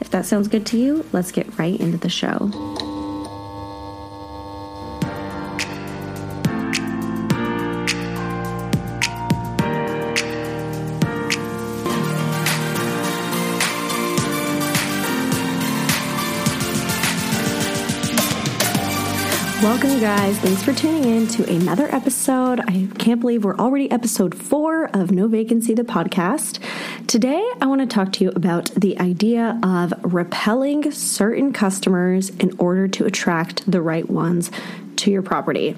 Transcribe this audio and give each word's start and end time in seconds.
If 0.00 0.10
that 0.10 0.26
sounds 0.26 0.48
good 0.48 0.66
to 0.66 0.78
you, 0.78 1.04
let's 1.12 1.32
get 1.32 1.58
right 1.58 1.78
into 1.78 1.98
the 1.98 2.08
show. 2.08 2.50
Guys. 20.00 20.38
Thanks 20.40 20.62
for 20.62 20.74
tuning 20.74 21.04
in 21.04 21.26
to 21.28 21.50
another 21.50 21.92
episode. 21.92 22.60
I 22.60 22.86
can't 22.98 23.18
believe 23.18 23.44
we're 23.44 23.56
already 23.56 23.90
episode 23.90 24.34
four 24.34 24.90
of 24.94 25.10
No 25.10 25.26
Vacancy, 25.26 25.72
the 25.72 25.84
podcast. 25.84 26.58
Today, 27.06 27.42
I 27.62 27.66
want 27.66 27.80
to 27.80 27.86
talk 27.86 28.12
to 28.12 28.24
you 28.24 28.30
about 28.30 28.70
the 28.74 28.98
idea 29.00 29.58
of 29.62 29.94
repelling 30.02 30.92
certain 30.92 31.50
customers 31.52 32.28
in 32.28 32.54
order 32.58 32.86
to 32.88 33.06
attract 33.06 33.68
the 33.70 33.80
right 33.80 34.08
ones 34.08 34.50
to 34.96 35.10
your 35.10 35.22
property. 35.22 35.74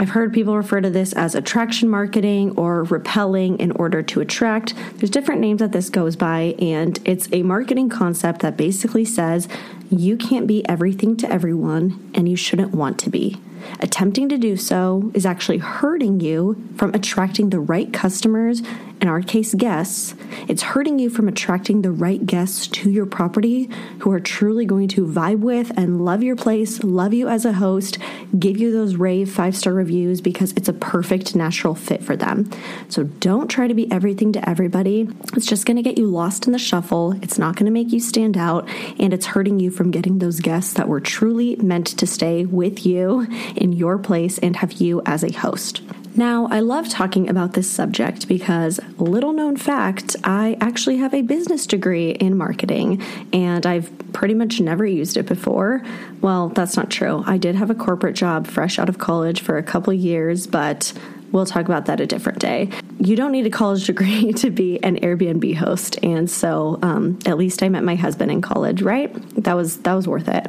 I've 0.00 0.10
heard 0.10 0.34
people 0.34 0.56
refer 0.56 0.80
to 0.80 0.90
this 0.90 1.12
as 1.12 1.36
attraction 1.36 1.88
marketing 1.88 2.56
or 2.56 2.82
repelling 2.84 3.56
in 3.60 3.70
order 3.72 4.02
to 4.02 4.20
attract. 4.20 4.74
There's 4.96 5.10
different 5.10 5.40
names 5.40 5.60
that 5.60 5.70
this 5.70 5.90
goes 5.90 6.16
by, 6.16 6.56
and 6.58 6.98
it's 7.04 7.28
a 7.32 7.44
marketing 7.44 7.88
concept 7.88 8.40
that 8.42 8.56
basically 8.56 9.04
says 9.04 9.48
you 9.90 10.16
can't 10.16 10.48
be 10.48 10.68
everything 10.68 11.16
to 11.18 11.30
everyone 11.30 12.10
and 12.14 12.28
you 12.28 12.36
shouldn't 12.36 12.74
want 12.74 12.98
to 12.98 13.10
be. 13.10 13.40
Attempting 13.80 14.28
to 14.28 14.38
do 14.38 14.56
so 14.56 15.10
is 15.14 15.26
actually 15.26 15.58
hurting 15.58 16.20
you 16.20 16.62
from 16.76 16.94
attracting 16.94 17.50
the 17.50 17.60
right 17.60 17.92
customers, 17.92 18.62
in 19.00 19.08
our 19.08 19.22
case, 19.22 19.54
guests. 19.54 20.14
It's 20.48 20.62
hurting 20.62 20.98
you 20.98 21.10
from 21.10 21.28
attracting 21.28 21.82
the 21.82 21.90
right 21.90 22.24
guests 22.24 22.66
to 22.68 22.90
your 22.90 23.06
property 23.06 23.70
who 24.00 24.12
are 24.12 24.20
truly 24.20 24.66
going 24.66 24.88
to 24.88 25.06
vibe 25.06 25.40
with 25.40 25.76
and 25.76 26.04
love 26.04 26.22
your 26.22 26.36
place, 26.36 26.82
love 26.84 27.14
you 27.14 27.28
as 27.28 27.44
a 27.44 27.52
host, 27.52 27.98
give 28.38 28.58
you 28.58 28.72
those 28.72 28.96
rave 28.96 29.30
five 29.30 29.56
star 29.56 29.72
reviews 29.72 30.20
because 30.20 30.52
it's 30.52 30.68
a 30.68 30.72
perfect 30.72 31.34
natural 31.34 31.74
fit 31.74 32.02
for 32.02 32.16
them. 32.16 32.50
So 32.88 33.04
don't 33.04 33.48
try 33.48 33.68
to 33.68 33.74
be 33.74 33.90
everything 33.90 34.32
to 34.32 34.48
everybody. 34.48 35.08
It's 35.34 35.46
just 35.46 35.66
going 35.66 35.76
to 35.76 35.82
get 35.82 35.98
you 35.98 36.06
lost 36.06 36.46
in 36.46 36.52
the 36.52 36.58
shuffle. 36.58 37.12
It's 37.22 37.38
not 37.38 37.56
going 37.56 37.66
to 37.66 37.72
make 37.72 37.92
you 37.92 38.00
stand 38.00 38.36
out, 38.36 38.68
and 38.98 39.14
it's 39.14 39.26
hurting 39.26 39.60
you 39.60 39.70
from 39.70 39.90
getting 39.90 40.18
those 40.18 40.40
guests 40.40 40.74
that 40.74 40.88
were 40.88 41.00
truly 41.00 41.56
meant 41.56 41.86
to 41.86 42.06
stay 42.06 42.44
with 42.44 42.84
you 42.84 43.26
in 43.56 43.72
your 43.72 43.98
place 43.98 44.38
and 44.38 44.56
have 44.56 44.72
you 44.72 45.02
as 45.06 45.24
a 45.24 45.32
host. 45.32 45.82
Now, 46.16 46.48
I 46.50 46.60
love 46.60 46.88
talking 46.88 47.28
about 47.28 47.52
this 47.52 47.70
subject 47.70 48.26
because, 48.26 48.80
little 48.98 49.32
known 49.32 49.56
fact, 49.56 50.16
I 50.24 50.56
actually 50.60 50.96
have 50.96 51.14
a 51.14 51.22
business 51.22 51.66
degree 51.66 52.10
in 52.10 52.36
marketing 52.36 53.00
and 53.32 53.64
I've 53.64 53.90
pretty 54.12 54.34
much 54.34 54.60
never 54.60 54.84
used 54.84 55.16
it 55.16 55.26
before. 55.26 55.82
Well, 56.20 56.48
that's 56.48 56.76
not 56.76 56.90
true. 56.90 57.22
I 57.26 57.38
did 57.38 57.54
have 57.54 57.70
a 57.70 57.74
corporate 57.74 58.16
job 58.16 58.48
fresh 58.48 58.78
out 58.78 58.88
of 58.88 58.98
college 58.98 59.40
for 59.40 59.56
a 59.56 59.62
couple 59.62 59.92
years, 59.92 60.46
but 60.46 60.92
We'll 61.32 61.46
talk 61.46 61.66
about 61.66 61.86
that 61.86 62.00
a 62.00 62.06
different 62.06 62.38
day. 62.38 62.70
You 62.98 63.16
don't 63.16 63.32
need 63.32 63.46
a 63.46 63.50
college 63.50 63.86
degree 63.86 64.32
to 64.34 64.50
be 64.50 64.82
an 64.82 64.98
Airbnb 65.00 65.56
host, 65.56 65.98
and 66.02 66.30
so 66.30 66.78
um, 66.82 67.18
at 67.26 67.38
least 67.38 67.62
I 67.62 67.68
met 67.68 67.84
my 67.84 67.94
husband 67.94 68.30
in 68.30 68.40
college, 68.40 68.82
right? 68.82 69.12
That 69.42 69.54
was 69.54 69.78
that 69.78 69.94
was 69.94 70.06
worth 70.08 70.28
it. 70.28 70.44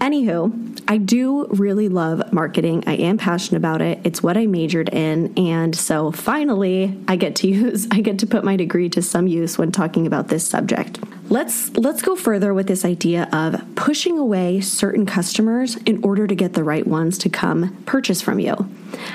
Anywho, 0.00 0.82
I 0.88 0.98
do 0.98 1.46
really 1.46 1.88
love 1.88 2.32
marketing. 2.32 2.84
I 2.86 2.94
am 2.94 3.18
passionate 3.18 3.58
about 3.58 3.82
it. 3.82 4.00
It's 4.04 4.22
what 4.22 4.36
I 4.36 4.46
majored 4.46 4.88
in, 4.90 5.36
and 5.38 5.74
so 5.74 6.12
finally, 6.12 6.96
I 7.08 7.16
get 7.16 7.36
to 7.36 7.48
use 7.48 7.86
I 7.90 8.00
get 8.00 8.18
to 8.20 8.26
put 8.26 8.44
my 8.44 8.56
degree 8.56 8.88
to 8.90 9.02
some 9.02 9.26
use 9.26 9.58
when 9.58 9.72
talking 9.72 10.06
about 10.06 10.28
this 10.28 10.46
subject. 10.46 11.00
Let's 11.30 11.70
let's 11.76 12.02
go 12.02 12.16
further 12.16 12.52
with 12.52 12.66
this 12.66 12.84
idea 12.84 13.28
of 13.32 13.62
pushing 13.76 14.18
away 14.18 14.60
certain 14.60 15.06
customers 15.06 15.76
in 15.86 16.02
order 16.02 16.26
to 16.26 16.34
get 16.34 16.54
the 16.54 16.64
right 16.64 16.84
ones 16.84 17.18
to 17.18 17.28
come 17.28 17.80
purchase 17.86 18.20
from 18.20 18.40
you. 18.40 18.68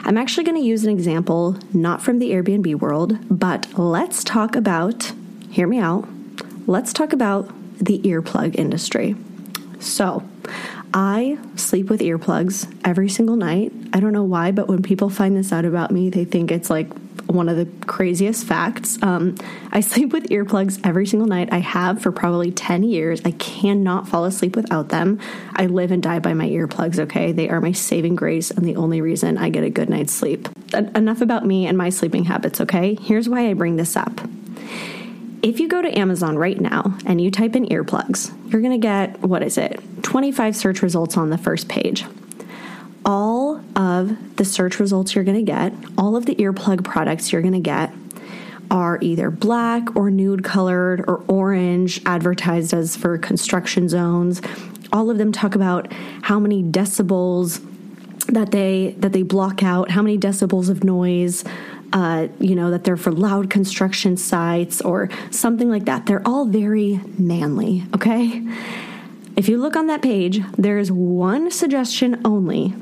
I'm 0.06 0.18
actually 0.18 0.46
going 0.46 0.56
to 0.56 0.66
use 0.66 0.86
an 0.86 0.92
example 0.92 1.58
not 1.74 2.02
from 2.02 2.20
the 2.20 2.32
Airbnb 2.32 2.76
world, 2.80 3.18
but 3.30 3.68
let's 3.78 4.24
talk 4.24 4.56
about 4.56 5.12
hear 5.50 5.68
me 5.68 5.80
out. 5.80 6.08
Let's 6.68 6.94
talk 6.94 7.12
about 7.12 7.50
the 7.80 8.00
earplug 8.04 8.56
industry. 8.56 9.18
So, 9.82 10.24
I 10.94 11.38
sleep 11.58 11.90
with 11.90 12.00
earplugs 12.00 12.74
every 12.86 13.10
single 13.10 13.36
night. 13.36 13.74
I 13.92 14.00
don't 14.00 14.14
know 14.14 14.24
why, 14.24 14.52
but 14.52 14.70
when 14.70 14.82
people 14.82 15.10
find 15.10 15.36
this 15.36 15.52
out 15.52 15.66
about 15.66 15.92
me, 15.92 16.10
they 16.10 16.24
think 16.24 16.50
it's 16.50 16.70
like 16.70 16.88
one 17.28 17.50
of 17.50 17.58
the 17.58 17.68
craziest 17.86 18.46
facts. 18.46 19.02
Um, 19.02 19.36
I 19.72 19.80
sleep 19.80 20.14
with 20.14 20.30
earplugs 20.30 20.80
every 20.84 21.06
single 21.06 21.28
night. 21.28 21.50
I 21.52 21.60
have 21.60 22.02
for 22.02 22.12
probably 22.12 22.52
10 22.52 22.84
years. 22.84 23.22
I 23.26 23.32
cannot 23.32 24.08
fall 24.08 24.26
asleep 24.26 24.56
without 24.56 24.90
them. 24.90 25.20
I 25.56 25.66
live 25.66 25.92
and 25.92 26.02
die 26.02 26.20
by 26.20 26.34
my 26.34 26.48
earplugs, 26.48 27.00
okay? 27.00 27.32
They 27.32 27.50
are 27.50 27.62
my 27.62 27.72
saving 27.72 28.16
grace 28.16 28.52
and 28.52 28.66
the 28.66 28.76
only 28.76 29.02
reason 29.02 29.38
I 29.38 29.50
get 29.50 29.64
a 29.64 29.70
good 29.70 29.90
night's 29.90 30.14
sleep. 30.14 30.48
Enough 30.74 31.22
about 31.22 31.46
me 31.46 31.68
and 31.68 31.78
my 31.78 31.90
sleeping 31.90 32.26
habits, 32.26 32.62
okay? 32.62 32.96
Here's 32.96 33.28
why 33.28 33.50
I 33.50 33.54
bring 33.54 33.76
this 33.76 33.96
up. 33.96 34.22
If 35.42 35.60
you 35.60 35.68
go 35.68 35.82
to 35.82 35.98
Amazon 35.98 36.38
right 36.38 36.60
now 36.60 36.98
and 37.06 37.22
you 37.22 37.30
type 37.30 37.56
in 37.56 37.68
earplugs, 37.68 38.34
you're 38.52 38.62
gonna 38.62 38.80
get, 38.80 39.22
what 39.22 39.44
is 39.44 39.58
it, 39.58 39.80
25 40.02 40.56
search 40.56 40.82
results 40.82 41.18
on 41.18 41.30
the 41.30 41.38
first 41.38 41.70
page 41.70 42.06
all 43.06 43.64
of 43.76 44.36
the 44.38 44.44
search 44.44 44.80
results 44.80 45.16
you're 45.16 45.24
going 45.24 45.38
to 45.38 45.52
get, 45.52 45.74
all 45.98 46.16
of 46.16 46.26
the 46.26 46.36
earplug 46.36 46.84
products 46.84 47.32
you're 47.32 47.42
going 47.42 47.54
to 47.54 47.60
get 47.60 47.94
are 48.72 48.98
either 49.02 49.30
black 49.30 49.96
or 49.96 50.10
nude 50.10 50.44
colored 50.44 51.02
or 51.08 51.24
orange, 51.28 52.02
advertised 52.06 52.74
as 52.74 52.96
for 52.96 53.18
construction 53.18 53.88
zones. 53.88 54.42
All 54.92 55.10
of 55.10 55.18
them 55.18 55.32
talk 55.32 55.56
about 55.56 55.92
how 56.24 56.40
many 56.40 56.64
decibels 56.64 57.64
that 58.28 58.52
they 58.52 58.96
that 58.98 59.14
they 59.14 59.22
block 59.22 59.62
out, 59.62 59.92
how 59.92 60.02
many 60.02 60.18
decibels 60.18 60.70
of 60.70 60.84
noise. 60.84 61.44
Uh, 61.94 62.28
you 62.40 62.56
know 62.56 62.72
that 62.72 62.84
they're 62.84 62.98
for 62.98 63.12
loud 63.12 63.50
construction 63.50 64.18
sites 64.18 64.82
or 64.82 65.10
something 65.30 65.70
like 65.70 65.86
that. 65.86 66.08
They're 66.08 66.28
all 66.28 66.46
very 66.46 67.00
manly. 67.18 67.84
Okay. 67.94 68.42
If 69.36 69.48
you 69.48 69.58
look 69.58 69.76
on 69.76 69.88
that 69.88 70.02
page, 70.02 70.42
there's 70.58 70.92
one 70.92 71.52
suggestion 71.52 72.22
only 72.26 72.74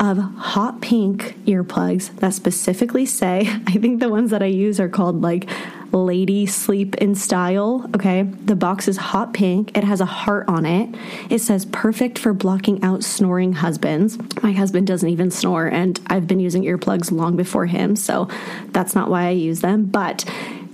of 0.00 0.16
hot 0.16 0.80
pink 0.80 1.36
earplugs 1.44 2.16
that 2.16 2.32
specifically 2.32 3.04
say, 3.04 3.40
I 3.66 3.72
think 3.72 4.00
the 4.00 4.08
ones 4.08 4.30
that 4.30 4.42
I 4.42 4.46
use 4.46 4.80
are 4.80 4.88
called 4.88 5.20
like 5.20 5.48
lady 5.92 6.46
sleep 6.46 6.94
in 6.96 7.14
style. 7.14 7.88
Okay. 7.94 8.22
The 8.22 8.56
box 8.56 8.88
is 8.88 8.96
hot 8.96 9.34
pink. 9.34 9.76
It 9.76 9.84
has 9.84 10.00
a 10.00 10.06
heart 10.06 10.48
on 10.48 10.64
it. 10.64 10.88
It 11.28 11.40
says 11.40 11.66
perfect 11.66 12.18
for 12.18 12.32
blocking 12.32 12.82
out 12.82 13.04
snoring 13.04 13.52
husbands. 13.52 14.16
My 14.42 14.52
husband 14.52 14.86
doesn't 14.86 15.08
even 15.08 15.30
snore, 15.30 15.66
and 15.66 16.00
I've 16.06 16.26
been 16.26 16.40
using 16.40 16.62
earplugs 16.62 17.10
long 17.10 17.36
before 17.36 17.66
him. 17.66 17.96
So 17.96 18.28
that's 18.68 18.94
not 18.94 19.10
why 19.10 19.26
I 19.26 19.30
use 19.30 19.60
them. 19.60 19.84
But 19.84 20.24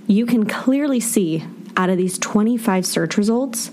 you 0.07 0.25
can 0.25 0.47
clearly 0.47 0.99
see 0.99 1.43
out 1.75 1.89
of 1.89 1.97
these 1.97 2.17
25 2.17 2.85
search 2.85 3.17
results, 3.17 3.67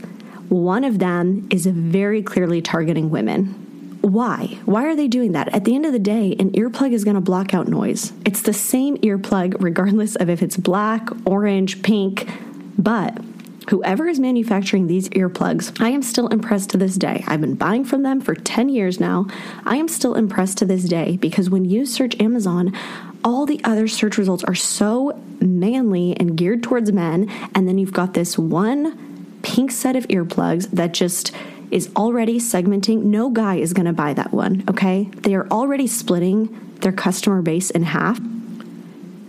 one 0.49 0.85
of 0.85 0.99
them 0.99 1.47
is 1.51 1.67
very 1.67 2.23
clearly 2.23 2.61
targeting 2.61 3.11
women 3.11 3.64
why? 4.05 4.59
Why 4.65 4.85
are 4.85 4.97
they 4.97 5.09
doing 5.09 5.33
that? 5.33 5.55
At 5.55 5.65
the 5.65 5.75
end 5.75 5.87
of 5.87 5.93
the 5.93 5.99
day, 5.99 6.37
an 6.39 6.51
earplug 6.53 6.93
is 6.93 7.05
going 7.05 7.15
to 7.15 7.21
block 7.21 7.55
out 7.55 7.69
noise. 7.69 8.13
It's 8.27 8.43
the 8.43 8.53
same 8.53 8.97
earplug, 8.99 9.57
regardless 9.61 10.15
of 10.17 10.29
if 10.29 10.43
it's 10.43 10.57
black, 10.57 11.09
orange, 11.27 11.83
pink, 11.83 12.29
but 12.77 13.19
Whoever 13.71 14.07
is 14.07 14.21
manufacturing 14.21 14.87
these 14.87 15.09
earplugs, 15.11 15.81
I 15.81 15.89
am 15.89 16.03
still 16.03 16.29
impressed 16.29 16.69
to 16.71 16.77
this 16.77 16.97
day. 16.97 17.25
I've 17.27 17.41
been 17.41 17.55
buying 17.55 17.87
from 17.87 18.03
them 18.03 18.21
for 18.21 18.35
10 18.35 18.69
years 18.69 19.01
now. 19.01 19.27
I 19.65 19.77
am 19.77 19.89
still 19.89 20.15
impressed 20.15 20.59
to 20.59 20.67
this 20.67 20.85
day 20.85 21.17
because 21.17 21.49
when 21.49 21.65
you 21.65 21.87
search 21.87 22.21
Amazon, 22.21 22.75
all 23.25 23.47
the 23.47 23.63
other 23.65 23.89
search 23.89 24.19
results 24.19 24.45
are 24.45 24.55
so 24.55 25.19
manly 25.41 26.15
and 26.19 26.37
geared 26.37 26.63
towards 26.63 26.93
men. 26.93 27.31
And 27.55 27.67
then 27.67 27.79
you've 27.79 27.95
got 27.95 28.13
this 28.13 28.37
one 28.37 29.39
pink 29.43 29.71
set 29.71 29.97
of 29.97 30.07
earplugs 30.09 30.71
that 30.71 30.93
just 30.93 31.33
is 31.75 31.91
already 31.97 32.39
segmenting. 32.39 33.03
No 33.03 33.29
guy 33.29 33.57
is 33.57 33.73
going 33.73 33.87
to 33.87 33.93
buy 33.93 34.15
that 34.15 34.33
one, 34.33 34.63
okay? 34.71 35.11
They 35.17 35.35
are 35.35 35.49
already 35.49 35.89
splitting 35.89 36.77
their 36.81 36.93
customer 36.93 37.43
base 37.43 37.71
in 37.71 37.83
half. 37.83 38.21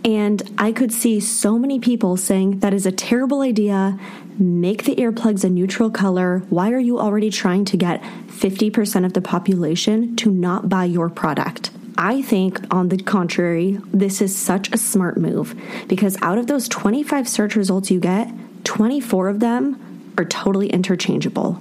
And 0.04 0.40
I 0.56 0.70
could 0.70 0.92
see 0.92 1.18
so 1.18 1.58
many 1.58 1.80
people 1.80 2.16
saying 2.16 2.60
that 2.60 2.72
is 2.72 2.86
a 2.86 2.92
terrible 2.92 3.40
idea. 3.40 3.98
Make 4.38 4.84
the 4.84 4.94
earplugs 4.94 5.42
a 5.42 5.50
neutral 5.50 5.90
color. 5.90 6.44
Why 6.48 6.70
are 6.70 6.78
you 6.78 7.00
already 7.00 7.30
trying 7.30 7.64
to 7.64 7.76
get 7.76 8.00
50% 8.28 9.04
of 9.04 9.14
the 9.14 9.20
population 9.20 10.14
to 10.16 10.30
not 10.30 10.68
buy 10.68 10.84
your 10.84 11.08
product? 11.10 11.72
I 11.98 12.22
think, 12.22 12.60
on 12.72 12.90
the 12.90 12.98
contrary, 12.98 13.80
this 13.92 14.22
is 14.22 14.36
such 14.36 14.72
a 14.72 14.78
smart 14.78 15.16
move 15.16 15.60
because 15.88 16.16
out 16.22 16.38
of 16.38 16.46
those 16.46 16.68
25 16.68 17.28
search 17.28 17.56
results 17.56 17.90
you 17.90 17.98
get, 17.98 18.30
24 18.62 19.30
of 19.30 19.40
them 19.40 20.12
are 20.16 20.24
totally 20.24 20.68
interchangeable. 20.68 21.60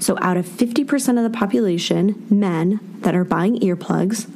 So, 0.00 0.18
out 0.20 0.36
of 0.36 0.46
50% 0.46 1.24
of 1.24 1.30
the 1.30 1.36
population, 1.36 2.26
men 2.30 2.80
that 3.00 3.14
are 3.14 3.24
buying 3.24 3.58
earplugs, 3.60 4.26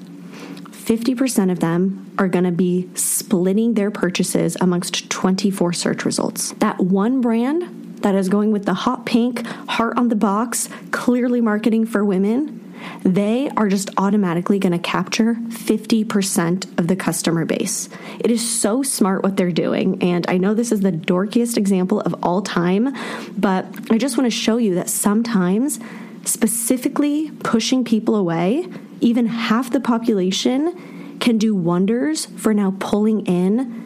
50% 0.87 1.50
of 1.50 1.60
them 1.60 2.14
are 2.19 2.28
going 2.28 2.44
to 2.44 2.52
be 2.52 2.88
splitting 2.94 3.75
their 3.75 3.90
purchases 3.90 4.56
amongst 4.60 5.10
24 5.10 5.72
search 5.72 6.04
results. 6.04 6.52
That 6.58 6.78
one 6.78 7.20
brand 7.20 7.98
that 8.02 8.14
is 8.14 8.28
going 8.28 8.52
with 8.52 8.66
the 8.66 8.75
hot 8.75 9.04
pink, 9.04 9.44
heart 9.69 9.98
on 9.98 10.08
the 10.08 10.16
box, 10.16 10.69
clearly 10.93 11.40
marketing 11.40 11.87
for 11.87 12.04
women, 12.04 12.65
they 13.02 13.50
are 13.56 13.69
just 13.69 13.90
automatically 13.96 14.58
going 14.58 14.73
to 14.73 14.78
capture 14.78 15.34
50% 15.34 16.78
of 16.78 16.88
the 16.88 16.96
customer 16.96 17.44
base. 17.44 17.88
It 18.20 18.31
is 18.31 18.49
so 18.49 18.82
smart 18.82 19.23
what 19.23 19.37
they're 19.37 19.50
doing. 19.50 20.02
And 20.02 20.26
I 20.28 20.38
know 20.38 20.55
this 20.55 20.73
is 20.73 20.81
the 20.81 20.93
dorkiest 20.93 21.56
example 21.56 22.00
of 22.00 22.14
all 22.23 22.43
time, 22.43 22.94
but 23.37 23.67
I 23.90 23.99
just 23.99 24.17
want 24.17 24.31
to 24.31 24.37
show 24.37 24.56
you 24.56 24.75
that 24.76 24.88
sometimes 24.88 25.78
specifically 26.25 27.31
pushing 27.43 27.84
people 27.84 28.17
away 28.17 28.67
even 29.00 29.26
half 29.26 29.70
the 29.70 29.81
population 29.81 31.19
can 31.20 31.38
do 31.38 31.55
wonders 31.55 32.26
for 32.26 32.55
now 32.55 32.75
pulling 32.78 33.26
in 33.26 33.84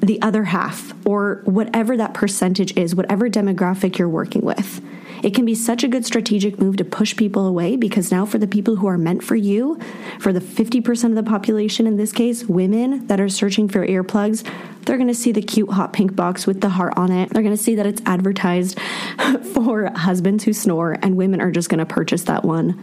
the 0.00 0.20
other 0.22 0.44
half 0.44 0.94
or 1.06 1.42
whatever 1.44 1.96
that 1.96 2.14
percentage 2.14 2.76
is, 2.76 2.94
whatever 2.94 3.28
demographic 3.28 3.98
you're 3.98 4.08
working 4.08 4.42
with. 4.42 4.82
It 5.22 5.34
can 5.34 5.44
be 5.44 5.54
such 5.54 5.84
a 5.84 5.88
good 5.88 6.06
strategic 6.06 6.58
move 6.58 6.76
to 6.78 6.84
push 6.84 7.16
people 7.16 7.46
away 7.46 7.76
because 7.76 8.10
now, 8.10 8.24
for 8.24 8.38
the 8.38 8.46
people 8.46 8.76
who 8.76 8.86
are 8.86 8.98
meant 8.98 9.22
for 9.22 9.36
you, 9.36 9.78
for 10.18 10.32
the 10.32 10.40
50% 10.40 11.04
of 11.04 11.14
the 11.14 11.22
population 11.22 11.86
in 11.86 11.96
this 11.96 12.12
case, 12.12 12.44
women 12.44 13.06
that 13.08 13.20
are 13.20 13.28
searching 13.28 13.68
for 13.68 13.86
earplugs, 13.86 14.48
they're 14.84 14.96
going 14.96 15.08
to 15.08 15.14
see 15.14 15.32
the 15.32 15.42
cute 15.42 15.70
hot 15.70 15.92
pink 15.92 16.16
box 16.16 16.46
with 16.46 16.60
the 16.60 16.70
heart 16.70 16.94
on 16.96 17.12
it. 17.12 17.30
They're 17.30 17.42
going 17.42 17.56
to 17.56 17.62
see 17.62 17.74
that 17.74 17.86
it's 17.86 18.02
advertised 18.06 18.78
for 19.54 19.90
husbands 19.94 20.44
who 20.44 20.52
snore, 20.52 20.96
and 21.02 21.16
women 21.16 21.40
are 21.40 21.50
just 21.50 21.68
going 21.68 21.78
to 21.78 21.86
purchase 21.86 22.22
that 22.24 22.44
one 22.44 22.82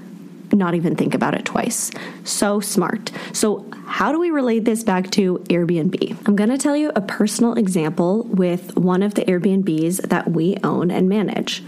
not 0.53 0.75
even 0.75 0.95
think 0.95 1.13
about 1.13 1.33
it 1.33 1.45
twice. 1.45 1.91
So 2.23 2.59
smart. 2.59 3.11
So, 3.33 3.65
how 3.85 4.11
do 4.11 4.19
we 4.19 4.31
relate 4.31 4.65
this 4.65 4.83
back 4.83 5.11
to 5.11 5.39
Airbnb? 5.49 6.27
I'm 6.27 6.35
going 6.35 6.49
to 6.49 6.57
tell 6.57 6.75
you 6.75 6.91
a 6.95 7.01
personal 7.01 7.53
example 7.53 8.23
with 8.23 8.75
one 8.75 9.03
of 9.03 9.13
the 9.15 9.23
Airbnbs 9.23 10.09
that 10.09 10.31
we 10.31 10.57
own 10.63 10.91
and 10.91 11.09
manage. 11.09 11.63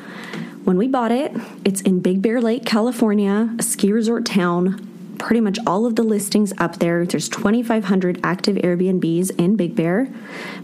When 0.70 0.78
we 0.78 0.88
bought 0.88 1.12
it, 1.12 1.36
it's 1.66 1.82
in 1.82 2.00
Big 2.00 2.22
Bear 2.22 2.40
Lake, 2.40 2.64
California, 2.64 3.56
a 3.58 3.64
ski 3.64 3.92
resort 3.92 4.24
town. 4.24 5.16
Pretty 5.18 5.42
much 5.42 5.58
all 5.66 5.88
of 5.88 5.96
the 5.96 6.04
listings 6.04 6.54
up 6.60 6.78
there. 6.78 7.08
There's 7.08 7.28
2,500 7.28 8.20
active 8.24 8.56
Airbnbs 8.58 9.32
in 9.40 9.56
Big 9.56 9.76
Bear. 9.76 10.14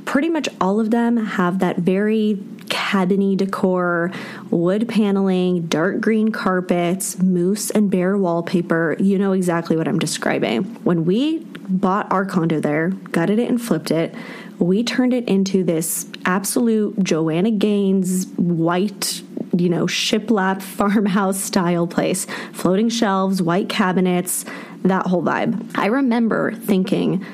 Pretty 0.05 0.29
much 0.29 0.47
all 0.61 0.79
of 0.79 0.91
them 0.91 1.17
have 1.17 1.57
that 1.57 1.77
very 1.77 2.35
cabiny 2.65 3.35
decor, 3.35 4.11
wood 4.51 4.87
paneling, 4.87 5.65
dark 5.65 6.01
green 6.01 6.31
carpets, 6.31 7.17
moose 7.17 7.71
and 7.71 7.89
bear 7.89 8.15
wallpaper. 8.15 8.95
You 8.99 9.17
know 9.17 9.31
exactly 9.31 9.75
what 9.75 9.87
I'm 9.87 9.97
describing. 9.97 10.65
When 10.83 11.05
we 11.05 11.39
bought 11.67 12.11
our 12.11 12.25
condo 12.25 12.59
there, 12.59 12.89
gutted 12.89 13.39
it 13.39 13.49
and 13.49 13.59
flipped 13.59 13.89
it, 13.89 14.13
we 14.59 14.83
turned 14.83 15.15
it 15.15 15.27
into 15.27 15.63
this 15.63 16.05
absolute 16.25 17.03
Joanna 17.03 17.49
Gaines 17.49 18.27
white 18.37 19.23
you 19.59 19.69
know, 19.69 19.85
shiplap 19.85 20.61
farmhouse 20.77 21.39
style 21.39 21.87
place. 21.87 22.25
Floating 22.53 22.89
shelves, 22.89 23.41
white 23.41 23.69
cabinets, 23.69 24.45
that 24.83 25.07
whole 25.07 25.23
vibe. 25.23 25.71
I 25.75 25.87
remember 25.87 26.53
thinking, 26.53 27.25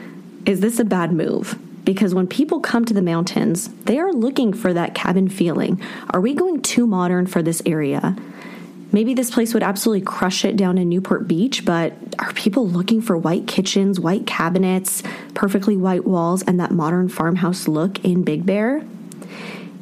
is 0.46 0.60
this 0.60 0.80
a 0.80 0.86
bad 0.86 1.12
move? 1.12 1.60
because 1.84 2.14
when 2.14 2.28
people 2.28 2.60
come 2.60 2.86
to 2.86 2.94
the 2.94 3.02
mountains, 3.02 3.68
they 3.86 4.00
are 4.00 4.14
looking 4.14 4.54
for 4.54 4.74
that 4.74 4.94
cabin 4.94 5.28
feeling. 5.28 5.82
Are 6.12 6.22
we 6.22 6.34
going 6.34 6.62
too 6.62 6.86
modern 6.86 7.26
for 7.26 7.42
this 7.42 7.62
area? 7.66 8.16
Maybe 8.92 9.14
this 9.14 9.32
place 9.32 9.54
would 9.54 9.64
absolutely 9.64 10.06
crush 10.06 10.44
it 10.44 10.58
down 10.58 10.78
in 10.78 10.90
Newport 10.90 11.28
Beach, 11.28 11.64
but 11.66 11.94
are 12.20 12.34
people 12.34 12.68
looking 12.68 13.02
for 13.02 13.18
white 13.18 13.48
kitchens, 13.48 14.00
white 14.00 14.28
cabinets, 14.28 15.02
perfectly 15.34 15.78
white 15.78 16.06
walls, 16.06 16.42
and 16.44 16.60
that 16.60 16.72
modern 16.72 17.08
farmhouse 17.08 17.68
look 17.70 18.04
in 18.04 18.24
Big 18.24 18.46
Bear? 18.46 18.84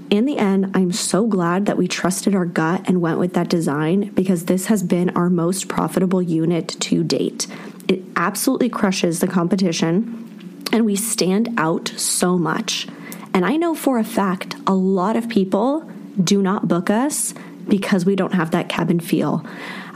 In 0.09 0.25
the 0.25 0.39
end, 0.39 0.71
I'm 0.75 0.91
so 0.91 1.27
glad 1.27 1.67
that 1.67 1.77
we 1.77 1.87
trusted 1.87 2.33
our 2.33 2.45
gut 2.45 2.83
and 2.87 2.99
went 2.99 3.19
with 3.19 3.33
that 3.33 3.47
design 3.47 4.09
because 4.09 4.45
this 4.45 4.65
has 4.65 4.81
been 4.81 5.11
our 5.11 5.29
most 5.29 5.67
profitable 5.67 6.21
unit 6.21 6.67
to 6.79 7.03
date. 7.03 7.45
It 7.87 8.01
absolutely 8.15 8.69
crushes 8.69 9.19
the 9.19 9.27
competition 9.27 10.65
and 10.71 10.85
we 10.85 10.95
stand 10.95 11.49
out 11.57 11.89
so 11.89 12.39
much. 12.39 12.87
And 13.35 13.45
I 13.45 13.55
know 13.57 13.75
for 13.75 13.99
a 13.99 14.03
fact 14.03 14.55
a 14.65 14.73
lot 14.73 15.15
of 15.15 15.29
people 15.29 15.89
do 16.21 16.41
not 16.41 16.67
book 16.67 16.89
us 16.89 17.35
because 17.67 18.03
we 18.03 18.15
don't 18.15 18.33
have 18.33 18.51
that 18.51 18.67
cabin 18.67 18.99
feel. 18.99 19.45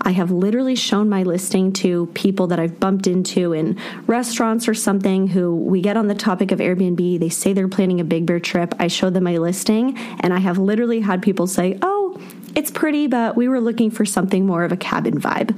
I 0.05 0.11
have 0.11 0.31
literally 0.31 0.75
shown 0.75 1.09
my 1.09 1.23
listing 1.23 1.71
to 1.73 2.07
people 2.07 2.47
that 2.47 2.59
I've 2.59 2.79
bumped 2.79 3.07
into 3.07 3.53
in 3.53 3.77
restaurants 4.05 4.67
or 4.67 4.73
something 4.73 5.27
who 5.27 5.55
we 5.55 5.81
get 5.81 5.97
on 5.97 6.07
the 6.07 6.15
topic 6.15 6.51
of 6.51 6.59
Airbnb. 6.59 7.19
They 7.19 7.29
say 7.29 7.53
they're 7.53 7.67
planning 7.67 7.99
a 7.99 8.03
Big 8.03 8.25
Bear 8.25 8.39
trip. 8.39 8.75
I 8.79 8.87
show 8.87 9.09
them 9.09 9.23
my 9.23 9.37
listing, 9.37 9.97
and 10.19 10.33
I 10.33 10.39
have 10.39 10.57
literally 10.57 10.99
had 10.99 11.21
people 11.21 11.47
say, 11.47 11.79
Oh, 11.81 12.21
it's 12.55 12.69
pretty, 12.69 13.07
but 13.07 13.35
we 13.35 13.47
were 13.47 13.61
looking 13.61 13.89
for 13.89 14.05
something 14.05 14.45
more 14.45 14.63
of 14.63 14.71
a 14.71 14.77
cabin 14.77 15.19
vibe. 15.19 15.57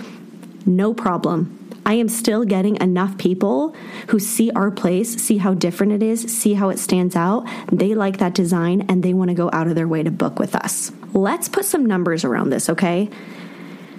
No 0.66 0.94
problem. 0.94 1.60
I 1.86 1.94
am 1.94 2.10
still 2.10 2.46
getting 2.46 2.82
enough 2.82 3.18
people 3.18 3.76
who 4.08 4.20
see 4.20 4.50
our 4.52 4.72
place, 4.72 5.16
see 5.22 5.38
how 5.38 5.54
different 5.54 5.94
it 5.94 6.02
is, 6.02 6.22
see 6.22 6.56
how 6.56 6.70
it 6.70 6.80
stands 6.80 7.16
out. 7.16 7.48
They 7.72 7.94
like 7.94 8.18
that 8.18 8.34
design 8.34 8.86
and 8.90 9.04
they 9.04 9.14
want 9.14 9.30
to 9.30 9.36
go 9.36 9.52
out 9.54 9.68
of 9.68 9.76
their 9.76 9.88
way 9.88 10.02
to 10.02 10.10
book 10.10 10.40
with 10.40 10.56
us. 10.56 10.92
Let's 11.14 11.48
put 11.48 11.66
some 11.66 11.86
numbers 11.86 12.26
around 12.26 12.50
this, 12.50 12.70
okay? 12.70 13.10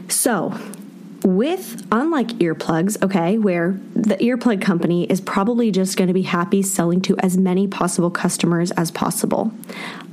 So, 0.08 0.58
with 1.25 1.87
unlike 1.91 2.29
earplugs, 2.38 3.03
okay, 3.03 3.37
where 3.37 3.81
the 3.94 4.17
earplug 4.17 4.62
company 4.62 5.05
is 5.05 5.20
probably 5.20 5.70
just 5.73 5.97
going 5.97 6.08
to 6.08 6.14
be 6.14 6.23
happy 6.23 6.62
selling 6.62 7.00
to 7.03 7.19
as 7.19 7.37
many 7.37 7.67
possible 7.67 8.11
customers 8.11 8.70
as 8.73 8.91
possible. 8.91 9.50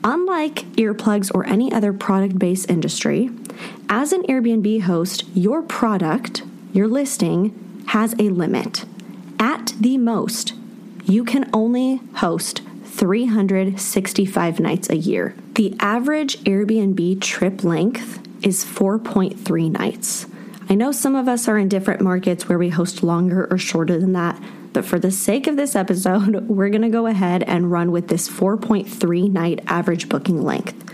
Unlike 0.03 0.65
earplugs 0.73 1.29
or 1.33 1.45
any 1.45 1.71
other 1.71 1.93
product 1.93 2.39
based 2.39 2.69
industry, 2.69 3.29
as 3.89 4.11
an 4.11 4.23
Airbnb 4.23 4.81
host, 4.81 5.25
your 5.35 5.61
product, 5.61 6.41
your 6.71 6.87
listing, 6.87 7.83
has 7.89 8.13
a 8.17 8.29
limit. 8.29 8.85
At 9.39 9.73
the 9.79 9.97
most, 9.97 10.53
you 11.05 11.23
can 11.23 11.49
only 11.53 11.97
host 12.15 12.61
365 12.85 14.59
nights 14.59 14.89
a 14.89 14.97
year. 14.97 15.35
The 15.55 15.75
average 15.79 16.39
Airbnb 16.39 17.21
trip 17.21 17.63
length 17.63 18.19
is 18.43 18.63
4.3 18.63 19.71
nights. 19.71 20.27
I 20.69 20.75
know 20.75 20.91
some 20.91 21.15
of 21.15 21.27
us 21.27 21.47
are 21.47 21.57
in 21.57 21.69
different 21.69 22.01
markets 22.01 22.47
where 22.47 22.57
we 22.57 22.69
host 22.69 23.03
longer 23.03 23.47
or 23.51 23.57
shorter 23.57 23.99
than 23.99 24.13
that, 24.13 24.41
but 24.71 24.85
for 24.85 24.99
the 24.99 25.11
sake 25.11 25.47
of 25.47 25.55
this 25.55 25.75
episode, 25.75 26.47
we're 26.47 26.69
going 26.69 26.81
to 26.81 26.89
go 26.89 27.07
ahead 27.07 27.43
and 27.43 27.71
run 27.71 27.91
with 27.91 28.07
this 28.07 28.29
4.3 28.29 29.31
night 29.31 29.59
average 29.67 30.09
booking 30.09 30.41
length. 30.41 30.93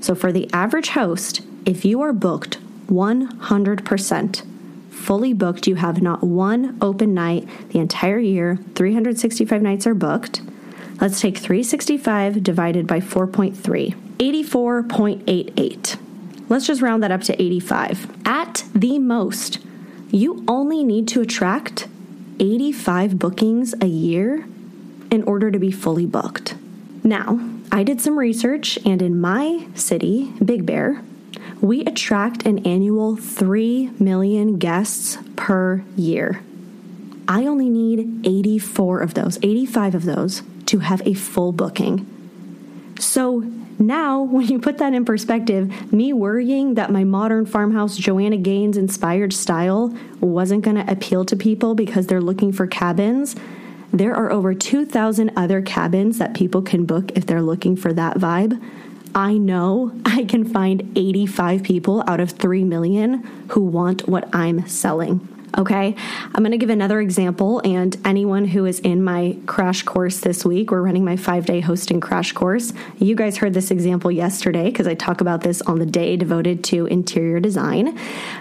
So 0.00 0.14
for 0.14 0.32
the 0.32 0.50
average 0.52 0.90
host, 0.90 1.42
if 1.66 1.84
you 1.84 2.00
are 2.00 2.12
booked 2.12 2.58
100%, 2.88 4.46
fully 4.90 5.32
booked. 5.32 5.66
You 5.66 5.76
have 5.76 6.02
not 6.02 6.22
one 6.22 6.76
open 6.80 7.14
night 7.14 7.48
the 7.70 7.78
entire 7.78 8.18
year. 8.18 8.58
365 8.74 9.62
nights 9.62 9.86
are 9.86 9.94
booked. 9.94 10.42
Let's 11.00 11.20
take 11.20 11.38
365 11.38 12.42
divided 12.42 12.86
by 12.86 13.00
4.3. 13.00 13.94
84.88. 14.18 16.09
Let's 16.50 16.66
just 16.66 16.82
round 16.82 17.04
that 17.04 17.12
up 17.12 17.22
to 17.22 17.40
85. 17.40 18.26
At 18.26 18.64
the 18.74 18.98
most, 18.98 19.60
you 20.10 20.44
only 20.48 20.82
need 20.82 21.06
to 21.08 21.20
attract 21.20 21.86
85 22.40 23.20
bookings 23.20 23.72
a 23.80 23.86
year 23.86 24.48
in 25.12 25.22
order 25.22 25.52
to 25.52 25.60
be 25.60 25.70
fully 25.70 26.06
booked. 26.06 26.56
Now, 27.04 27.38
I 27.70 27.84
did 27.84 28.00
some 28.00 28.18
research, 28.18 28.80
and 28.84 29.00
in 29.00 29.20
my 29.20 29.68
city, 29.76 30.32
Big 30.44 30.66
Bear, 30.66 31.04
we 31.60 31.84
attract 31.84 32.44
an 32.44 32.66
annual 32.66 33.14
3 33.14 33.92
million 34.00 34.58
guests 34.58 35.18
per 35.36 35.84
year. 35.96 36.42
I 37.28 37.46
only 37.46 37.68
need 37.68 38.26
84 38.26 39.02
of 39.02 39.14
those, 39.14 39.38
85 39.40 39.94
of 39.94 40.04
those 40.04 40.42
to 40.66 40.80
have 40.80 41.00
a 41.06 41.14
full 41.14 41.52
booking. 41.52 42.06
So 42.98 43.44
now, 43.80 44.20
when 44.22 44.46
you 44.46 44.58
put 44.58 44.78
that 44.78 44.94
in 44.94 45.04
perspective, 45.04 45.92
me 45.92 46.12
worrying 46.12 46.74
that 46.74 46.92
my 46.92 47.04
modern 47.04 47.46
farmhouse 47.46 47.96
Joanna 47.96 48.36
Gaines 48.36 48.76
inspired 48.76 49.32
style 49.32 49.94
wasn't 50.20 50.62
going 50.62 50.76
to 50.76 50.90
appeal 50.90 51.24
to 51.24 51.36
people 51.36 51.74
because 51.74 52.06
they're 52.06 52.20
looking 52.20 52.52
for 52.52 52.66
cabins, 52.66 53.34
there 53.92 54.14
are 54.14 54.30
over 54.30 54.54
2,000 54.54 55.32
other 55.36 55.62
cabins 55.62 56.18
that 56.18 56.34
people 56.34 56.62
can 56.62 56.84
book 56.84 57.10
if 57.16 57.26
they're 57.26 57.42
looking 57.42 57.74
for 57.74 57.92
that 57.92 58.18
vibe. 58.18 58.62
I 59.14 59.36
know 59.38 59.92
I 60.04 60.24
can 60.24 60.44
find 60.44 60.96
85 60.96 61.62
people 61.62 62.04
out 62.06 62.20
of 62.20 62.30
3 62.30 62.64
million 62.64 63.22
who 63.48 63.62
want 63.62 64.08
what 64.08 64.28
I'm 64.34 64.68
selling. 64.68 65.26
Okay, 65.58 65.96
I'm 66.26 66.42
going 66.42 66.52
to 66.52 66.58
give 66.58 66.70
another 66.70 67.00
example. 67.00 67.60
And 67.64 67.96
anyone 68.04 68.44
who 68.44 68.66
is 68.66 68.78
in 68.80 69.02
my 69.02 69.36
crash 69.46 69.82
course 69.82 70.20
this 70.20 70.44
week, 70.44 70.70
we're 70.70 70.82
running 70.82 71.04
my 71.04 71.16
five 71.16 71.44
day 71.46 71.60
hosting 71.60 72.00
crash 72.00 72.32
course. 72.32 72.72
You 72.98 73.16
guys 73.16 73.38
heard 73.38 73.54
this 73.54 73.70
example 73.70 74.12
yesterday 74.12 74.64
because 74.70 74.86
I 74.86 74.94
talk 74.94 75.20
about 75.20 75.40
this 75.40 75.60
on 75.62 75.78
the 75.78 75.86
day 75.86 76.16
devoted 76.16 76.62
to 76.64 76.86
interior 76.86 77.40
design. 77.40 77.98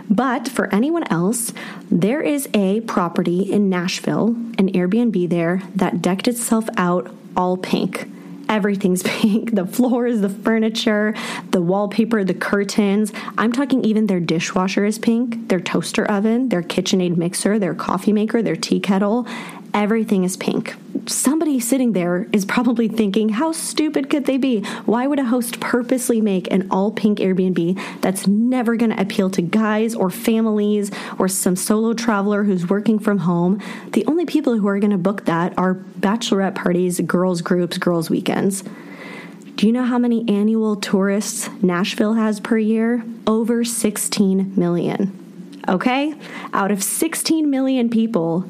But 0.09 0.47
for 0.47 0.73
anyone 0.73 1.03
else, 1.11 1.51
there 1.89 2.21
is 2.21 2.47
a 2.53 2.81
property 2.81 3.51
in 3.51 3.69
Nashville, 3.69 4.29
an 4.57 4.71
Airbnb 4.71 5.29
there, 5.29 5.63
that 5.75 6.01
decked 6.01 6.27
itself 6.27 6.67
out 6.77 7.11
all 7.35 7.57
pink 7.57 8.07
everything's 8.49 9.03
pink 9.19 9.55
the 9.55 9.65
floors, 9.65 10.21
the 10.21 10.29
furniture, 10.29 11.13
the 11.51 11.61
wallpaper, 11.61 12.23
the 12.23 12.33
curtains. 12.33 13.13
I'm 13.37 13.51
talking 13.51 13.83
even 13.85 14.07
their 14.07 14.19
dishwasher 14.19 14.85
is 14.85 14.99
pink, 14.99 15.47
their 15.47 15.59
toaster 15.59 16.05
oven, 16.05 16.49
their 16.49 16.63
KitchenAid 16.63 17.15
mixer, 17.15 17.59
their 17.59 17.75
coffee 17.75 18.11
maker, 18.11 18.41
their 18.41 18.55
tea 18.55 18.79
kettle. 18.79 19.27
Everything 19.73 20.23
is 20.23 20.35
pink. 20.35 20.75
Somebody 21.05 21.59
sitting 21.59 21.93
there 21.93 22.27
is 22.31 22.45
probably 22.45 22.87
thinking, 22.87 23.29
how 23.29 23.51
stupid 23.51 24.09
could 24.09 24.25
they 24.25 24.37
be? 24.37 24.61
Why 24.85 25.05
would 25.07 25.19
a 25.19 25.25
host 25.25 25.59
purposely 25.59 26.21
make 26.21 26.51
an 26.51 26.67
all 26.71 26.91
pink 26.91 27.19
Airbnb 27.19 28.01
that's 28.01 28.27
never 28.27 28.75
going 28.75 28.91
to 28.91 29.01
appeal 29.01 29.29
to 29.31 29.41
guys 29.41 29.93
or 29.93 30.09
families 30.09 30.91
or 31.17 31.27
some 31.27 31.55
solo 31.55 31.93
traveler 31.93 32.43
who's 32.43 32.69
working 32.69 32.99
from 32.99 33.19
home? 33.19 33.61
The 33.91 34.05
only 34.07 34.25
people 34.25 34.57
who 34.57 34.67
are 34.67 34.79
going 34.79 34.91
to 34.91 34.97
book 34.97 35.25
that 35.25 35.57
are 35.57 35.75
bachelorette 35.75 36.55
parties, 36.55 36.99
girls' 37.01 37.41
groups, 37.41 37.77
girls' 37.77 38.09
weekends. 38.09 38.63
Do 39.55 39.67
you 39.67 39.73
know 39.73 39.83
how 39.83 39.97
many 39.97 40.27
annual 40.29 40.77
tourists 40.77 41.49
Nashville 41.61 42.13
has 42.13 42.39
per 42.39 42.57
year? 42.57 43.03
Over 43.27 43.63
16 43.63 44.53
million. 44.55 45.61
Okay? 45.67 46.15
Out 46.53 46.71
of 46.71 46.81
16 46.81 47.49
million 47.49 47.89
people, 47.89 48.49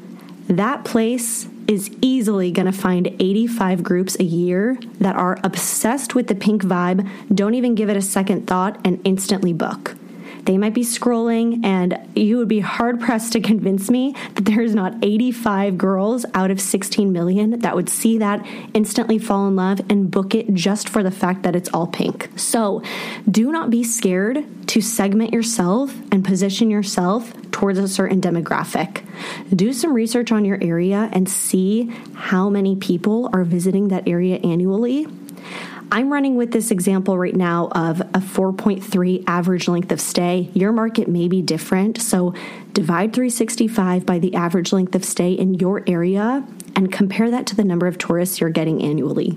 that 0.50 0.84
place 0.84 1.46
is 1.68 1.90
easily 2.00 2.50
going 2.50 2.66
to 2.66 2.72
find 2.72 3.06
85 3.20 3.84
groups 3.84 4.16
a 4.18 4.24
year 4.24 4.76
that 4.98 5.14
are 5.14 5.38
obsessed 5.44 6.16
with 6.16 6.26
the 6.26 6.34
pink 6.34 6.64
vibe, 6.64 7.08
don't 7.32 7.54
even 7.54 7.76
give 7.76 7.88
it 7.88 7.96
a 7.96 8.02
second 8.02 8.48
thought, 8.48 8.80
and 8.84 9.00
instantly 9.04 9.52
book. 9.52 9.94
They 10.44 10.58
might 10.58 10.74
be 10.74 10.82
scrolling, 10.82 11.64
and 11.64 11.98
you 12.14 12.38
would 12.38 12.48
be 12.48 12.60
hard 12.60 13.00
pressed 13.00 13.32
to 13.32 13.40
convince 13.40 13.90
me 13.90 14.14
that 14.34 14.44
there's 14.44 14.74
not 14.74 14.94
85 15.02 15.78
girls 15.78 16.26
out 16.34 16.50
of 16.50 16.60
16 16.60 17.12
million 17.12 17.60
that 17.60 17.76
would 17.76 17.88
see 17.88 18.18
that, 18.18 18.44
instantly 18.74 19.18
fall 19.18 19.46
in 19.48 19.56
love, 19.56 19.80
and 19.88 20.10
book 20.10 20.34
it 20.34 20.52
just 20.54 20.88
for 20.88 21.02
the 21.02 21.10
fact 21.10 21.42
that 21.42 21.54
it's 21.56 21.68
all 21.72 21.86
pink. 21.86 22.30
So 22.36 22.82
do 23.30 23.52
not 23.52 23.70
be 23.70 23.84
scared 23.84 24.44
to 24.68 24.80
segment 24.80 25.32
yourself 25.32 25.94
and 26.12 26.24
position 26.24 26.70
yourself 26.70 27.32
towards 27.50 27.78
a 27.78 27.88
certain 27.88 28.20
demographic. 28.20 29.04
Do 29.54 29.72
some 29.72 29.92
research 29.92 30.32
on 30.32 30.44
your 30.44 30.58
area 30.62 31.10
and 31.12 31.28
see 31.28 31.92
how 32.14 32.48
many 32.48 32.76
people 32.76 33.28
are 33.32 33.44
visiting 33.44 33.88
that 33.88 34.08
area 34.08 34.36
annually 34.36 35.06
I'm 35.92 36.12
running 36.12 36.36
with 36.36 36.52
this 36.52 36.70
example 36.70 37.18
right 37.18 37.34
now 37.34 37.66
of 37.72 38.00
a 38.00 38.20
4.3 38.20 39.24
average 39.26 39.66
length 39.66 39.90
of 39.90 40.00
stay. 40.00 40.48
Your 40.54 40.70
market 40.70 41.08
may 41.08 41.26
be 41.26 41.42
different. 41.42 42.00
So 42.00 42.32
divide 42.72 43.12
365 43.12 44.06
by 44.06 44.20
the 44.20 44.36
average 44.36 44.72
length 44.72 44.94
of 44.94 45.04
stay 45.04 45.32
in 45.32 45.54
your 45.54 45.82
area 45.88 46.46
and 46.76 46.92
compare 46.92 47.28
that 47.32 47.46
to 47.48 47.56
the 47.56 47.64
number 47.64 47.88
of 47.88 47.98
tourists 47.98 48.40
you're 48.40 48.50
getting 48.50 48.80
annually. 48.82 49.36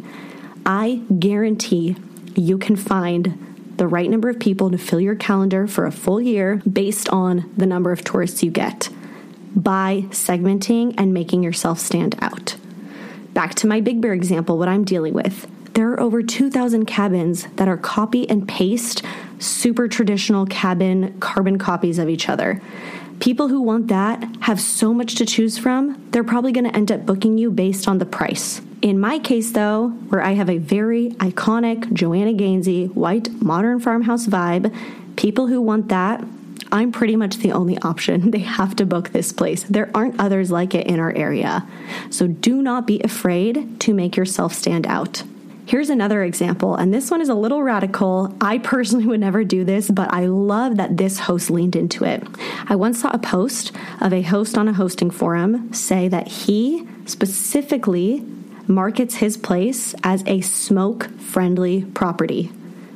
I 0.63 1.01
guarantee 1.17 1.95
you 2.35 2.59
can 2.59 2.75
find 2.75 3.55
the 3.77 3.87
right 3.87 4.09
number 4.09 4.29
of 4.29 4.39
people 4.39 4.69
to 4.69 4.77
fill 4.77 5.01
your 5.01 5.15
calendar 5.15 5.65
for 5.65 5.87
a 5.87 5.91
full 5.91 6.21
year 6.21 6.61
based 6.71 7.09
on 7.09 7.51
the 7.57 7.65
number 7.65 7.91
of 7.91 8.03
tourists 8.03 8.43
you 8.43 8.51
get 8.51 8.89
by 9.55 10.05
segmenting 10.09 10.93
and 10.99 11.15
making 11.15 11.41
yourself 11.41 11.79
stand 11.79 12.15
out. 12.21 12.57
Back 13.33 13.55
to 13.55 13.67
my 13.67 13.81
Big 13.81 14.01
Bear 14.01 14.13
example, 14.13 14.59
what 14.59 14.67
I'm 14.67 14.83
dealing 14.83 15.15
with 15.15 15.47
there 15.73 15.89
are 15.91 15.99
over 15.99 16.21
2,000 16.21 16.85
cabins 16.85 17.47
that 17.55 17.67
are 17.67 17.77
copy 17.77 18.29
and 18.29 18.47
paste 18.47 19.03
super 19.39 19.87
traditional 19.87 20.45
cabin 20.45 21.17
carbon 21.19 21.57
copies 21.57 21.99
of 21.99 22.09
each 22.09 22.29
other. 22.29 22.61
People 23.19 23.47
who 23.47 23.61
want 23.61 23.87
that 23.87 24.23
have 24.41 24.59
so 24.59 24.93
much 24.93 25.15
to 25.15 25.25
choose 25.25 25.57
from, 25.57 26.05
they're 26.11 26.23
probably 26.23 26.51
going 26.51 26.65
to 26.65 26.75
end 26.75 26.91
up 26.91 27.05
booking 27.05 27.37
you 27.37 27.51
based 27.51 27.87
on 27.87 27.97
the 27.97 28.05
price. 28.05 28.61
In 28.81 28.99
my 28.99 29.19
case, 29.19 29.51
though, 29.51 29.89
where 30.09 30.21
I 30.21 30.31
have 30.31 30.49
a 30.49 30.57
very 30.57 31.11
iconic 31.11 31.91
Joanna 31.93 32.33
Gainsey 32.33 32.93
white 32.93 33.29
modern 33.41 33.79
farmhouse 33.79 34.27
vibe, 34.27 34.75
people 35.15 35.47
who 35.47 35.61
want 35.61 35.89
that, 35.89 36.23
I'm 36.71 36.91
pretty 36.91 37.15
much 37.15 37.37
the 37.37 37.51
only 37.51 37.77
option. 37.79 38.31
They 38.33 38.39
have 38.39 38.75
to 38.77 38.85
book 38.85 39.09
this 39.09 39.31
place. 39.31 39.63
There 39.63 39.89
aren't 39.93 40.19
others 40.19 40.51
like 40.51 40.73
it 40.75 40.87
in 40.87 40.99
our 40.99 41.13
area. 41.15 41.67
So 42.09 42.27
do 42.27 42.61
not 42.61 42.87
be 42.87 42.99
afraid 43.01 43.79
to 43.81 43.93
make 43.93 44.17
yourself 44.17 44.53
stand 44.53 44.87
out. 44.87 45.23
Here's 45.65 45.89
another 45.89 46.23
example, 46.23 46.75
and 46.75 46.93
this 46.93 47.09
one 47.09 47.21
is 47.21 47.29
a 47.29 47.35
little 47.35 47.63
radical. 47.63 48.35
I 48.41 48.57
personally 48.57 49.05
would 49.07 49.21
never 49.21 49.43
do 49.43 49.63
this, 49.63 49.89
but 49.89 50.13
I 50.13 50.25
love 50.25 50.75
that 50.77 50.97
this 50.97 51.19
host 51.19 51.49
leaned 51.49 51.75
into 51.75 52.03
it. 52.03 52.21
I 52.67 52.75
once 52.75 53.01
saw 53.01 53.11
a 53.11 53.17
post 53.17 53.71
of 54.01 54.11
a 54.11 54.21
host 54.21 54.57
on 54.57 54.67
a 54.67 54.73
hosting 54.73 55.09
forum 55.09 55.71
say 55.73 56.09
that 56.09 56.27
he 56.27 56.85
specifically 57.05 58.25
markets 58.67 59.15
his 59.15 59.37
place 59.37 59.95
as 60.03 60.23
a 60.27 60.41
smoke 60.41 61.09
friendly 61.19 61.85
property, 61.85 62.47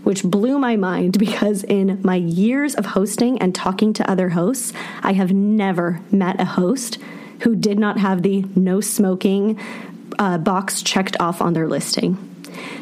which 0.03 0.24
blew 0.24 0.59
my 0.59 0.75
mind 0.75 1.17
because 1.19 1.63
in 1.63 2.01
my 2.03 2.15
years 2.15 2.75
of 2.75 2.88
hosting 2.88 3.39
and 3.39 3.55
talking 3.55 3.93
to 3.93 4.09
other 4.12 4.29
hosts, 4.29 4.74
I 5.03 5.13
have 5.13 5.31
never 5.31 6.01
met 6.12 6.41
a 6.41 6.45
host 6.45 6.97
who 7.41 7.55
did 7.55 7.79
not 7.79 7.97
have 7.97 8.24
the 8.24 8.43
no 8.55 8.81
smoking 8.81 9.57
uh, 10.19 10.38
box 10.38 10.81
checked 10.81 11.15
off 11.19 11.41
on 11.41 11.53
their 11.53 11.67
listing. 11.67 12.37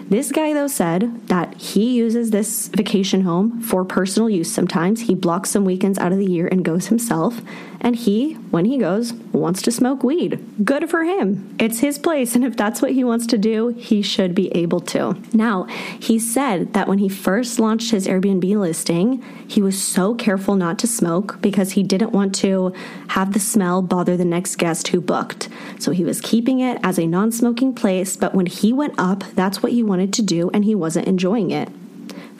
This 0.07 0.31
guy, 0.31 0.53
though, 0.53 0.67
said 0.67 1.27
that 1.29 1.55
he 1.55 1.95
uses 1.95 2.29
this 2.29 2.67
vacation 2.67 3.21
home 3.21 3.59
for 3.59 3.83
personal 3.83 4.29
use 4.29 4.51
sometimes. 4.51 5.01
He 5.01 5.15
blocks 5.15 5.49
some 5.49 5.65
weekends 5.65 5.97
out 5.97 6.11
of 6.11 6.19
the 6.19 6.29
year 6.29 6.47
and 6.47 6.63
goes 6.63 6.87
himself. 6.87 7.41
And 7.85 7.95
he, 7.95 8.33
when 8.49 8.65
he 8.65 8.79
goes, 8.79 9.13
wants 9.13 9.61
to 9.61 9.71
smoke 9.71 10.03
weed. 10.03 10.43
Good 10.65 10.89
for 10.89 11.03
him. 11.03 11.55
It's 11.59 11.81
his 11.81 11.99
place. 11.99 12.33
And 12.33 12.43
if 12.43 12.57
that's 12.57 12.81
what 12.81 12.93
he 12.93 13.03
wants 13.03 13.27
to 13.27 13.37
do, 13.37 13.67
he 13.77 14.01
should 14.01 14.33
be 14.33 14.47
able 14.55 14.79
to. 14.79 15.15
Now, 15.33 15.65
he 15.99 16.17
said 16.17 16.73
that 16.73 16.87
when 16.87 16.97
he 16.97 17.07
first 17.07 17.59
launched 17.59 17.91
his 17.91 18.07
Airbnb 18.07 18.57
listing, 18.57 19.23
he 19.47 19.61
was 19.61 19.79
so 19.79 20.15
careful 20.15 20.55
not 20.55 20.79
to 20.79 20.87
smoke 20.87 21.39
because 21.41 21.73
he 21.73 21.83
didn't 21.83 22.11
want 22.11 22.33
to 22.37 22.73
have 23.09 23.33
the 23.33 23.39
smell 23.39 23.83
bother 23.83 24.17
the 24.17 24.25
next 24.25 24.55
guest 24.55 24.87
who 24.87 24.99
booked. 24.99 25.47
So 25.77 25.91
he 25.91 26.03
was 26.03 26.21
keeping 26.21 26.61
it 26.61 26.79
as 26.81 26.97
a 26.97 27.05
non 27.05 27.31
smoking 27.31 27.75
place. 27.75 28.17
But 28.17 28.33
when 28.33 28.47
he 28.47 28.73
went 28.73 28.95
up, 28.97 29.23
that's 29.35 29.61
what 29.61 29.73
he 29.73 29.83
wanted 29.83 30.11
to 30.13 30.23
do 30.23 30.49
and 30.55 30.65
he 30.65 30.73
wasn't 30.73 31.07
enjoying 31.07 31.51
it. 31.51 31.69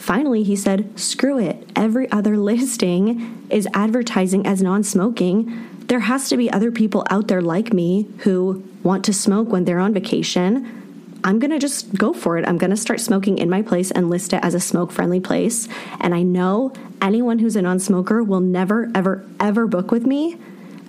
Finally, 0.05 0.43
he 0.43 0.55
said, 0.55 0.99
screw 0.99 1.39
it. 1.39 1.67
Every 1.75 2.07
other 2.11 2.37
listing 2.37 3.43
is 3.49 3.67
advertising 3.73 4.45
as 4.45 4.61
non 4.61 4.83
smoking. 4.83 5.67
There 5.87 6.01
has 6.01 6.29
to 6.29 6.37
be 6.37 6.47
other 6.47 6.71
people 6.71 7.07
out 7.09 7.27
there 7.27 7.41
like 7.41 7.73
me 7.73 8.07
who 8.19 8.63
want 8.83 9.03
to 9.05 9.13
smoke 9.13 9.47
when 9.47 9.65
they're 9.65 9.79
on 9.79 9.95
vacation. 9.95 11.17
I'm 11.23 11.39
to 11.49 11.57
just 11.57 11.95
go 11.95 12.13
for 12.13 12.37
it. 12.37 12.47
I'm 12.47 12.59
to 12.69 12.77
start 12.77 12.99
smoking 12.99 13.39
in 13.39 13.49
my 13.49 13.63
place 13.63 13.89
and 13.89 14.11
list 14.11 14.31
it 14.31 14.43
as 14.43 14.53
a 14.53 14.59
smoke 14.59 14.91
friendly 14.91 15.19
place. 15.19 15.67
And 15.99 16.13
I 16.13 16.21
know 16.21 16.71
anyone 17.01 17.39
who's 17.39 17.55
a 17.55 17.63
non 17.63 17.79
smoker 17.79 18.21
will 18.21 18.41
never, 18.41 18.91
ever, 18.93 19.25
ever 19.39 19.65
book 19.65 19.89
with 19.89 20.05
me. 20.05 20.37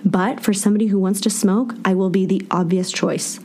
But 0.05 0.41
for 0.41 0.53
somebody 0.53 0.87
who 0.87 0.99
wants 0.99 1.21
to 1.21 1.31
smoke, 1.31 1.73
I 1.83 1.95
will 1.95 2.11
be 2.11 2.27
the 2.27 2.45
obvious 2.51 2.91
choice. 2.91 3.39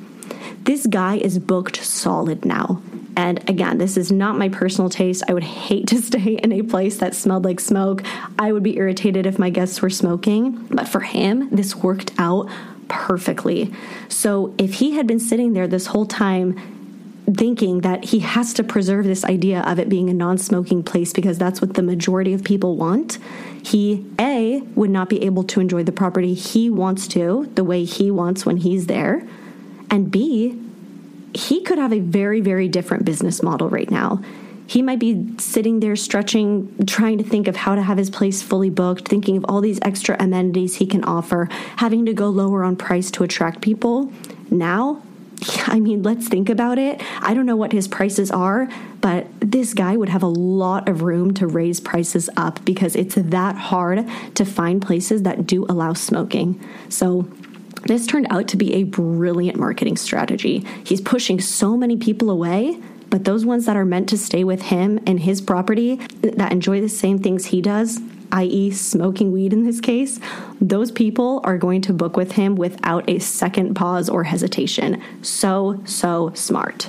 This 0.64 0.86
guy 0.86 1.16
is 1.16 1.38
booked 1.38 1.82
solid 1.82 2.44
now. 2.44 2.82
And 3.16 3.48
again, 3.48 3.78
this 3.78 3.96
is 3.96 4.10
not 4.10 4.38
my 4.38 4.48
personal 4.48 4.88
taste. 4.88 5.22
I 5.28 5.34
would 5.34 5.44
hate 5.44 5.86
to 5.88 6.00
stay 6.02 6.34
in 6.42 6.52
a 6.52 6.62
place 6.62 6.98
that 6.98 7.14
smelled 7.14 7.44
like 7.44 7.60
smoke. 7.60 8.02
I 8.38 8.52
would 8.52 8.62
be 8.62 8.76
irritated 8.76 9.26
if 9.26 9.38
my 9.38 9.50
guests 9.50 9.82
were 9.82 9.90
smoking. 9.90 10.66
But 10.66 10.88
for 10.88 11.00
him, 11.00 11.50
this 11.50 11.76
worked 11.76 12.12
out 12.18 12.48
perfectly. 12.88 13.72
So 14.08 14.54
if 14.58 14.74
he 14.74 14.92
had 14.92 15.06
been 15.06 15.20
sitting 15.20 15.52
there 15.52 15.66
this 15.66 15.86
whole 15.86 16.06
time, 16.06 16.60
thinking 17.34 17.80
that 17.82 18.04
he 18.04 18.18
has 18.18 18.52
to 18.54 18.64
preserve 18.64 19.04
this 19.04 19.24
idea 19.24 19.60
of 19.60 19.78
it 19.78 19.88
being 19.88 20.10
a 20.10 20.14
non 20.14 20.36
smoking 20.38 20.82
place 20.82 21.12
because 21.12 21.38
that's 21.38 21.60
what 21.60 21.74
the 21.74 21.82
majority 21.82 22.32
of 22.32 22.42
people 22.42 22.76
want, 22.76 23.18
he, 23.62 24.04
A, 24.18 24.60
would 24.74 24.90
not 24.90 25.08
be 25.08 25.22
able 25.22 25.44
to 25.44 25.60
enjoy 25.60 25.82
the 25.84 25.92
property 25.92 26.34
he 26.34 26.68
wants 26.68 27.06
to, 27.08 27.50
the 27.54 27.64
way 27.64 27.84
he 27.84 28.10
wants 28.10 28.44
when 28.44 28.58
he's 28.58 28.86
there, 28.86 29.26
and 29.90 30.10
B, 30.10 30.58
he 31.34 31.62
could 31.62 31.78
have 31.78 31.92
a 31.92 32.00
very, 32.00 32.40
very 32.40 32.68
different 32.68 33.04
business 33.04 33.42
model 33.42 33.68
right 33.68 33.90
now. 33.90 34.22
He 34.66 34.80
might 34.80 34.98
be 34.98 35.34
sitting 35.38 35.80
there 35.80 35.96
stretching, 35.96 36.86
trying 36.86 37.18
to 37.18 37.24
think 37.24 37.48
of 37.48 37.56
how 37.56 37.74
to 37.74 37.82
have 37.82 37.98
his 37.98 38.10
place 38.10 38.42
fully 38.42 38.70
booked, 38.70 39.08
thinking 39.08 39.36
of 39.36 39.44
all 39.48 39.60
these 39.60 39.78
extra 39.82 40.16
amenities 40.18 40.76
he 40.76 40.86
can 40.86 41.04
offer, 41.04 41.48
having 41.76 42.06
to 42.06 42.14
go 42.14 42.28
lower 42.28 42.64
on 42.64 42.76
price 42.76 43.10
to 43.12 43.24
attract 43.24 43.60
people. 43.60 44.12
now, 44.50 45.02
I 45.66 45.80
mean, 45.80 46.02
let's 46.02 46.28
think 46.28 46.48
about 46.48 46.78
it. 46.78 47.02
I 47.20 47.34
don't 47.34 47.46
know 47.46 47.56
what 47.56 47.72
his 47.72 47.88
prices 47.88 48.30
are, 48.30 48.68
but 49.00 49.26
this 49.40 49.74
guy 49.74 49.96
would 49.96 50.08
have 50.08 50.22
a 50.22 50.28
lot 50.28 50.88
of 50.88 51.02
room 51.02 51.34
to 51.34 51.46
raise 51.46 51.80
prices 51.80 52.30
up 52.36 52.64
because 52.64 52.94
it's 52.94 53.16
that 53.16 53.56
hard 53.56 54.08
to 54.34 54.44
find 54.44 54.80
places 54.80 55.22
that 55.22 55.46
do 55.46 55.66
allow 55.68 55.92
smoking. 55.92 56.60
So, 56.88 57.28
this 57.86 58.06
turned 58.06 58.26
out 58.30 58.48
to 58.48 58.56
be 58.56 58.74
a 58.74 58.84
brilliant 58.84 59.58
marketing 59.58 59.96
strategy. 59.96 60.64
He's 60.84 61.00
pushing 61.00 61.40
so 61.40 61.76
many 61.76 61.96
people 61.96 62.30
away, 62.30 62.80
but 63.10 63.24
those 63.24 63.44
ones 63.44 63.66
that 63.66 63.76
are 63.76 63.84
meant 63.84 64.08
to 64.10 64.18
stay 64.18 64.44
with 64.44 64.62
him 64.62 64.98
and 65.06 65.20
his 65.20 65.40
property 65.40 65.96
that 66.22 66.52
enjoy 66.52 66.80
the 66.80 66.88
same 66.88 67.18
things 67.18 67.46
he 67.46 67.60
does, 67.60 68.00
i.e., 68.32 68.70
smoking 68.70 69.32
weed 69.32 69.52
in 69.52 69.64
this 69.64 69.80
case, 69.80 70.18
those 70.60 70.90
people 70.90 71.40
are 71.44 71.58
going 71.58 71.82
to 71.82 71.92
book 71.92 72.16
with 72.16 72.32
him 72.32 72.56
without 72.56 73.08
a 73.08 73.18
second 73.18 73.74
pause 73.74 74.08
or 74.08 74.24
hesitation. 74.24 75.02
So, 75.22 75.82
so 75.84 76.32
smart. 76.34 76.88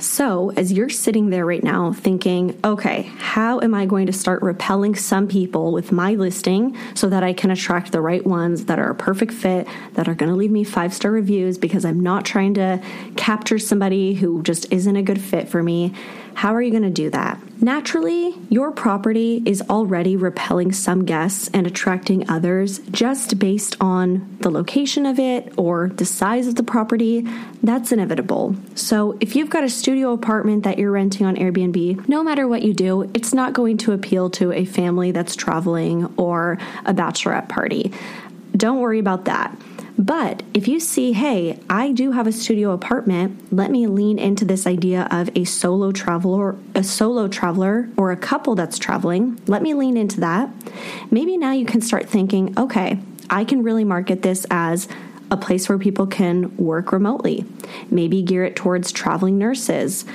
So, 0.00 0.50
as 0.56 0.72
you're 0.72 0.88
sitting 0.88 1.28
there 1.28 1.44
right 1.44 1.62
now 1.62 1.92
thinking, 1.92 2.58
okay, 2.64 3.02
how 3.18 3.60
am 3.60 3.74
I 3.74 3.84
going 3.84 4.06
to 4.06 4.14
start 4.14 4.40
repelling 4.40 4.94
some 4.94 5.28
people 5.28 5.72
with 5.72 5.92
my 5.92 6.14
listing 6.14 6.74
so 6.94 7.10
that 7.10 7.22
I 7.22 7.34
can 7.34 7.50
attract 7.50 7.92
the 7.92 8.00
right 8.00 8.26
ones 8.26 8.64
that 8.64 8.78
are 8.78 8.90
a 8.90 8.94
perfect 8.94 9.32
fit, 9.34 9.68
that 9.94 10.08
are 10.08 10.14
going 10.14 10.30
to 10.30 10.36
leave 10.36 10.50
me 10.50 10.64
five 10.64 10.94
star 10.94 11.10
reviews 11.10 11.58
because 11.58 11.84
I'm 11.84 12.00
not 12.00 12.24
trying 12.24 12.54
to 12.54 12.82
capture 13.16 13.58
somebody 13.58 14.14
who 14.14 14.42
just 14.42 14.72
isn't 14.72 14.96
a 14.96 15.02
good 15.02 15.20
fit 15.20 15.50
for 15.50 15.62
me? 15.62 15.92
How 16.34 16.54
are 16.54 16.62
you 16.62 16.70
going 16.70 16.82
to 16.82 16.90
do 16.90 17.10
that? 17.10 17.38
Naturally, 17.62 18.34
your 18.48 18.72
property 18.72 19.42
is 19.44 19.62
already 19.68 20.16
repelling 20.16 20.72
some 20.72 21.04
guests 21.04 21.50
and 21.52 21.66
attracting 21.66 22.30
others 22.30 22.78
just 22.90 23.38
based 23.38 23.76
on 23.80 24.38
the 24.40 24.50
location 24.50 25.04
of 25.04 25.18
it 25.18 25.52
or 25.58 25.90
the 25.90 26.06
size 26.06 26.46
of 26.46 26.54
the 26.54 26.62
property. 26.62 27.26
That's 27.62 27.92
inevitable. 27.92 28.56
So, 28.74 29.18
if 29.20 29.36
you've 29.36 29.50
got 29.50 29.64
a 29.64 29.68
studio 29.68 30.12
apartment 30.12 30.64
that 30.64 30.78
you're 30.78 30.90
renting 30.90 31.26
on 31.26 31.36
Airbnb, 31.36 32.08
no 32.08 32.22
matter 32.22 32.48
what 32.48 32.62
you 32.62 32.72
do, 32.72 33.02
it's 33.12 33.34
not 33.34 33.52
going 33.52 33.76
to 33.78 33.92
appeal 33.92 34.30
to 34.30 34.52
a 34.52 34.64
family 34.64 35.12
that's 35.12 35.36
traveling 35.36 36.06
or 36.16 36.56
a 36.86 36.94
bachelorette 36.94 37.50
party. 37.50 37.92
Don't 38.56 38.80
worry 38.80 38.98
about 38.98 39.26
that. 39.26 39.54
But 40.00 40.44
if 40.54 40.66
you 40.66 40.80
see, 40.80 41.12
hey, 41.12 41.58
I 41.68 41.92
do 41.92 42.12
have 42.12 42.26
a 42.26 42.32
studio 42.32 42.70
apartment, 42.70 43.52
let 43.52 43.70
me 43.70 43.86
lean 43.86 44.18
into 44.18 44.46
this 44.46 44.66
idea 44.66 45.06
of 45.10 45.28
a 45.36 45.44
solo 45.44 45.92
traveler, 45.92 46.56
a 46.74 46.82
solo 46.82 47.28
traveler 47.28 47.90
or 47.98 48.10
a 48.10 48.16
couple 48.16 48.54
that's 48.54 48.78
traveling. 48.78 49.38
Let 49.46 49.60
me 49.60 49.74
lean 49.74 49.98
into 49.98 50.18
that. 50.20 50.48
Maybe 51.10 51.36
now 51.36 51.52
you 51.52 51.66
can 51.66 51.82
start 51.82 52.08
thinking, 52.08 52.58
okay, 52.58 52.98
I 53.28 53.44
can 53.44 53.62
really 53.62 53.84
market 53.84 54.22
this 54.22 54.46
as 54.50 54.88
a 55.30 55.36
place 55.36 55.68
where 55.68 55.78
people 55.78 56.06
can 56.06 56.56
work 56.56 56.92
remotely. 56.92 57.44
Maybe 57.90 58.22
gear 58.22 58.44
it 58.44 58.56
towards 58.56 58.92
traveling 58.92 59.36
nurses. 59.36 60.06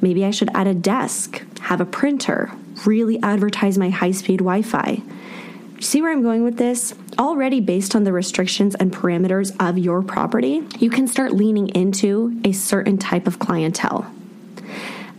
Maybe 0.00 0.24
I 0.24 0.30
should 0.30 0.48
add 0.54 0.68
a 0.68 0.74
desk, 0.74 1.42
have 1.60 1.82
a 1.82 1.86
printer, 1.86 2.50
really 2.86 3.22
advertise 3.22 3.76
my 3.76 3.90
high 3.90 4.12
speed 4.12 4.38
Wi 4.38 4.62
Fi. 4.62 5.02
See 5.84 6.00
where 6.00 6.10
I'm 6.10 6.22
going 6.22 6.42
with 6.42 6.56
this? 6.56 6.94
Already 7.18 7.60
based 7.60 7.94
on 7.94 8.04
the 8.04 8.12
restrictions 8.12 8.74
and 8.74 8.90
parameters 8.90 9.54
of 9.60 9.76
your 9.76 10.00
property, 10.00 10.62
you 10.78 10.88
can 10.88 11.06
start 11.06 11.34
leaning 11.34 11.68
into 11.68 12.40
a 12.42 12.52
certain 12.52 12.96
type 12.96 13.26
of 13.26 13.38
clientele. 13.38 14.10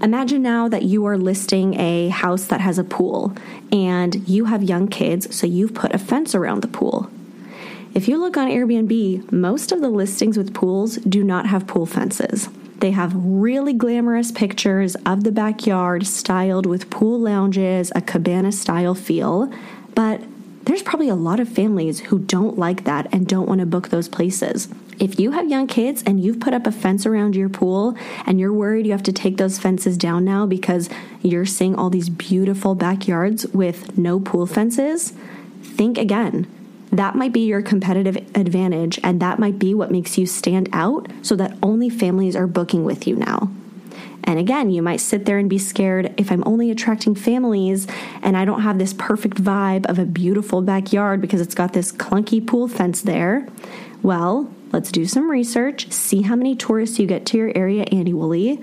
Imagine 0.02 0.42
now 0.42 0.68
that 0.68 0.82
you 0.82 1.06
are 1.06 1.20
listing 1.20 1.80
a 1.80 2.10
house 2.10 2.46
that 2.48 2.62
has 2.62 2.80
a 2.80 2.84
pool 2.84 3.36
and 3.72 4.28
you 4.28 4.46
have 4.46 4.64
young 4.64 4.88
kids, 4.88 5.34
so 5.34 5.46
you've 5.46 5.76
put 5.76 5.94
a 5.94 6.00
fence 6.00 6.34
around 6.34 6.64
the 6.64 6.68
pool. 6.68 7.12
If 7.94 8.08
you 8.08 8.18
look 8.18 8.36
on 8.36 8.50
Airbnb, 8.50 9.32
most 9.32 9.72
of 9.72 9.82
the 9.82 9.90
listings 9.90 10.36
with 10.36 10.56
pools 10.56 10.96
do 10.96 11.24
not 11.24 11.46
have 11.46 11.68
pool 11.68 11.86
fences. 11.86 12.50
They 12.80 12.90
have 12.90 13.14
really 13.16 13.74
glamorous 13.74 14.32
pictures 14.32 14.96
of 15.06 15.26
the 15.26 15.32
backyard 15.32 16.08
styled 16.08 16.66
with 16.66 16.90
pool 16.90 17.20
lounges, 17.20 17.92
a 17.96 18.02
cabana 18.02 18.52
style 18.52 18.96
feel, 18.96 19.54
but 19.94 20.22
there's 20.66 20.82
probably 20.82 21.10
a 21.10 21.16
lot 21.16 21.40
of 21.40 21.48
families 21.48 22.00
who 22.00 22.20
don't 22.20 22.58
like 22.58 22.84
that 22.86 23.08
and 23.12 23.28
don't 23.28 23.48
want 23.48 23.60
to 23.60 23.66
book 23.66 23.90
those 23.90 24.10
places. 24.10 24.68
If 25.00 25.20
you 25.20 25.32
have 25.32 25.50
young 25.50 25.68
kids 25.68 26.04
and 26.04 26.24
you've 26.24 26.40
put 26.40 26.54
up 26.54 26.66
a 26.66 26.72
fence 26.72 27.06
around 27.06 27.36
your 27.36 27.50
pool 27.50 27.98
and 28.26 28.40
you're 28.40 28.54
worried 28.54 28.86
you 28.86 28.94
have 28.94 29.04
to 29.04 29.14
take 29.14 29.38
those 29.38 29.60
fences 29.60 29.98
down 29.98 30.24
now 30.24 30.46
because 30.46 30.90
you're 31.22 31.46
seeing 31.46 31.76
all 31.76 31.90
these 31.90 32.10
beautiful 32.10 32.76
backyards 32.76 33.46
with 33.48 33.98
no 33.98 34.20
pool 34.20 34.46
fences, 34.46 35.14
think 35.62 35.98
again. 35.98 36.48
That 36.92 37.16
might 37.16 37.34
be 37.34 37.42
your 37.42 37.62
competitive 37.62 38.16
advantage, 38.36 39.00
and 39.04 39.22
that 39.22 39.38
might 39.38 39.60
be 39.60 39.74
what 39.74 39.92
makes 39.92 40.18
you 40.18 40.26
stand 40.26 40.70
out 40.72 41.12
so 41.22 41.36
that 41.36 41.58
only 41.62 41.90
families 41.90 42.38
are 42.38 42.48
booking 42.48 42.86
with 42.86 43.06
you 43.06 43.18
now. 43.18 43.52
And 44.26 44.40
again, 44.40 44.72
you 44.72 44.82
might 44.82 45.00
sit 45.00 45.26
there 45.26 45.38
and 45.38 45.50
be 45.50 45.60
scared 45.60 46.14
if 46.18 46.32
I'm 46.32 46.44
only 46.46 46.72
attracting 46.72 47.16
families 47.16 47.88
and 48.22 48.36
I 48.36 48.44
don't 48.44 48.62
have 48.62 48.80
this 48.80 48.94
perfect 48.94 49.42
vibe 49.42 49.86
of 49.86 50.00
a 50.00 50.06
beautiful 50.06 50.62
backyard 50.62 51.22
because 51.22 51.42
it's 51.42 51.56
got 51.56 51.74
this 51.74 51.92
clunky 51.92 52.46
pool 52.46 52.68
fence 52.68 53.02
there. 53.02 53.48
Well, 54.02 54.52
let's 54.72 54.92
do 54.92 55.06
some 55.06 55.30
research, 55.30 55.92
see 55.92 56.24
how 56.24 56.36
many 56.36 56.56
tourists 56.56 57.00
you 57.00 57.08
get 57.08 57.26
to 57.28 57.38
your 57.38 57.52
area 57.56 57.84
annually, 57.92 58.62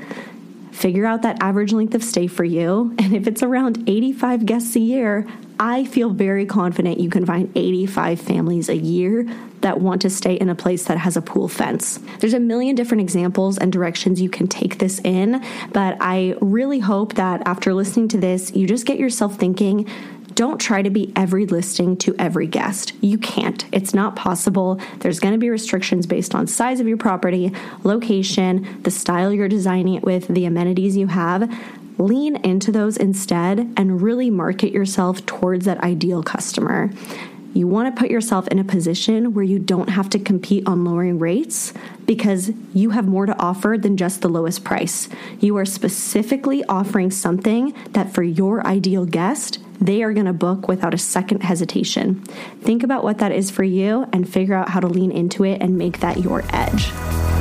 figure 0.72 1.06
out 1.06 1.22
that 1.22 1.40
average 1.40 1.72
length 1.72 1.94
of 1.94 2.02
stay 2.02 2.26
for 2.26 2.44
you. 2.44 2.94
And 2.98 3.14
if 3.14 3.26
it's 3.26 3.42
around 3.42 3.88
85 3.88 4.46
guests 4.46 4.74
a 4.74 4.80
year, 4.80 5.26
I 5.60 5.84
feel 5.84 6.10
very 6.10 6.46
confident 6.46 6.98
you 6.98 7.10
can 7.10 7.24
find 7.24 7.52
85 7.54 8.20
families 8.20 8.68
a 8.68 8.76
year 8.76 9.26
that 9.60 9.80
want 9.80 10.02
to 10.02 10.10
stay 10.10 10.34
in 10.34 10.48
a 10.48 10.54
place 10.54 10.86
that 10.86 10.98
has 10.98 11.16
a 11.16 11.22
pool 11.22 11.46
fence. 11.46 12.00
There's 12.18 12.34
a 12.34 12.40
million 12.40 12.74
different 12.74 13.00
examples 13.00 13.58
and 13.58 13.72
directions 13.72 14.20
you 14.20 14.28
can 14.28 14.48
take 14.48 14.78
this 14.78 14.98
in, 15.04 15.44
but 15.72 15.96
I 16.00 16.36
really 16.40 16.80
hope 16.80 17.14
that 17.14 17.46
after 17.46 17.72
listening 17.72 18.08
to 18.08 18.18
this, 18.18 18.52
you 18.52 18.66
just 18.66 18.86
get 18.86 18.98
yourself 18.98 19.36
thinking 19.36 19.88
don't 20.34 20.60
try 20.60 20.82
to 20.82 20.90
be 20.90 21.12
every 21.16 21.46
listing 21.46 21.96
to 21.98 22.14
every 22.18 22.46
guest. 22.46 22.92
You 23.00 23.18
can't. 23.18 23.64
It's 23.72 23.94
not 23.94 24.16
possible. 24.16 24.80
There's 25.00 25.20
going 25.20 25.32
to 25.32 25.38
be 25.38 25.50
restrictions 25.50 26.06
based 26.06 26.34
on 26.34 26.46
size 26.46 26.80
of 26.80 26.88
your 26.88 26.96
property, 26.96 27.52
location, 27.84 28.82
the 28.82 28.90
style 28.90 29.32
you're 29.32 29.48
designing 29.48 29.94
it 29.94 30.02
with, 30.02 30.28
the 30.28 30.44
amenities 30.44 30.96
you 30.96 31.08
have. 31.08 31.52
Lean 31.98 32.36
into 32.36 32.72
those 32.72 32.96
instead 32.96 33.72
and 33.76 34.00
really 34.02 34.30
market 34.30 34.72
yourself 34.72 35.24
towards 35.26 35.66
that 35.66 35.78
ideal 35.82 36.22
customer. 36.22 36.90
You 37.54 37.66
want 37.66 37.94
to 37.94 38.00
put 38.00 38.10
yourself 38.10 38.48
in 38.48 38.58
a 38.58 38.64
position 38.64 39.34
where 39.34 39.44
you 39.44 39.58
don't 39.58 39.90
have 39.90 40.08
to 40.10 40.18
compete 40.18 40.66
on 40.66 40.84
lowering 40.84 41.18
rates 41.18 41.74
because 42.06 42.50
you 42.72 42.90
have 42.90 43.06
more 43.06 43.26
to 43.26 43.38
offer 43.38 43.76
than 43.78 43.96
just 43.96 44.22
the 44.22 44.28
lowest 44.28 44.64
price. 44.64 45.08
You 45.38 45.56
are 45.58 45.66
specifically 45.66 46.64
offering 46.64 47.10
something 47.10 47.74
that 47.90 48.12
for 48.14 48.22
your 48.22 48.66
ideal 48.66 49.04
guest, 49.04 49.58
they 49.80 50.02
are 50.02 50.12
going 50.12 50.26
to 50.26 50.32
book 50.32 50.68
without 50.68 50.94
a 50.94 50.98
second 50.98 51.42
hesitation. 51.42 52.16
Think 52.62 52.82
about 52.82 53.04
what 53.04 53.18
that 53.18 53.32
is 53.32 53.50
for 53.50 53.64
you 53.64 54.06
and 54.12 54.28
figure 54.28 54.54
out 54.54 54.70
how 54.70 54.80
to 54.80 54.88
lean 54.88 55.10
into 55.10 55.44
it 55.44 55.60
and 55.60 55.76
make 55.76 56.00
that 56.00 56.18
your 56.18 56.44
edge. 56.52 57.31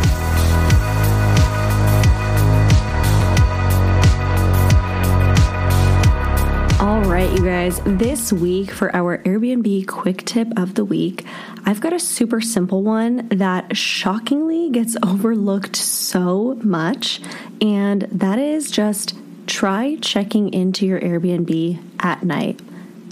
All 7.01 7.09
right, 7.09 7.31
you 7.31 7.43
guys, 7.43 7.81
this 7.83 8.31
week 8.31 8.69
for 8.69 8.95
our 8.95 9.17
Airbnb 9.23 9.87
quick 9.87 10.23
tip 10.23 10.47
of 10.55 10.75
the 10.75 10.85
week, 10.85 11.25
I've 11.65 11.81
got 11.81 11.93
a 11.93 11.99
super 11.99 12.41
simple 12.41 12.83
one 12.83 13.27
that 13.29 13.75
shockingly 13.75 14.69
gets 14.69 14.95
overlooked 15.03 15.75
so 15.75 16.59
much, 16.61 17.19
and 17.59 18.03
that 18.03 18.37
is 18.37 18.69
just 18.69 19.15
try 19.47 19.97
checking 19.99 20.53
into 20.53 20.85
your 20.85 20.99
Airbnb 20.99 21.81
at 22.01 22.21
night. 22.21 22.61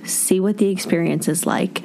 See 0.03 0.39
what 0.39 0.59
the 0.59 0.69
experience 0.69 1.27
is 1.27 1.47
like. 1.47 1.81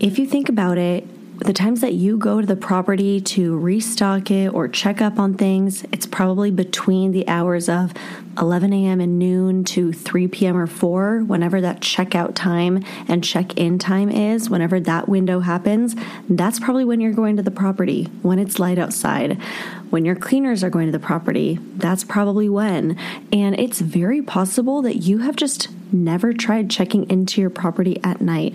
If 0.00 0.18
you 0.18 0.26
think 0.26 0.50
about 0.50 0.76
it, 0.76 1.08
the 1.38 1.52
times 1.54 1.80
that 1.80 1.94
you 1.94 2.18
go 2.18 2.40
to 2.40 2.46
the 2.46 2.56
property 2.56 3.20
to 3.20 3.56
restock 3.56 4.30
it 4.30 4.48
or 4.48 4.68
check 4.68 5.00
up 5.00 5.18
on 5.18 5.34
things, 5.34 5.84
it's 5.92 6.06
probably 6.06 6.50
between 6.50 7.12
the 7.12 7.26
hours 7.26 7.68
of 7.68 7.94
11 8.40 8.72
a.m. 8.72 9.00
and 9.00 9.18
noon 9.18 9.64
to 9.64 9.92
3 9.92 10.28
p.m. 10.28 10.56
or 10.56 10.66
4, 10.66 11.20
whenever 11.24 11.60
that 11.60 11.80
checkout 11.80 12.34
time 12.34 12.84
and 13.08 13.24
check 13.24 13.56
in 13.56 13.78
time 13.78 14.10
is, 14.10 14.48
whenever 14.48 14.80
that 14.80 15.08
window 15.08 15.40
happens, 15.40 15.94
that's 16.28 16.58
probably 16.58 16.84
when 16.84 17.00
you're 17.00 17.12
going 17.12 17.36
to 17.36 17.42
the 17.42 17.50
property, 17.50 18.04
when 18.22 18.38
it's 18.38 18.58
light 18.58 18.78
outside. 18.78 19.40
When 19.90 20.04
your 20.04 20.16
cleaners 20.16 20.62
are 20.62 20.70
going 20.70 20.86
to 20.86 20.92
the 20.92 20.98
property, 21.04 21.58
that's 21.76 22.04
probably 22.04 22.48
when. 22.48 22.98
And 23.32 23.58
it's 23.58 23.80
very 23.80 24.22
possible 24.22 24.82
that 24.82 24.96
you 24.96 25.18
have 25.18 25.36
just 25.36 25.68
never 25.92 26.32
tried 26.32 26.70
checking 26.70 27.08
into 27.10 27.40
your 27.40 27.50
property 27.50 28.00
at 28.04 28.20
night. 28.20 28.54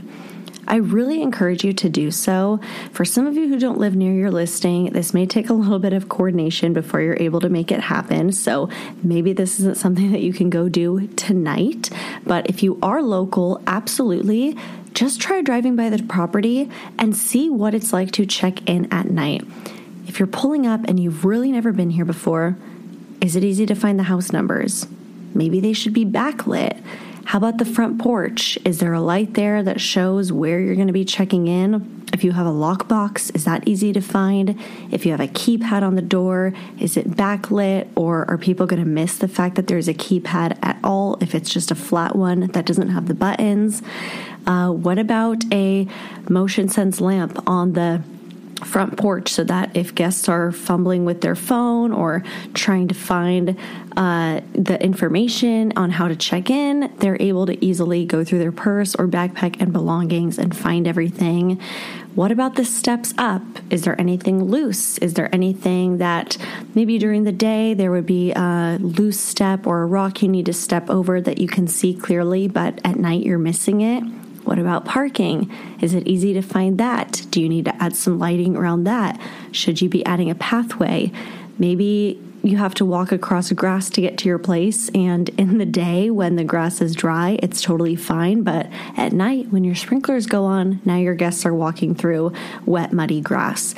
I 0.68 0.78
really 0.78 1.22
encourage 1.22 1.64
you 1.64 1.74
to 1.74 1.90
do 1.90 2.12
so. 2.12 2.60
For 2.92 3.06
some 3.06 3.28
of 3.28 3.36
you 3.36 3.48
who 3.48 3.60
don't 3.60 3.78
live 3.78 3.96
near 3.96 4.14
your 4.14 4.32
listing, 4.32 4.92
this 4.94 5.14
may 5.14 5.26
take 5.26 5.50
a 5.50 5.54
little 5.54 5.80
bit 5.80 5.94
of 5.94 6.10
coordination 6.10 6.74
before 6.74 7.02
you're 7.02 7.18
able 7.20 7.42
to 7.42 7.50
make 7.50 7.72
it 7.72 7.82
happen. 7.82 8.32
So 8.32 8.70
maybe 9.04 9.34
this 9.34 9.60
isn't 9.60 9.78
something 9.78 10.12
that 10.12 10.22
you 10.22 10.34
can 10.34 10.50
go 10.50 10.70
do 10.70 11.08
tonight. 11.16 11.90
But 12.26 12.50
if 12.50 12.64
you 12.64 12.80
are 12.82 13.02
local, 13.02 13.62
absolutely 13.68 14.58
just 14.94 15.20
try 15.20 15.42
driving 15.42 15.76
by 15.76 15.90
the 15.90 16.02
property 16.04 16.70
and 17.00 17.16
see 17.16 17.50
what 17.50 17.74
it's 17.74 17.92
like 17.92 18.12
to 18.12 18.26
check 18.26 18.68
in 18.70 18.92
at 18.94 19.10
night. 19.10 19.44
if 20.06 20.20
you're 20.20 20.28
pulling 20.28 20.68
up 20.68 20.82
and 20.88 21.00
you've 21.00 21.26
really 21.26 21.52
never 21.52 21.72
been 21.72 21.90
here 21.90 22.06
before, 22.06 22.56
is 23.22 23.36
it 23.36 23.44
easy 23.44 23.66
to 23.66 23.74
find 23.74 23.98
the 23.98 24.04
house 24.04 24.32
numbers? 24.32 24.86
Maybe 25.34 25.60
they 25.60 25.74
should 25.74 25.94
be 25.94 26.06
backlit. 26.06 26.80
How 27.26 27.38
about 27.38 27.58
the 27.58 27.66
front 27.66 28.00
porch? 28.00 28.58
Is 28.66 28.80
there 28.80 28.94
a 28.94 29.02
light 29.02 29.34
there 29.34 29.64
that 29.64 29.80
shows 29.80 30.32
where 30.32 30.60
you're 30.60 30.76
going 30.76 30.88
to 30.88 30.94
be 30.94 31.06
checking 31.06 31.48
in? 31.48 32.04
If 32.14 32.24
you 32.24 32.32
have 32.34 32.46
a 32.46 32.52
lockbox, 32.52 33.34
is 33.36 33.46
that 33.46 33.68
easy 33.68 33.92
to 33.94 34.02
find? 34.02 34.60
If 34.92 35.06
you 35.06 35.12
have 35.12 35.22
a 35.22 35.28
keypad 35.28 35.82
on 35.82 35.96
the 35.96 36.02
door, 36.02 36.54
is 36.80 36.98
it 36.98 37.12
backlit? 37.12 37.88
Or 37.96 38.30
are 38.30 38.38
people 38.38 38.68
going 38.68 38.84
to 38.84 38.88
miss 38.88 39.18
the 39.18 39.28
fact 39.28 39.56
that 39.56 39.68
there's 39.68 39.88
a 39.88 39.94
keypad 39.94 40.60
at 40.62 40.78
all 40.84 41.18
if 41.22 41.34
it's 41.34 41.52
just 41.52 41.72
a 41.72 41.76
flat 41.76 42.16
one 42.16 42.42
that 42.52 42.66
doesn't 42.66 42.90
have 42.90 43.08
the 43.08 43.16
buttons? 43.16 43.82
Uh, 44.46 44.70
what 44.70 45.00
about 45.00 45.44
a 45.52 45.88
motion 46.30 46.68
sense 46.68 47.00
lamp 47.00 47.42
on 47.48 47.74
the 47.74 48.04
front 48.66 48.98
porch 48.98 49.30
so 49.30 49.44
that 49.44 49.76
if 49.76 49.94
guests 49.96 50.30
are 50.30 50.52
fumbling 50.52 51.06
with 51.06 51.22
their 51.22 51.36
phone 51.36 51.92
or 51.92 52.24
trying 52.54 52.88
to 52.88 52.96
find 52.96 53.58
uh, 53.96 54.42
the 54.54 54.82
information 54.82 55.74
on 55.76 55.92
how 55.92 56.08
to 56.08 56.16
check 56.16 56.50
in, 56.50 56.92
they're 57.00 57.22
able 57.22 57.46
to 57.46 57.64
easily 57.64 58.06
go 58.06 58.24
through 58.24 58.40
their 58.40 58.52
purse 58.52 58.96
or 58.96 59.08
backpack 59.08 59.62
and 59.62 59.72
belongings 59.72 60.38
and 60.38 60.56
find 60.56 60.88
everything. 60.88 61.60
What 62.16 62.32
about 62.32 62.56
the 62.56 62.66
steps 62.66 63.14
up? 63.18 63.42
Is 63.72 63.84
there 63.84 64.00
anything 64.00 64.44
loose? 64.44 64.98
Is 65.00 65.16
there 65.16 65.34
anything 65.34 65.98
that 65.98 66.38
maybe 66.76 67.00
during 67.00 67.24
the 67.24 67.32
day 67.32 67.74
there 67.74 67.92
would 67.92 68.06
be 68.06 68.32
a 68.34 68.78
loose 68.80 69.20
step 69.20 69.66
or 69.66 69.82
a 69.82 69.86
rock 69.88 70.22
you 70.22 70.28
need 70.28 70.46
to 70.46 70.54
step 70.54 70.90
over 70.90 71.20
that 71.22 71.40
you 71.40 71.48
can 71.48 71.68
see 71.68 71.94
clearly, 71.94 72.48
but 72.48 72.80
at 72.86 72.98
night 72.98 73.24
you're 73.24 73.40
missing 73.40 73.82
it? 73.82 74.04
What 74.44 74.60
about 74.60 74.86
parking? 74.86 75.52
Is 75.82 75.94
it 75.94 76.08
easy 76.08 76.34
to 76.34 76.42
find 76.42 76.78
that? 76.78 77.26
Do 77.30 77.42
you 77.42 77.50
need 77.50 77.66
to 77.66 77.84
add 77.84 77.96
some 77.96 78.20
lighting 78.20 78.56
around 78.56 78.84
that? 78.86 79.20
Should 79.52 79.82
you 79.82 79.90
be 79.90 80.06
adding 80.06 80.30
a 80.30 80.36
pathway? 80.36 81.12
Maybe 81.58 82.22
you 82.44 82.58
have 82.58 82.74
to 82.76 82.86
walk 82.86 83.14
across 83.14 83.52
grass 83.54 83.90
to 83.92 84.02
get 84.02 84.18
to 84.18 84.28
your 84.28 84.38
place, 84.40 84.90
and 84.90 85.30
in 85.30 85.60
the 85.60 85.66
day 85.66 86.10
when 86.10 86.36
the 86.36 86.44
grass 86.44 86.82
is 86.82 86.94
dry, 86.94 87.40
it's 87.42 87.62
totally 87.62 87.96
fine. 87.96 88.44
But 88.44 88.68
at 88.98 89.14
night, 89.14 89.48
when 89.50 89.64
your 89.64 89.76
sprinklers 89.76 90.26
go 90.26 90.44
on, 90.44 90.82
now 90.84 90.98
your 90.98 91.16
guests 91.16 91.46
are 91.46 91.54
walking 91.54 91.96
through 91.96 92.34
wet, 92.66 92.92
muddy 92.92 93.22
grass 93.22 93.76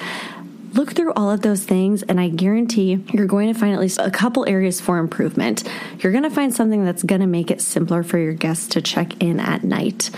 look 0.75 0.91
through 0.91 1.13
all 1.13 1.31
of 1.31 1.41
those 1.41 1.63
things, 1.63 2.03
and 2.03 2.19
I 2.19 2.27
guarantee 2.27 3.03
you're 3.13 3.25
going 3.25 3.51
to 3.51 3.57
find 3.57 3.73
at 3.73 3.79
least 3.79 3.97
a 3.97 4.11
couple 4.11 4.47
areas 4.47 4.81
for 4.81 4.97
improvement. 4.97 5.63
You're 5.99 6.11
going 6.11 6.23
to 6.23 6.29
find 6.29 6.53
something 6.53 6.83
that's 6.83 7.01
going 7.01 7.21
to 7.21 7.27
make 7.27 7.49
it 7.49 7.61
simpler 7.61 8.03
for 8.03 8.17
your 8.17 8.33
guests 8.33 8.67
to 8.69 8.81
check 8.81 9.21
in 9.23 9.39
at 9.39 9.63
night. 9.63 10.11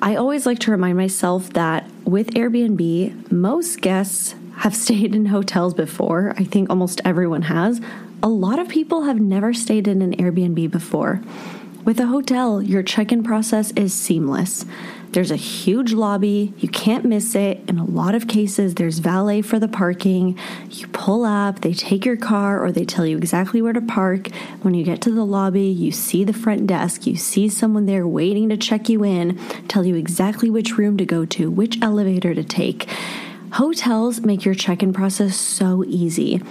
I 0.00 0.14
always 0.14 0.46
like 0.46 0.60
to 0.60 0.70
remind 0.70 0.96
myself 0.96 1.52
that 1.54 1.90
with 2.04 2.30
Airbnb, 2.34 3.32
most 3.32 3.80
guests 3.80 4.36
have 4.58 4.74
stayed 4.84 5.14
in 5.14 5.26
hotels 5.26 5.74
before. 5.74 6.34
I 6.36 6.44
think 6.44 6.70
almost 6.70 7.00
everyone 7.04 7.42
has. 7.42 7.80
A 8.22 8.28
lot 8.28 8.58
of 8.58 8.68
people 8.68 9.04
have 9.04 9.20
never 9.20 9.52
stayed 9.52 9.88
in 9.88 10.02
an 10.02 10.14
Airbnb 10.16 10.70
before. 10.70 11.20
With 11.84 11.98
a 12.00 12.06
hotel, 12.06 12.62
your 12.62 12.82
check 12.82 13.12
in 13.12 13.22
process 13.22 13.72
is 13.72 13.94
seamless. 13.94 14.64
There's 15.12 15.30
a 15.30 15.36
huge 15.36 15.92
lobby, 15.92 16.52
you 16.58 16.68
can't 16.68 17.04
miss 17.04 17.34
it. 17.34 17.60
In 17.68 17.78
a 17.78 17.84
lot 17.84 18.14
of 18.14 18.28
cases, 18.28 18.74
there's 18.74 18.98
valet 18.98 19.40
for 19.40 19.58
the 19.58 19.68
parking. 19.68 20.38
You 20.70 20.86
pull 20.88 21.24
up, 21.24 21.60
they 21.60 21.72
take 21.72 22.04
your 22.04 22.16
car, 22.16 22.62
or 22.62 22.70
they 22.70 22.84
tell 22.84 23.06
you 23.06 23.16
exactly 23.16 23.62
where 23.62 23.72
to 23.72 23.80
park. 23.80 24.28
When 24.62 24.74
you 24.74 24.84
get 24.84 25.00
to 25.02 25.10
the 25.10 25.24
lobby, 25.24 25.66
you 25.66 25.92
see 25.92 26.24
the 26.24 26.32
front 26.32 26.66
desk, 26.66 27.06
you 27.06 27.16
see 27.16 27.48
someone 27.48 27.86
there 27.86 28.06
waiting 28.06 28.50
to 28.50 28.56
check 28.56 28.88
you 28.88 29.02
in, 29.02 29.38
tell 29.66 29.86
you 29.86 29.94
exactly 29.94 30.50
which 30.50 30.76
room 30.76 30.96
to 30.98 31.06
go 31.06 31.24
to, 31.24 31.50
which 31.50 31.80
elevator 31.80 32.34
to 32.34 32.44
take. 32.44 32.88
Hotels 33.52 34.20
make 34.20 34.44
your 34.44 34.54
check 34.54 34.82
in 34.82 34.92
process 34.92 35.36
so 35.36 35.84
easy 35.86 36.42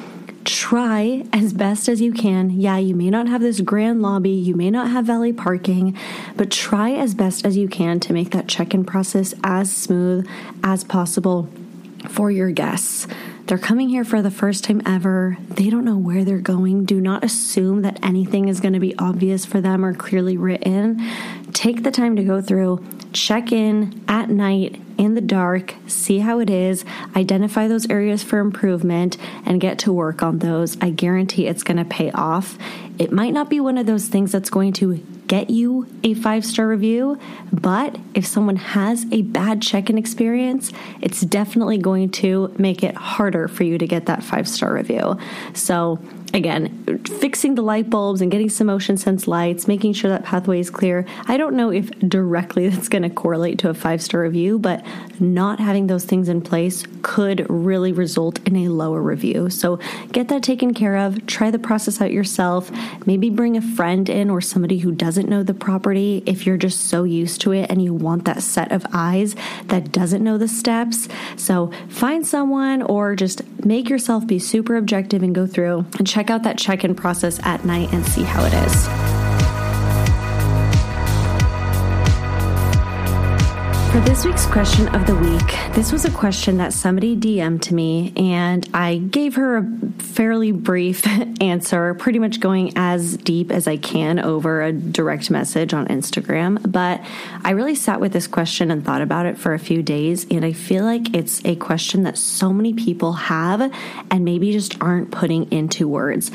try 0.47 1.25
as 1.33 1.53
best 1.53 1.89
as 1.89 2.01
you 2.01 2.13
can. 2.13 2.49
Yeah, 2.49 2.77
you 2.77 2.95
may 2.95 3.09
not 3.09 3.27
have 3.27 3.41
this 3.41 3.61
grand 3.61 4.01
lobby, 4.01 4.31
you 4.31 4.55
may 4.55 4.71
not 4.71 4.89
have 4.89 5.05
valet 5.05 5.33
parking, 5.33 5.95
but 6.35 6.49
try 6.49 6.91
as 6.91 7.13
best 7.13 7.45
as 7.45 7.57
you 7.57 7.67
can 7.67 7.99
to 7.99 8.13
make 8.13 8.31
that 8.31 8.47
check 8.47 8.73
in 8.73 8.85
process 8.85 9.33
as 9.43 9.75
smooth 9.75 10.27
as 10.63 10.83
possible 10.83 11.49
for 12.09 12.31
your 12.31 12.51
guests. 12.51 13.07
They're 13.47 13.57
coming 13.57 13.87
here 13.87 14.03
for 14.03 14.21
the 14.21 14.29
first 14.29 14.65
time 14.65 14.81
ever. 14.85 15.37
They 15.47 15.69
don't 15.69 15.85
know 15.85 15.97
where 15.97 16.25
they're 16.25 16.37
going. 16.37 16.83
Do 16.83 16.99
not 16.99 17.23
assume 17.23 17.81
that 17.83 17.97
anything 18.03 18.49
is 18.49 18.59
going 18.59 18.73
to 18.73 18.79
be 18.81 18.93
obvious 18.99 19.45
for 19.45 19.61
them 19.61 19.85
or 19.85 19.93
clearly 19.93 20.35
written. 20.35 21.01
Take 21.53 21.83
the 21.83 21.91
time 21.91 22.17
to 22.17 22.25
go 22.25 22.41
through, 22.41 22.85
check 23.13 23.53
in 23.53 24.03
at 24.09 24.29
night 24.29 24.81
in 24.97 25.13
the 25.13 25.21
dark, 25.21 25.75
see 25.87 26.19
how 26.19 26.39
it 26.39 26.49
is, 26.49 26.83
identify 27.15 27.69
those 27.69 27.89
areas 27.89 28.21
for 28.21 28.39
improvement, 28.39 29.15
and 29.45 29.61
get 29.61 29.79
to 29.79 29.93
work 29.93 30.21
on 30.21 30.39
those. 30.39 30.75
I 30.81 30.89
guarantee 30.89 31.47
it's 31.47 31.63
going 31.63 31.77
to 31.77 31.85
pay 31.85 32.11
off. 32.11 32.57
It 32.99 33.13
might 33.13 33.33
not 33.33 33.49
be 33.49 33.61
one 33.61 33.77
of 33.77 33.85
those 33.85 34.07
things 34.07 34.33
that's 34.33 34.49
going 34.49 34.73
to 34.73 35.01
get 35.27 35.49
you 35.49 35.87
a 36.03 36.13
five 36.13 36.45
star 36.45 36.67
review, 36.67 37.19
but 37.51 37.97
if 38.13 38.25
someone 38.25 38.55
has 38.55 39.05
a 39.11 39.21
bad 39.23 39.61
check 39.61 39.89
in 39.89 39.97
experience, 39.97 40.71
it's 41.01 41.21
definitely 41.21 41.77
going 41.77 42.09
to 42.09 42.53
make 42.57 42.83
it 42.83 42.95
harder 42.95 43.47
for 43.47 43.63
you 43.63 43.77
to 43.77 43.87
get 43.87 44.05
that 44.05 44.23
five 44.23 44.47
star 44.47 44.73
review. 44.73 45.17
So, 45.53 45.99
again, 46.33 47.01
fixing 47.19 47.55
the 47.55 47.61
light 47.61 47.89
bulbs 47.89 48.21
and 48.21 48.31
getting 48.31 48.49
some 48.49 48.67
motion 48.67 48.97
sense 48.97 49.27
lights, 49.27 49.67
making 49.67 49.93
sure 49.93 50.09
that 50.09 50.23
pathway 50.23 50.59
is 50.59 50.69
clear. 50.69 51.05
I 51.27 51.37
don't 51.37 51.55
know 51.55 51.71
if 51.71 51.89
directly 51.99 52.67
that's 52.69 52.89
going 52.89 53.03
to 53.03 53.09
correlate 53.09 53.59
to 53.59 53.69
a 53.69 53.73
five 53.73 54.01
star 54.01 54.21
review, 54.21 54.59
but 54.59 54.85
not 55.19 55.59
having 55.59 55.87
those 55.87 56.05
things 56.05 56.29
in 56.29 56.41
place 56.41 56.83
could 57.01 57.45
really 57.49 57.91
result 57.91 58.39
in 58.47 58.55
a 58.57 58.67
lower 58.67 59.01
review. 59.01 59.49
So 59.49 59.79
get 60.11 60.27
that 60.27 60.43
taken 60.43 60.73
care 60.73 60.97
of. 60.97 61.25
Try 61.25 61.51
the 61.51 61.59
process 61.59 62.01
out 62.01 62.11
yourself. 62.11 62.71
Maybe 63.05 63.29
bring 63.29 63.57
a 63.57 63.61
friend 63.61 64.09
in 64.09 64.29
or 64.29 64.41
somebody 64.41 64.79
who 64.79 64.91
doesn't 64.91 65.29
know 65.29 65.43
the 65.43 65.53
property 65.53 66.23
if 66.25 66.45
you're 66.45 66.57
just 66.57 66.85
so 66.85 67.03
used 67.03 67.41
to 67.41 67.51
it 67.51 67.69
and 67.69 67.81
you 67.81 67.93
want 67.93 68.25
that 68.25 68.43
set 68.43 68.71
of 68.71 68.85
eyes 68.93 69.35
that 69.65 69.91
doesn't 69.91 70.23
know 70.23 70.37
the 70.37 70.47
steps. 70.47 71.07
So 71.35 71.71
find 71.89 72.25
someone 72.25 72.81
or 72.81 73.15
just 73.15 73.41
make 73.65 73.89
yourself 73.89 74.27
be 74.27 74.39
super 74.39 74.75
objective 74.75 75.23
and 75.23 75.33
go 75.33 75.47
through 75.47 75.85
and 75.97 76.05
check 76.07 76.16
out 76.29 76.43
that 76.43 76.57
check 76.57 76.83
in 76.83 76.95
process 76.95 77.39
at 77.43 77.63
night 77.65 77.93
and 77.93 78.05
see 78.05 78.23
how 78.23 78.43
it 78.43 78.53
is. 78.53 79.16
For 83.97 84.03
this 84.03 84.25
week's 84.25 84.45
question 84.45 84.87
of 84.89 85.07
the 85.07 85.15
week, 85.15 85.73
this 85.73 85.91
was 85.91 86.05
a 86.05 86.11
question 86.11 86.57
that 86.57 86.71
somebody 86.71 87.17
DM'd 87.17 87.63
to 87.63 87.73
me, 87.73 88.13
and 88.15 88.69
I 88.71 88.97
gave 88.97 89.33
her 89.37 89.57
a 89.57 89.67
fairly 89.97 90.51
brief 90.51 91.03
answer, 91.41 91.95
pretty 91.95 92.19
much 92.19 92.39
going 92.39 92.73
as 92.75 93.17
deep 93.17 93.51
as 93.51 93.67
I 93.67 93.77
can 93.77 94.19
over 94.19 94.61
a 94.61 94.71
direct 94.71 95.31
message 95.31 95.73
on 95.73 95.87
Instagram. 95.87 96.71
But 96.71 97.03
I 97.43 97.51
really 97.51 97.73
sat 97.73 97.99
with 97.99 98.13
this 98.13 98.27
question 98.27 98.69
and 98.69 98.85
thought 98.85 99.01
about 99.01 99.25
it 99.25 99.35
for 99.35 99.55
a 99.55 99.59
few 99.59 99.81
days, 99.81 100.27
and 100.29 100.45
I 100.45 100.53
feel 100.53 100.83
like 100.83 101.15
it's 101.15 101.43
a 101.43 101.55
question 101.55 102.03
that 102.03 102.19
so 102.19 102.53
many 102.53 102.75
people 102.75 103.13
have 103.13 103.73
and 104.11 104.23
maybe 104.23 104.51
just 104.51 104.79
aren't 104.79 105.09
putting 105.09 105.51
into 105.51 105.87
words. 105.87 106.29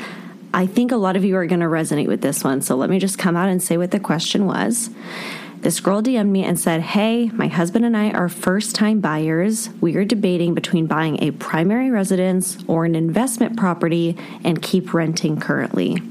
I 0.53 0.67
think 0.67 0.91
a 0.91 0.97
lot 0.97 1.15
of 1.15 1.23
you 1.23 1.37
are 1.37 1.45
going 1.45 1.61
to 1.61 1.67
resonate 1.67 2.07
with 2.07 2.19
this 2.19 2.43
one, 2.43 2.61
so 2.61 2.75
let 2.75 2.89
me 2.89 2.99
just 2.99 3.17
come 3.17 3.37
out 3.37 3.47
and 3.47 3.63
say 3.63 3.77
what 3.77 3.91
the 3.91 4.01
question 4.01 4.47
was. 4.47 4.89
This 5.63 5.79
girl 5.79 6.01
DM'd 6.03 6.29
me 6.29 6.43
and 6.43 6.59
said, 6.59 6.81
Hey, 6.81 7.27
my 7.29 7.47
husband 7.47 7.85
and 7.85 7.95
I 7.95 8.11
are 8.11 8.27
first 8.27 8.75
time 8.75 8.99
buyers. 8.99 9.69
We 9.79 9.95
are 9.95 10.03
debating 10.03 10.53
between 10.53 10.87
buying 10.87 11.23
a 11.23 11.31
primary 11.31 11.89
residence 11.89 12.61
or 12.67 12.83
an 12.83 12.95
investment 12.95 13.55
property 13.55 14.17
and 14.43 14.61
keep 14.61 14.93
renting 14.93 15.39
currently. 15.39 16.01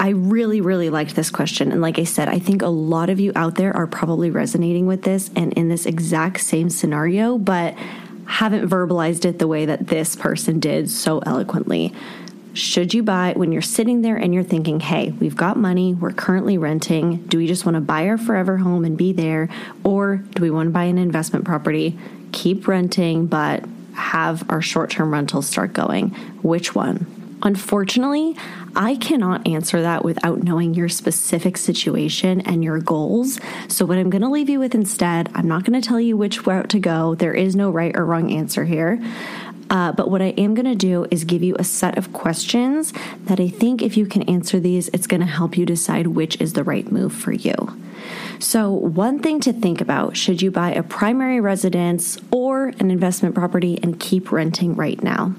I 0.00 0.08
really, 0.08 0.62
really 0.62 0.88
liked 0.88 1.16
this 1.16 1.30
question. 1.30 1.70
And 1.70 1.82
like 1.82 1.98
I 1.98 2.04
said, 2.04 2.30
I 2.30 2.38
think 2.38 2.62
a 2.62 2.68
lot 2.68 3.10
of 3.10 3.20
you 3.20 3.30
out 3.36 3.56
there 3.56 3.76
are 3.76 3.86
probably 3.86 4.30
resonating 4.30 4.86
with 4.86 5.02
this 5.02 5.30
and 5.36 5.52
in 5.52 5.68
this 5.68 5.84
exact 5.84 6.40
same 6.40 6.70
scenario, 6.70 7.36
but 7.36 7.74
haven't 8.24 8.66
verbalized 8.66 9.26
it 9.26 9.38
the 9.38 9.46
way 9.46 9.66
that 9.66 9.88
this 9.88 10.16
person 10.16 10.60
did 10.60 10.88
so 10.88 11.18
eloquently 11.26 11.92
should 12.54 12.94
you 12.94 13.02
buy 13.02 13.32
when 13.36 13.52
you're 13.52 13.62
sitting 13.62 14.02
there 14.02 14.16
and 14.16 14.32
you're 14.32 14.44
thinking, 14.44 14.80
hey, 14.80 15.10
we've 15.10 15.36
got 15.36 15.56
money, 15.56 15.92
we're 15.92 16.12
currently 16.12 16.56
renting. 16.56 17.16
Do 17.26 17.38
we 17.38 17.46
just 17.46 17.66
want 17.66 17.74
to 17.74 17.80
buy 17.80 18.08
our 18.08 18.16
forever 18.16 18.56
home 18.56 18.84
and 18.84 18.96
be 18.96 19.12
there? 19.12 19.48
Or 19.82 20.16
do 20.16 20.42
we 20.42 20.50
want 20.50 20.68
to 20.68 20.70
buy 20.70 20.84
an 20.84 20.98
investment 20.98 21.44
property, 21.44 21.98
keep 22.32 22.68
renting, 22.68 23.26
but 23.26 23.64
have 23.94 24.48
our 24.50 24.62
short 24.62 24.90
term 24.90 25.12
rentals 25.12 25.48
start 25.48 25.72
going? 25.72 26.10
Which 26.42 26.74
one? 26.74 27.06
Unfortunately, 27.42 28.36
I 28.74 28.96
cannot 28.96 29.46
answer 29.46 29.82
that 29.82 30.04
without 30.04 30.42
knowing 30.42 30.72
your 30.72 30.88
specific 30.88 31.58
situation 31.58 32.40
and 32.40 32.64
your 32.64 32.78
goals. 32.78 33.38
So, 33.68 33.84
what 33.84 33.98
I'm 33.98 34.08
going 34.08 34.22
to 34.22 34.30
leave 34.30 34.48
you 34.48 34.58
with 34.58 34.74
instead, 34.74 35.30
I'm 35.34 35.46
not 35.46 35.64
going 35.64 35.80
to 35.80 35.86
tell 35.86 36.00
you 36.00 36.16
which 36.16 36.46
route 36.46 36.70
to 36.70 36.78
go. 36.78 37.14
There 37.14 37.34
is 37.34 37.54
no 37.54 37.70
right 37.70 37.94
or 37.94 38.06
wrong 38.06 38.32
answer 38.32 38.64
here. 38.64 38.98
Uh, 39.74 39.90
but 39.90 40.08
what 40.08 40.22
I 40.22 40.26
am 40.38 40.54
going 40.54 40.66
to 40.66 40.76
do 40.76 41.04
is 41.10 41.24
give 41.24 41.42
you 41.42 41.56
a 41.58 41.64
set 41.64 41.98
of 41.98 42.12
questions 42.12 42.92
that 43.24 43.40
I 43.40 43.48
think 43.48 43.82
if 43.82 43.96
you 43.96 44.06
can 44.06 44.22
answer 44.22 44.60
these, 44.60 44.86
it's 44.90 45.08
going 45.08 45.20
to 45.20 45.26
help 45.26 45.58
you 45.58 45.66
decide 45.66 46.06
which 46.06 46.40
is 46.40 46.52
the 46.52 46.62
right 46.62 46.92
move 46.92 47.12
for 47.12 47.32
you. 47.32 47.54
So, 48.38 48.70
one 48.70 49.18
thing 49.18 49.40
to 49.40 49.52
think 49.52 49.80
about 49.80 50.16
should 50.16 50.40
you 50.42 50.52
buy 50.52 50.70
a 50.70 50.84
primary 50.84 51.40
residence 51.40 52.18
or 52.30 52.68
an 52.78 52.92
investment 52.92 53.34
property 53.34 53.80
and 53.82 53.98
keep 53.98 54.30
renting 54.30 54.76
right 54.76 55.02
now? 55.02 55.34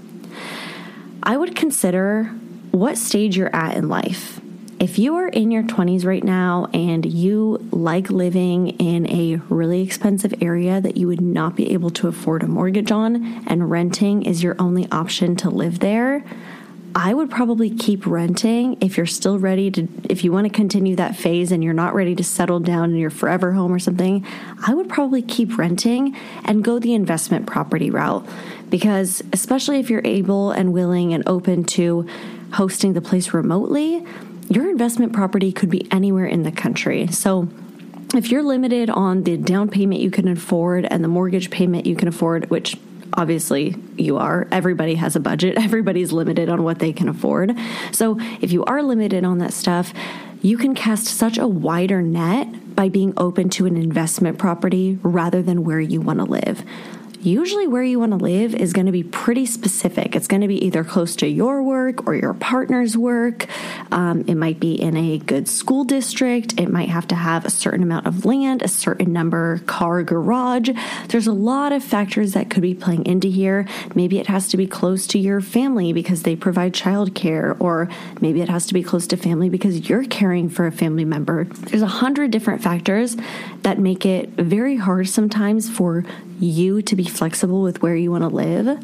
I 1.23 1.37
would 1.37 1.55
consider 1.55 2.25
what 2.71 2.97
stage 2.97 3.37
you're 3.37 3.55
at 3.55 3.77
in 3.77 3.87
life. 3.87 4.41
If 4.77 4.99
you 4.99 5.15
are 5.15 5.29
in 5.29 5.51
your 5.51 5.63
20s 5.63 6.05
right 6.05 6.23
now 6.23 6.67
and 6.73 7.05
you 7.05 7.65
like 7.71 8.09
living 8.09 8.69
in 8.71 9.09
a 9.09 9.37
really 9.47 9.81
expensive 9.81 10.33
area 10.41 10.81
that 10.81 10.97
you 10.97 11.07
would 11.07 11.21
not 11.21 11.55
be 11.55 11.71
able 11.71 11.89
to 11.91 12.09
afford 12.09 12.43
a 12.43 12.47
mortgage 12.47 12.91
on, 12.91 13.45
and 13.47 13.71
renting 13.71 14.23
is 14.23 14.43
your 14.43 14.57
only 14.59 14.85
option 14.91 15.37
to 15.37 15.49
live 15.49 15.79
there, 15.79 16.25
I 16.93 17.13
would 17.13 17.29
probably 17.29 17.69
keep 17.69 18.05
renting 18.05 18.77
if 18.81 18.97
you're 18.97 19.05
still 19.05 19.39
ready 19.39 19.71
to, 19.71 19.87
if 20.09 20.23
you 20.25 20.31
want 20.31 20.45
to 20.45 20.53
continue 20.53 20.95
that 20.97 21.15
phase 21.15 21.51
and 21.51 21.63
you're 21.63 21.73
not 21.73 21.93
ready 21.93 22.15
to 22.15 22.23
settle 22.23 22.59
down 22.59 22.91
in 22.91 22.97
your 22.97 23.09
forever 23.09 23.53
home 23.53 23.73
or 23.73 23.79
something, 23.79 24.25
I 24.65 24.73
would 24.73 24.89
probably 24.89 25.21
keep 25.21 25.57
renting 25.57 26.15
and 26.43 26.63
go 26.63 26.79
the 26.79 26.93
investment 26.93 27.47
property 27.47 27.89
route. 27.89 28.27
Because, 28.69 29.21
especially 29.31 29.79
if 29.79 29.89
you're 29.89 30.05
able 30.05 30.51
and 30.51 30.73
willing 30.73 31.13
and 31.13 31.23
open 31.27 31.63
to 31.65 32.07
hosting 32.53 32.93
the 32.93 33.01
place 33.01 33.33
remotely, 33.33 34.05
your 34.49 34.69
investment 34.69 35.13
property 35.13 35.51
could 35.51 35.69
be 35.69 35.89
anywhere 35.91 36.25
in 36.25 36.43
the 36.43 36.51
country. 36.51 37.07
So, 37.07 37.49
if 38.13 38.31
you're 38.31 38.43
limited 38.43 38.89
on 38.89 39.23
the 39.23 39.35
down 39.35 39.69
payment 39.69 39.99
you 39.99 40.11
can 40.11 40.27
afford 40.27 40.85
and 40.85 41.03
the 41.03 41.07
mortgage 41.07 41.49
payment 41.49 41.85
you 41.85 41.95
can 41.95 42.07
afford, 42.07 42.49
which 42.49 42.77
obviously 43.13 43.75
you 43.97 44.17
are. 44.17 44.47
Everybody 44.51 44.95
has 44.95 45.15
a 45.15 45.19
budget, 45.19 45.57
everybody's 45.61 46.11
limited 46.11 46.49
on 46.49 46.63
what 46.63 46.79
they 46.79 46.93
can 46.93 47.09
afford. 47.09 47.55
So 47.91 48.17
if 48.41 48.51
you 48.51 48.63
are 48.65 48.81
limited 48.81 49.23
on 49.23 49.39
that 49.39 49.53
stuff, 49.53 49.93
you 50.41 50.57
can 50.57 50.75
cast 50.75 51.05
such 51.05 51.37
a 51.37 51.47
wider 51.47 52.01
net 52.01 52.75
by 52.75 52.89
being 52.89 53.13
open 53.17 53.49
to 53.49 53.65
an 53.65 53.77
investment 53.77 54.37
property 54.37 54.99
rather 55.01 55.41
than 55.41 55.63
where 55.63 55.79
you 55.79 56.01
want 56.01 56.19
to 56.19 56.25
live 56.25 56.63
usually 57.25 57.67
where 57.67 57.83
you 57.83 57.99
want 57.99 58.11
to 58.11 58.17
live 58.17 58.55
is 58.55 58.73
going 58.73 58.85
to 58.85 58.91
be 58.91 59.03
pretty 59.03 59.45
specific. 59.45 60.15
It's 60.15 60.27
going 60.27 60.41
to 60.41 60.47
be 60.47 60.63
either 60.65 60.83
close 60.83 61.15
to 61.17 61.27
your 61.27 61.63
work 61.63 62.07
or 62.07 62.15
your 62.15 62.33
partner's 62.33 62.97
work. 62.97 63.47
Um, 63.91 64.23
it 64.27 64.35
might 64.35 64.59
be 64.59 64.79
in 64.79 64.95
a 64.95 65.17
good 65.17 65.47
school 65.47 65.83
district. 65.83 66.59
It 66.59 66.69
might 66.69 66.89
have 66.89 67.07
to 67.09 67.15
have 67.15 67.45
a 67.45 67.49
certain 67.49 67.83
amount 67.83 68.07
of 68.07 68.25
land, 68.25 68.61
a 68.61 68.67
certain 68.67 69.13
number 69.13 69.59
car 69.65 70.03
garage. 70.03 70.69
There's 71.09 71.27
a 71.27 71.33
lot 71.33 71.71
of 71.71 71.83
factors 71.83 72.33
that 72.33 72.49
could 72.49 72.61
be 72.61 72.73
playing 72.73 73.05
into 73.05 73.27
here. 73.27 73.67
Maybe 73.93 74.19
it 74.19 74.27
has 74.27 74.47
to 74.49 74.57
be 74.57 74.67
close 74.67 75.07
to 75.07 75.19
your 75.19 75.41
family 75.41 75.93
because 75.93 76.23
they 76.23 76.35
provide 76.35 76.73
childcare, 76.73 77.59
or 77.59 77.89
maybe 78.21 78.41
it 78.41 78.49
has 78.49 78.65
to 78.67 78.73
be 78.73 78.83
close 78.83 79.07
to 79.07 79.17
family 79.17 79.49
because 79.49 79.89
you're 79.89 80.05
caring 80.05 80.49
for 80.49 80.67
a 80.67 80.71
family 80.71 81.05
member. 81.05 81.45
There's 81.45 81.81
a 81.81 81.87
hundred 81.87 82.31
different 82.31 82.61
factors 82.61 83.17
that 83.61 83.79
make 83.79 84.05
it 84.05 84.29
very 84.29 84.75
hard 84.75 85.07
sometimes 85.09 85.69
for 85.69 86.05
you 86.39 86.81
to 86.81 86.95
be 86.95 87.05
flexible 87.05 87.61
with 87.61 87.81
where 87.81 87.95
you 87.95 88.11
want 88.11 88.23
to 88.23 88.29
live, 88.29 88.79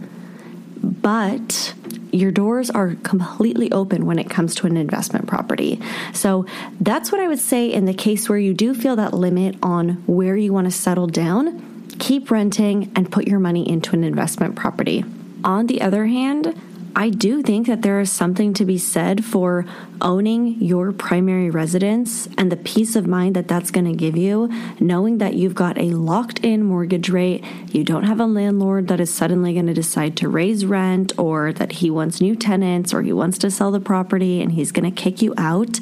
but 0.82 1.74
your 2.12 2.32
doors 2.32 2.70
are 2.70 2.96
completely 3.04 3.72
open 3.72 4.06
when 4.06 4.20
it 4.20 4.30
comes 4.30 4.56
to 4.56 4.68
an 4.68 4.76
investment 4.78 5.28
property. 5.28 5.80
So 6.14 6.46
that's 6.80 7.12
what 7.12 7.22
I 7.22 7.28
would 7.28 7.40
say 7.40 7.72
in 7.72 7.86
the 7.86 7.94
case 7.94 8.28
where 8.28 8.40
you 8.40 8.54
do 8.54 8.74
feel 8.74 8.96
that 8.98 9.14
limit 9.14 9.56
on 9.64 10.04
where 10.08 10.36
you 10.36 10.52
want 10.52 10.66
to 10.66 10.72
settle 10.72 11.08
down. 11.08 11.88
Keep 12.00 12.32
renting 12.32 12.92
and 12.96 13.12
put 13.12 13.28
your 13.28 13.40
money 13.40 13.68
into 13.70 13.96
an 13.96 14.04
investment 14.04 14.56
property. 14.56 15.06
On 15.44 15.68
the 15.68 15.82
other 15.82 16.06
hand, 16.06 16.60
I 16.95 17.10
do 17.10 17.41
think 17.41 17.67
that 17.67 17.84
there 17.84 18.01
is 18.01 18.12
something 18.12 18.54
to 18.56 18.65
be 18.65 18.77
said 18.77 19.23
for 19.23 19.65
owning 20.01 20.62
your 20.62 20.91
primary 20.91 21.49
residence 21.49 22.27
and 22.38 22.51
the 22.51 22.58
peace 22.58 22.97
of 22.97 23.08
mind 23.08 23.36
that 23.36 23.47
that's 23.47 23.71
going 23.71 23.86
to 23.86 23.93
give 23.93 24.17
you, 24.17 24.49
knowing 24.80 25.19
that 25.19 25.36
you've 25.36 25.56
got 25.56 25.77
a 25.77 25.91
locked 25.91 26.39
in 26.39 26.63
mortgage 26.63 27.10
rate. 27.10 27.45
You 27.69 27.86
don't 27.86 28.04
have 28.04 28.19
a 28.19 28.25
landlord 28.25 28.89
that 28.89 28.99
is 28.99 29.13
suddenly 29.13 29.54
going 29.54 29.67
to 29.67 29.73
decide 29.73 30.17
to 30.17 30.27
raise 30.27 30.65
rent 30.65 31.17
or 31.17 31.54
that 31.54 31.71
he 31.73 31.89
wants 31.89 32.19
new 32.19 32.36
tenants 32.36 32.93
or 32.93 33.01
he 33.01 33.13
wants 33.13 33.38
to 33.39 33.51
sell 33.51 33.71
the 33.71 33.80
property 33.80 34.41
and 34.41 34.51
he's 34.51 34.73
going 34.73 34.91
to 34.93 35.01
kick 35.01 35.21
you 35.21 35.34
out. 35.38 35.80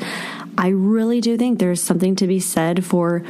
I 0.59 0.67
really 0.67 1.21
do 1.21 1.37
think 1.37 1.57
there's 1.57 1.81
something 1.81 2.15
to 2.17 2.27
be 2.27 2.39
said 2.39 2.85
for 2.85 3.23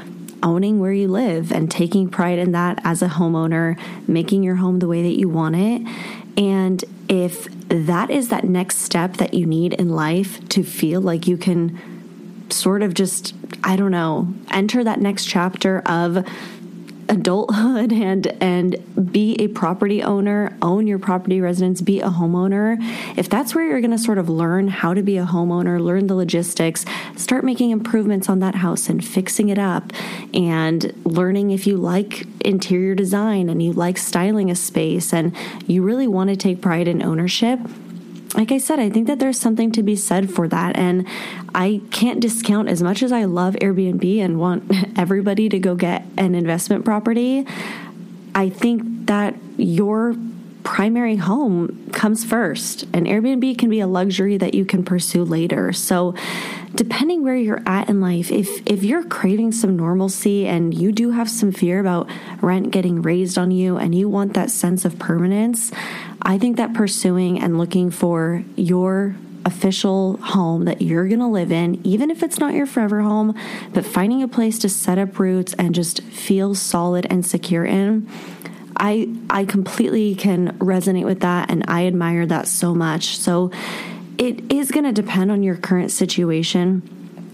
owning 0.44 0.80
where 0.80 0.94
you 0.94 1.08
live 1.08 1.52
and 1.52 1.70
taking 1.70 2.10
pride 2.10 2.40
in 2.40 2.52
that 2.54 2.80
as 2.84 3.02
a 3.02 3.08
homeowner, 3.08 3.78
making 4.08 4.44
your 4.44 4.56
home 4.56 4.80
the 4.80 4.88
way 4.88 5.02
that 5.04 5.18
you 5.18 5.30
want 5.30 5.56
it. 5.56 5.82
And 6.38 6.84
if 7.08 7.48
that 7.68 8.10
is 8.10 8.30
that 8.30 8.44
next 8.44 8.78
step 8.78 9.18
that 9.18 9.34
you 9.34 9.46
need 9.46 9.74
in 9.74 9.90
life 9.90 10.48
to 10.50 10.64
feel 10.64 11.02
like 11.02 11.28
you 11.28 11.38
can 11.38 11.78
sort 12.52 12.82
of 12.82 12.94
just, 12.94 13.34
I 13.64 13.76
don't 13.76 13.92
know, 13.92 14.34
enter 14.50 14.84
that 14.84 15.00
next 15.00 15.26
chapter 15.26 15.80
of 15.86 16.26
adulthood 17.10 17.92
and 17.92 18.28
and 18.42 18.78
be 19.12 19.36
a 19.40 19.48
property 19.48 20.02
owner, 20.04 20.56
own 20.62 20.88
your 20.88 21.00
property 21.00 21.42
residence, 21.42 21.82
be 21.82 22.00
a 22.00 22.10
homeowner. 22.10 22.78
If 23.18 23.30
that's 23.30 23.56
where 23.56 23.66
you're 23.66 23.82
going 23.82 23.92
to 23.92 23.98
sort 23.98 24.18
of 24.18 24.30
learn 24.30 24.68
how 24.68 24.94
to 24.94 25.02
be 25.02 25.18
a 25.18 25.26
homeowner, 25.26 25.82
learn 25.82 26.08
the 26.08 26.16
logistics, 26.16 26.86
start 27.16 27.44
making 27.44 27.72
improvements 27.72 28.30
on 28.30 28.40
that 28.40 28.56
house 28.56 28.90
and 28.90 29.04
fixing 29.04 29.50
it 29.50 29.58
up 29.58 29.92
and 30.34 30.94
learning 31.06 31.52
if 31.52 31.66
you 31.66 31.78
like 31.78 32.26
interior 32.42 32.96
design 32.96 33.50
and 33.50 33.62
you 33.62 33.74
like 33.74 33.98
styling 33.98 34.52
a 34.52 34.56
space 34.56 35.14
and 35.14 35.36
you 35.68 35.82
really 35.82 36.08
want 36.08 36.30
to 36.30 36.36
take 36.36 36.62
pride 36.62 36.88
in 36.88 37.02
ownership 37.02 37.60
like 38.36 38.52
I 38.52 38.58
said, 38.58 38.80
I 38.80 38.90
think 38.90 39.08
that 39.08 39.20
there's 39.20 39.40
something 39.40 39.72
to 39.72 39.84
be 39.84 39.96
said 39.96 40.30
for 40.30 40.48
that. 40.48 40.78
And 40.78 41.08
I 41.56 41.82
can't 41.92 42.20
discount 42.20 42.70
as 42.70 42.84
much 42.84 43.02
as 43.02 43.12
I 43.12 43.26
love 43.26 43.56
Airbnb 43.56 44.20
and 44.20 44.40
want 44.40 44.72
everybody 44.98 45.50
to 45.50 45.60
go 45.60 45.76
get 45.76 46.06
an 46.18 46.36
investment 46.36 46.86
property. 46.86 47.46
I 48.36 48.50
think 48.50 49.08
that 49.08 49.36
your 49.58 50.16
primary 50.70 51.16
home 51.16 51.90
comes 51.94 52.24
first, 52.24 52.84
and 52.94 53.08
Airbnb 53.08 53.58
can 53.58 53.72
be 53.72 53.80
a 53.80 53.88
luxury 53.88 54.38
that 54.38 54.54
you 54.54 54.64
can 54.64 54.86
pursue 54.86 55.24
later. 55.24 55.74
So, 55.74 56.14
depending 56.76 57.24
where 57.24 57.36
you're 57.36 57.64
at 57.66 57.90
in 57.90 58.00
life, 58.00 58.32
if 58.32 58.62
if 58.68 58.84
you're 58.84 59.04
craving 59.04 59.52
some 59.52 59.76
normalcy 59.76 60.46
and 60.46 60.72
you 60.72 60.92
do 60.92 61.10
have 61.10 61.28
some 61.28 61.52
fear 61.52 61.80
about 61.80 62.08
rent 62.40 62.70
getting 62.70 63.02
raised 63.02 63.36
on 63.36 63.50
you 63.50 63.78
and 63.78 63.96
you 63.96 64.08
want 64.08 64.36
that 64.36 64.52
sense 64.52 64.86
of 64.86 65.00
permanence, 65.00 65.72
I 66.22 66.38
think 66.38 66.58
that 66.58 66.76
pursuing 66.76 67.40
and 67.40 67.58
looking 67.58 67.90
for 67.90 68.44
your 68.56 69.16
official 69.46 70.18
home 70.18 70.66
that 70.66 70.84
you're 70.84 71.08
going 71.08 71.20
to 71.20 71.28
live 71.28 71.52
in, 71.52 71.82
even 71.84 72.12
if 72.12 72.22
it's 72.22 72.40
not 72.40 72.54
your 72.54 72.68
forever 72.68 73.02
home, 73.02 73.34
but 73.74 73.84
finding 73.84 74.22
a 74.22 74.28
place 74.28 74.60
to 74.60 74.70
set 74.70 75.00
up 75.00 75.18
roots 75.18 75.56
and 75.56 75.74
just 75.74 76.04
feel 76.04 76.54
solid 76.54 77.08
and 77.10 77.26
secure 77.26 77.66
in. 77.66 78.08
I 78.80 79.14
I 79.30 79.46
completely 79.46 80.16
can 80.16 80.58
resonate 80.60 81.06
with 81.06 81.20
that 81.20 81.52
and 81.52 81.66
I 81.68 81.86
admire 81.86 82.26
that 82.26 82.48
so 82.48 82.74
much. 82.74 83.18
So 83.18 83.52
it 84.18 84.52
is 84.52 84.72
going 84.72 84.86
to 84.86 84.92
depend 84.92 85.32
on 85.32 85.44
your 85.44 85.56
current 85.56 85.92
situation, 85.92 86.82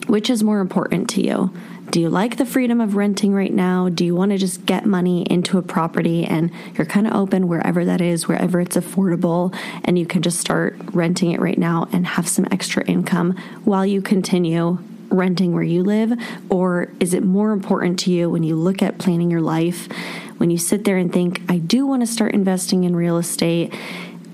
which 0.07 0.29
is 0.29 0.43
more 0.43 0.59
important 0.59 1.09
to 1.11 1.25
you. 1.25 1.53
Do 1.91 2.01
you 2.01 2.09
like 2.09 2.37
the 2.37 2.45
freedom 2.45 2.81
of 2.81 2.95
renting 2.95 3.33
right 3.33 3.53
now? 3.53 3.89
Do 3.89 4.03
you 4.03 4.15
want 4.15 4.31
to 4.31 4.37
just 4.37 4.65
get 4.65 4.85
money 4.85 5.21
into 5.29 5.57
a 5.57 5.61
property 5.61 6.25
and 6.25 6.51
you're 6.73 6.85
kind 6.85 7.07
of 7.07 7.13
open 7.13 7.47
wherever 7.47 7.85
that 7.85 8.01
is, 8.01 8.27
wherever 8.27 8.59
it's 8.59 8.75
affordable, 8.75 9.55
and 9.83 9.97
you 9.97 10.05
can 10.05 10.21
just 10.21 10.39
start 10.39 10.75
renting 10.93 11.31
it 11.31 11.39
right 11.39 11.57
now 11.57 11.87
and 11.91 12.05
have 12.05 12.27
some 12.27 12.47
extra 12.51 12.83
income 12.85 13.37
while 13.63 13.85
you 13.85 14.01
continue 14.01 14.79
renting 15.09 15.53
where 15.53 15.63
you 15.63 15.83
live? 15.83 16.13
Or 16.49 16.91
is 16.99 17.13
it 17.13 17.23
more 17.23 17.51
important 17.51 17.99
to 17.99 18.11
you 18.11 18.29
when 18.29 18.43
you 18.43 18.55
look 18.55 18.81
at 18.81 18.97
planning 18.97 19.31
your 19.31 19.41
life, 19.41 19.87
when 20.37 20.49
you 20.49 20.57
sit 20.57 20.83
there 20.83 20.97
and 20.97 21.11
think, 21.11 21.41
I 21.49 21.57
do 21.57 21.85
want 21.85 22.01
to 22.01 22.07
start 22.07 22.33
investing 22.33 22.83
in 22.83 22.95
real 22.95 23.17
estate? 23.17 23.73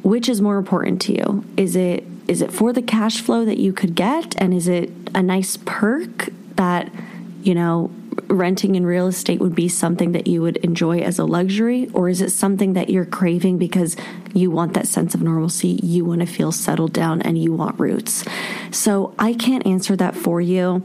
Which 0.04 0.28
is 0.28 0.42
more 0.42 0.58
important 0.58 1.02
to 1.04 1.14
you? 1.14 1.46
Is 1.58 1.76
it 1.76 2.06
is 2.28 2.42
it 2.42 2.54
for 2.54 2.72
the 2.72 2.82
cash 2.82 3.20
flow 3.20 3.44
that 3.46 3.58
you 3.58 3.74
could 3.74 3.94
get 3.94 4.36
and 4.38 4.54
is 4.54 4.68
it 4.68 4.90
a 5.14 5.22
nice 5.22 5.58
perk 5.66 6.30
that 6.56 6.90
you 7.44 7.56
know, 7.56 7.92
renting 8.28 8.76
in 8.76 8.86
real 8.86 9.08
estate 9.08 9.40
would 9.40 9.56
be 9.56 9.68
something 9.68 10.12
that 10.14 10.28
you 10.28 10.42
would 10.42 10.58
enjoy 10.58 11.00
as 11.00 11.20
a 11.20 11.26
luxury? 11.26 11.90
Or 11.94 12.10
is 12.10 12.22
it 12.22 12.32
something 12.32 12.74
that 12.74 12.90
you're 12.90 13.06
craving 13.06 13.58
because 13.58 13.96
you 14.34 14.52
want 14.52 14.74
that 14.74 14.88
sense 14.88 15.14
of 15.16 15.22
normalcy? 15.22 15.80
You 15.84 16.06
want 16.06 16.22
to 16.22 16.28
feel 16.28 16.52
settled 16.52 16.94
down 16.94 17.22
and 17.22 17.38
you 17.38 17.54
want 17.54 17.80
roots. 17.80 18.24
So 18.72 19.14
I 19.20 19.34
can't 19.34 19.66
answer 19.66 19.96
that 19.98 20.16
for 20.16 20.42
you. 20.42 20.84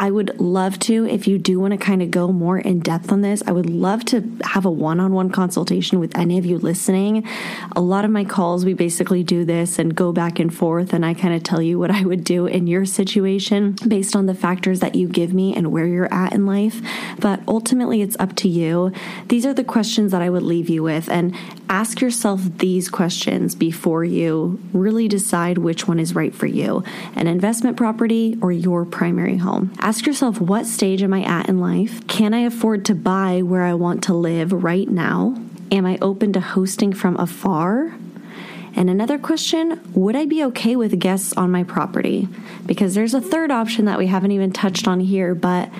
I 0.00 0.10
would 0.10 0.40
love 0.40 0.78
to, 0.80 1.06
if 1.06 1.28
you 1.28 1.36
do 1.36 1.60
want 1.60 1.72
to 1.72 1.76
kind 1.76 2.00
of 2.00 2.10
go 2.10 2.28
more 2.28 2.58
in 2.58 2.80
depth 2.80 3.12
on 3.12 3.20
this, 3.20 3.42
I 3.46 3.52
would 3.52 3.68
love 3.68 4.02
to 4.06 4.22
have 4.44 4.64
a 4.64 4.70
one 4.70 4.98
on 4.98 5.12
one 5.12 5.28
consultation 5.28 6.00
with 6.00 6.16
any 6.16 6.38
of 6.38 6.46
you 6.46 6.56
listening. 6.56 7.28
A 7.76 7.82
lot 7.82 8.06
of 8.06 8.10
my 8.10 8.24
calls, 8.24 8.64
we 8.64 8.72
basically 8.72 9.22
do 9.22 9.44
this 9.44 9.78
and 9.78 9.94
go 9.94 10.10
back 10.10 10.38
and 10.38 10.52
forth, 10.54 10.94
and 10.94 11.04
I 11.04 11.12
kind 11.12 11.34
of 11.34 11.42
tell 11.42 11.60
you 11.60 11.78
what 11.78 11.90
I 11.90 12.02
would 12.02 12.24
do 12.24 12.46
in 12.46 12.66
your 12.66 12.86
situation 12.86 13.76
based 13.86 14.16
on 14.16 14.24
the 14.24 14.34
factors 14.34 14.80
that 14.80 14.94
you 14.94 15.06
give 15.06 15.34
me 15.34 15.54
and 15.54 15.70
where 15.70 15.86
you're 15.86 16.12
at 16.12 16.32
in 16.32 16.46
life. 16.46 16.80
But 17.18 17.42
ultimately, 17.46 18.00
it's 18.00 18.16
up 18.18 18.34
to 18.36 18.48
you. 18.48 18.92
These 19.28 19.44
are 19.44 19.52
the 19.52 19.64
questions 19.64 20.12
that 20.12 20.22
I 20.22 20.30
would 20.30 20.42
leave 20.42 20.70
you 20.70 20.82
with. 20.82 21.10
And 21.10 21.36
ask 21.68 22.00
yourself 22.00 22.40
these 22.56 22.88
questions 22.88 23.54
before 23.54 24.02
you 24.02 24.60
really 24.72 25.08
decide 25.08 25.58
which 25.58 25.86
one 25.86 26.00
is 26.00 26.14
right 26.14 26.34
for 26.34 26.46
you 26.46 26.82
an 27.14 27.26
investment 27.26 27.76
property 27.76 28.36
or 28.40 28.50
your 28.50 28.84
primary 28.84 29.36
home. 29.36 29.72
Ask 29.90 30.06
yourself, 30.06 30.40
what 30.40 30.66
stage 30.66 31.02
am 31.02 31.12
I 31.12 31.24
at 31.24 31.48
in 31.48 31.58
life? 31.58 32.06
Can 32.06 32.32
I 32.32 32.42
afford 32.42 32.84
to 32.84 32.94
buy 32.94 33.42
where 33.42 33.64
I 33.64 33.74
want 33.74 34.04
to 34.04 34.14
live 34.14 34.52
right 34.52 34.88
now? 34.88 35.34
Am 35.72 35.84
I 35.84 35.98
open 36.00 36.32
to 36.34 36.40
hosting 36.40 36.92
from 36.92 37.16
afar? 37.16 37.92
And 38.76 38.88
another 38.88 39.18
question 39.18 39.80
would 39.92 40.14
I 40.14 40.26
be 40.26 40.44
okay 40.44 40.76
with 40.76 41.00
guests 41.00 41.32
on 41.32 41.50
my 41.50 41.64
property? 41.64 42.28
Because 42.66 42.94
there's 42.94 43.14
a 43.14 43.20
third 43.20 43.50
option 43.50 43.86
that 43.86 43.98
we 43.98 44.06
haven't 44.06 44.30
even 44.30 44.52
touched 44.52 44.86
on 44.86 45.00
here, 45.00 45.34
but 45.34 45.70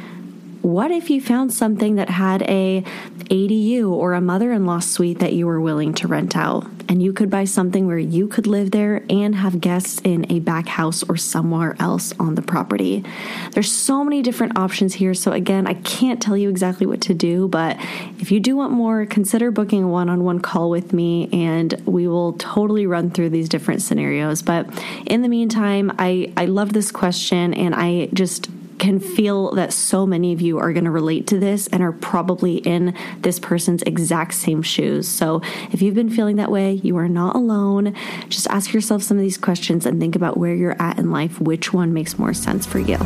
what 0.61 0.90
if 0.90 1.09
you 1.09 1.20
found 1.20 1.53
something 1.53 1.94
that 1.94 2.11
had 2.11 2.42
a 2.42 2.83
ADU 3.31 3.92
or 3.92 4.14
a 4.14 4.20
mother-in-law 4.20 4.81
suite 4.81 5.20
that 5.20 5.35
you 5.35 5.46
were 5.46 5.61
willing 5.61 5.94
to 5.94 6.09
rent 6.09 6.37
out 6.37 6.66
and 6.90 7.00
you 7.00 7.12
could 7.12 7.31
buy 7.31 7.44
something 7.44 7.87
where 7.87 7.98
you 7.98 8.26
could 8.26 8.48
live 8.48 8.72
there 8.72 9.05
and 9.09 9.37
have 9.37 9.61
guests 9.61 10.00
in 10.03 10.31
a 10.31 10.40
back 10.40 10.66
house 10.66 11.05
or 11.05 11.16
somewhere 11.16 11.76
else 11.79 12.12
on 12.18 12.35
the 12.35 12.42
property. 12.42 13.05
There's 13.53 13.70
so 13.70 14.03
many 14.03 14.22
different 14.22 14.59
options 14.59 14.94
here 14.94 15.14
so 15.14 15.31
again, 15.31 15.68
I 15.68 15.74
can't 15.74 16.20
tell 16.20 16.37
you 16.37 16.48
exactly 16.48 16.87
what 16.87 17.00
to 17.03 17.14
do, 17.14 17.46
but 17.46 17.76
if 18.18 18.33
you 18.33 18.40
do 18.40 18.57
want 18.57 18.72
more, 18.72 19.07
consider 19.07 19.53
booking 19.53 19.85
a 19.85 19.88
one-on-one 19.88 20.40
call 20.40 20.68
with 20.68 20.92
me 20.92 21.29
and 21.33 21.81
we 21.87 22.09
will 22.09 22.33
totally 22.33 22.88
run 22.88 23.11
through 23.12 23.31
these 23.31 23.48
different 23.48 23.83
scenarios. 23.83 24.42
But 24.42 24.66
in 25.07 25.22
the 25.22 25.29
meantime, 25.29 25.92
I 25.96 26.33
I 26.37 26.46
love 26.46 26.72
this 26.72 26.90
question 26.90 27.55
and 27.55 27.72
I 27.72 28.09
just 28.12 28.50
can 28.81 28.99
feel 28.99 29.53
that 29.53 29.73
so 29.73 30.07
many 30.07 30.33
of 30.33 30.40
you 30.40 30.59
are 30.59 30.73
going 30.73 30.87
to 30.87 30.90
relate 30.90 31.27
to 31.29 31.38
this 31.38 31.69
and 31.69 31.83
are 31.83 31.93
probably 31.93 32.57
in 32.57 32.97
this 33.19 33.38
person's 33.38 33.83
exact 33.83 34.35
same 34.35 34.62
shoes. 34.62 35.07
So 35.07 35.43
if 35.71 35.83
you've 35.83 35.95
been 35.95 36.11
feeling 36.11 36.37
that 36.37 36.51
way, 36.51 36.73
you 36.73 36.97
are 36.97 37.09
not 37.09 37.37
alone. 37.37 37.95
Just 38.29 38.49
ask 38.49 38.73
yourself 38.73 39.03
some 39.03 39.19
of 39.19 39.23
these 39.23 39.37
questions 39.37 39.85
and 39.85 40.01
think 40.01 40.16
about 40.16 40.38
where 40.38 40.55
you're 40.55 40.81
at 40.83 40.99
in 40.99 41.12
life, 41.12 41.38
which 41.40 41.73
one 41.73 41.93
makes 41.93 42.19
more 42.19 42.33
sense 42.33 42.64
for 42.64 42.79
you. 42.79 42.97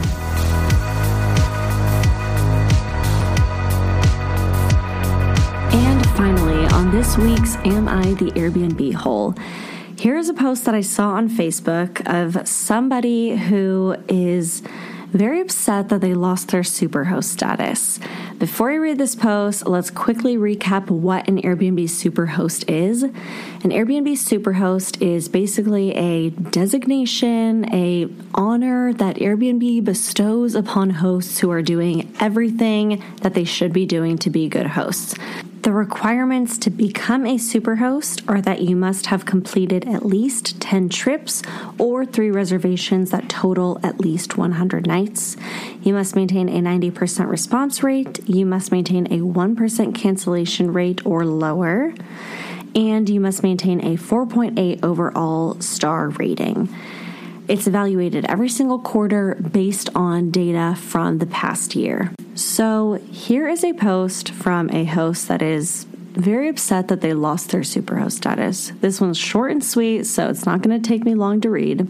And 5.72 6.06
finally, 6.16 6.66
on 6.68 6.92
this 6.92 7.18
week's 7.18 7.56
Am 7.66 7.88
I 7.88 8.14
the 8.14 8.30
Airbnb 8.30 8.94
Hole? 8.94 9.34
Here 9.98 10.16
is 10.16 10.28
a 10.28 10.34
post 10.34 10.66
that 10.66 10.74
I 10.74 10.82
saw 10.82 11.10
on 11.10 11.28
Facebook 11.28 12.00
of 12.06 12.46
somebody 12.46 13.36
who 13.36 13.96
is 14.08 14.62
very 15.14 15.40
upset 15.40 15.88
that 15.88 16.00
they 16.00 16.12
lost 16.12 16.48
their 16.48 16.62
superhost 16.62 17.24
status. 17.24 18.00
Before 18.38 18.70
I 18.72 18.74
read 18.74 18.98
this 18.98 19.14
post, 19.14 19.66
let's 19.66 19.90
quickly 19.90 20.36
recap 20.36 20.90
what 20.90 21.28
an 21.28 21.40
Airbnb 21.40 21.84
superhost 21.84 22.68
is. 22.68 23.04
An 23.04 23.70
Airbnb 23.70 24.10
superhost 24.12 25.00
is 25.00 25.28
basically 25.28 25.94
a 25.94 26.30
designation, 26.30 27.72
a 27.72 28.08
honor 28.34 28.92
that 28.94 29.16
Airbnb 29.16 29.84
bestows 29.84 30.56
upon 30.56 30.90
hosts 30.90 31.38
who 31.38 31.50
are 31.50 31.62
doing 31.62 32.12
everything 32.18 33.02
that 33.22 33.34
they 33.34 33.44
should 33.44 33.72
be 33.72 33.86
doing 33.86 34.18
to 34.18 34.30
be 34.30 34.48
good 34.48 34.66
hosts. 34.66 35.14
The 35.64 35.72
requirements 35.72 36.58
to 36.58 36.68
become 36.68 37.24
a 37.24 37.36
superhost 37.36 38.22
are 38.28 38.42
that 38.42 38.60
you 38.60 38.76
must 38.76 39.06
have 39.06 39.24
completed 39.24 39.88
at 39.88 40.04
least 40.04 40.60
10 40.60 40.90
trips 40.90 41.42
or 41.78 42.04
three 42.04 42.30
reservations 42.30 43.10
that 43.12 43.30
total 43.30 43.80
at 43.82 43.98
least 43.98 44.36
100 44.36 44.86
nights. 44.86 45.38
You 45.80 45.94
must 45.94 46.14
maintain 46.16 46.50
a 46.50 46.60
90% 46.60 47.30
response 47.30 47.82
rate. 47.82 48.28
You 48.28 48.44
must 48.44 48.72
maintain 48.72 49.06
a 49.06 49.20
1% 49.20 49.94
cancellation 49.94 50.70
rate 50.70 51.00
or 51.06 51.24
lower. 51.24 51.94
And 52.74 53.08
you 53.08 53.18
must 53.18 53.42
maintain 53.42 53.80
a 53.80 53.96
4.8 53.96 54.84
overall 54.84 55.58
star 55.62 56.10
rating. 56.10 56.68
It's 57.48 57.66
evaluated 57.66 58.26
every 58.26 58.50
single 58.50 58.80
quarter 58.80 59.36
based 59.36 59.88
on 59.94 60.30
data 60.30 60.76
from 60.78 61.20
the 61.20 61.26
past 61.26 61.74
year. 61.74 62.12
So, 62.34 62.94
here 63.12 63.48
is 63.48 63.62
a 63.62 63.72
post 63.74 64.30
from 64.30 64.68
a 64.70 64.84
host 64.84 65.28
that 65.28 65.40
is 65.40 65.86
very 66.14 66.48
upset 66.48 66.88
that 66.88 67.00
they 67.00 67.12
lost 67.12 67.50
their 67.50 67.60
superhost 67.60 68.12
status. 68.12 68.72
This 68.80 69.00
one's 69.00 69.18
short 69.18 69.52
and 69.52 69.64
sweet, 69.64 70.04
so 70.04 70.28
it's 70.28 70.44
not 70.44 70.62
going 70.62 70.80
to 70.80 70.88
take 70.88 71.04
me 71.04 71.14
long 71.14 71.40
to 71.42 71.50
read. 71.50 71.86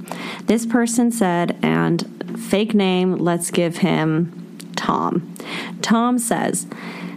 This 0.46 0.66
person 0.66 1.10
said, 1.10 1.58
and 1.62 2.38
fake 2.38 2.74
name, 2.74 3.16
let's 3.16 3.50
give 3.50 3.78
him 3.78 4.58
Tom. 4.76 5.34
Tom 5.80 6.18
says, 6.18 6.66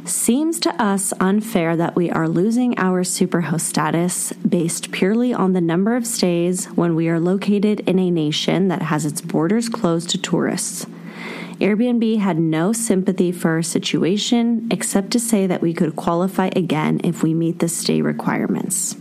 Seems 0.06 0.58
to 0.62 0.82
us 0.82 1.12
unfair 1.20 1.76
that 1.76 1.98
we 1.98 2.10
are 2.10 2.30
losing 2.30 2.80
our 2.80 3.04
superhost 3.04 3.62
status 3.62 4.32
based 4.34 4.92
purely 4.94 5.34
on 5.34 5.52
the 5.52 5.60
number 5.60 5.98
of 5.98 6.08
stays 6.08 6.68
when 6.68 6.96
we 6.96 7.10
are 7.10 7.20
located 7.20 7.82
in 7.82 8.00
a 8.00 8.10
nation 8.10 8.70
that 8.70 8.84
has 8.84 9.06
its 9.06 9.20
borders 9.20 9.68
closed 9.68 10.10
to 10.12 10.18
tourists. 10.18 10.86
Airbnb 11.60 12.20
had 12.20 12.38
no 12.38 12.72
sympathy 12.72 13.32
for 13.32 13.52
our 13.52 13.64
situation 13.64 14.68
except 14.72 15.12
to 15.12 15.20
say 15.20 15.48
that 15.48 15.62
we 15.62 15.74
could 15.74 15.96
qualify 15.96 16.50
again 16.56 17.02
if 17.04 17.24
we 17.24 17.34
meet 17.34 17.60
the 17.60 17.68
stay 17.68 18.02
requirements. 18.02 18.96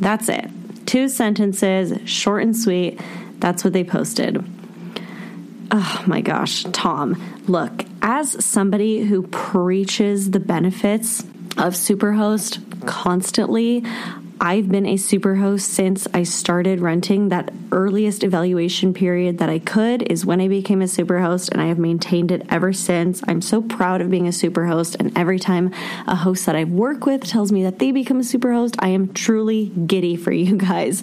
That's 0.00 0.28
it. 0.28 0.50
Two 0.86 1.08
sentences, 1.08 1.98
short 2.10 2.42
and 2.42 2.56
sweet. 2.56 3.00
That's 3.38 3.62
what 3.62 3.72
they 3.72 3.84
posted. 3.84 4.44
Oh 5.70 6.02
my 6.06 6.20
gosh, 6.20 6.64
Tom, 6.72 7.22
look, 7.46 7.84
as 8.02 8.44
somebody 8.44 9.04
who 9.04 9.22
preaches 9.28 10.32
the 10.32 10.40
benefits 10.40 11.20
of 11.56 11.74
Superhost 11.74 12.86
constantly, 12.86 13.84
I've 14.42 14.70
been 14.70 14.86
a 14.86 14.94
superhost 14.94 15.60
since 15.60 16.08
I 16.14 16.22
started 16.22 16.80
renting. 16.80 17.28
That 17.28 17.52
earliest 17.72 18.24
evaluation 18.24 18.94
period 18.94 19.36
that 19.36 19.50
I 19.50 19.58
could 19.58 20.10
is 20.10 20.24
when 20.24 20.40
I 20.40 20.48
became 20.48 20.80
a 20.80 20.86
superhost, 20.86 21.50
and 21.50 21.60
I 21.60 21.66
have 21.66 21.78
maintained 21.78 22.32
it 22.32 22.46
ever 22.48 22.72
since. 22.72 23.22
I'm 23.28 23.42
so 23.42 23.60
proud 23.60 24.00
of 24.00 24.10
being 24.10 24.26
a 24.26 24.30
superhost, 24.30 24.96
and 24.98 25.16
every 25.16 25.38
time 25.38 25.74
a 26.06 26.16
host 26.16 26.46
that 26.46 26.56
I 26.56 26.64
work 26.64 27.04
with 27.04 27.24
tells 27.24 27.52
me 27.52 27.62
that 27.64 27.80
they 27.80 27.92
become 27.92 28.20
a 28.20 28.22
superhost, 28.22 28.76
I 28.78 28.88
am 28.88 29.12
truly 29.12 29.66
giddy 29.66 30.16
for 30.16 30.32
you 30.32 30.56
guys. 30.56 31.02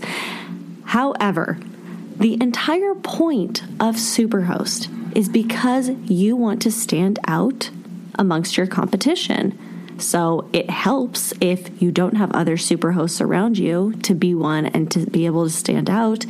However, 0.85 1.59
the 2.15 2.41
entire 2.41 2.95
point 2.95 3.61
of 3.79 3.97
Superhost 3.97 5.15
is 5.15 5.29
because 5.29 5.89
you 6.05 6.35
want 6.35 6.63
to 6.63 6.71
stand 6.71 7.19
out 7.27 7.69
amongst 8.15 8.57
your 8.57 8.65
competition. 8.65 9.59
So 9.99 10.49
it 10.53 10.69
helps 10.69 11.33
if 11.41 11.81
you 11.81 11.91
don't 11.91 12.15
have 12.15 12.31
other 12.31 12.57
super 12.57 12.91
hosts 12.91 13.21
around 13.21 13.57
you 13.57 13.93
to 14.03 14.13
be 14.13 14.33
one 14.33 14.65
and 14.67 14.89
to 14.91 14.99
be 15.09 15.25
able 15.25 15.45
to 15.45 15.49
stand 15.49 15.89
out. 15.89 16.25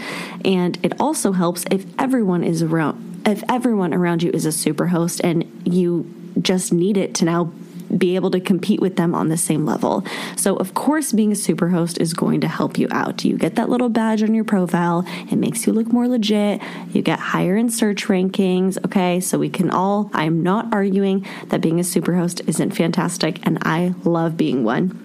And 0.46 0.78
it 0.84 1.00
also 1.00 1.32
helps 1.34 1.66
if 1.72 1.86
everyone 2.00 2.44
is 2.44 2.62
around 2.62 3.06
if 3.26 3.44
everyone 3.50 3.94
around 3.94 4.24
you 4.24 4.32
is 4.32 4.46
a 4.46 4.54
super 4.54 4.88
host 4.88 5.20
and 5.22 5.44
you 5.66 6.10
just 6.42 6.72
need 6.72 6.96
it 6.96 7.14
to 7.16 7.26
now 7.26 7.52
be 7.96 8.16
able 8.16 8.32
to 8.32 8.40
compete 8.40 8.80
with 8.80 8.96
them 8.96 9.14
on 9.14 9.30
the 9.30 9.38
same 9.38 9.66
level. 9.66 10.04
So, 10.36 10.56
of 10.58 10.74
course, 10.74 11.12
being 11.12 11.32
a 11.32 11.36
super 11.36 11.70
host 11.70 12.00
is 12.00 12.14
going 12.14 12.42
to 12.42 12.48
help 12.48 12.78
you 12.78 12.88
out. 12.92 13.24
You 13.24 13.38
get 13.38 13.56
that 13.56 13.70
little 13.70 13.90
badge 13.90 14.24
on 14.24 14.34
your 14.34 14.44
profile, 14.44 15.06
it 15.32 15.36
makes 15.38 15.68
you 15.68 15.74
look 15.74 15.92
more 15.92 16.08
legit. 16.08 16.62
You 16.92 17.02
get 17.02 17.20
higher 17.20 17.56
in 17.56 17.70
search 17.70 18.06
rankings. 18.06 18.78
Okay, 18.86 19.20
so 19.20 19.38
we 19.38 19.50
can 19.50 19.70
all, 19.70 20.10
I'm 20.14 20.44
not 20.44 20.74
arguing 20.74 21.26
that 21.48 21.62
being 21.62 21.80
a 21.80 21.84
super 21.84 22.16
host 22.16 22.42
isn't 22.48 22.72
fantastic, 22.72 23.46
and 23.46 23.58
I 23.62 23.94
love 24.04 24.38
being 24.38 24.64
one. 24.64 25.04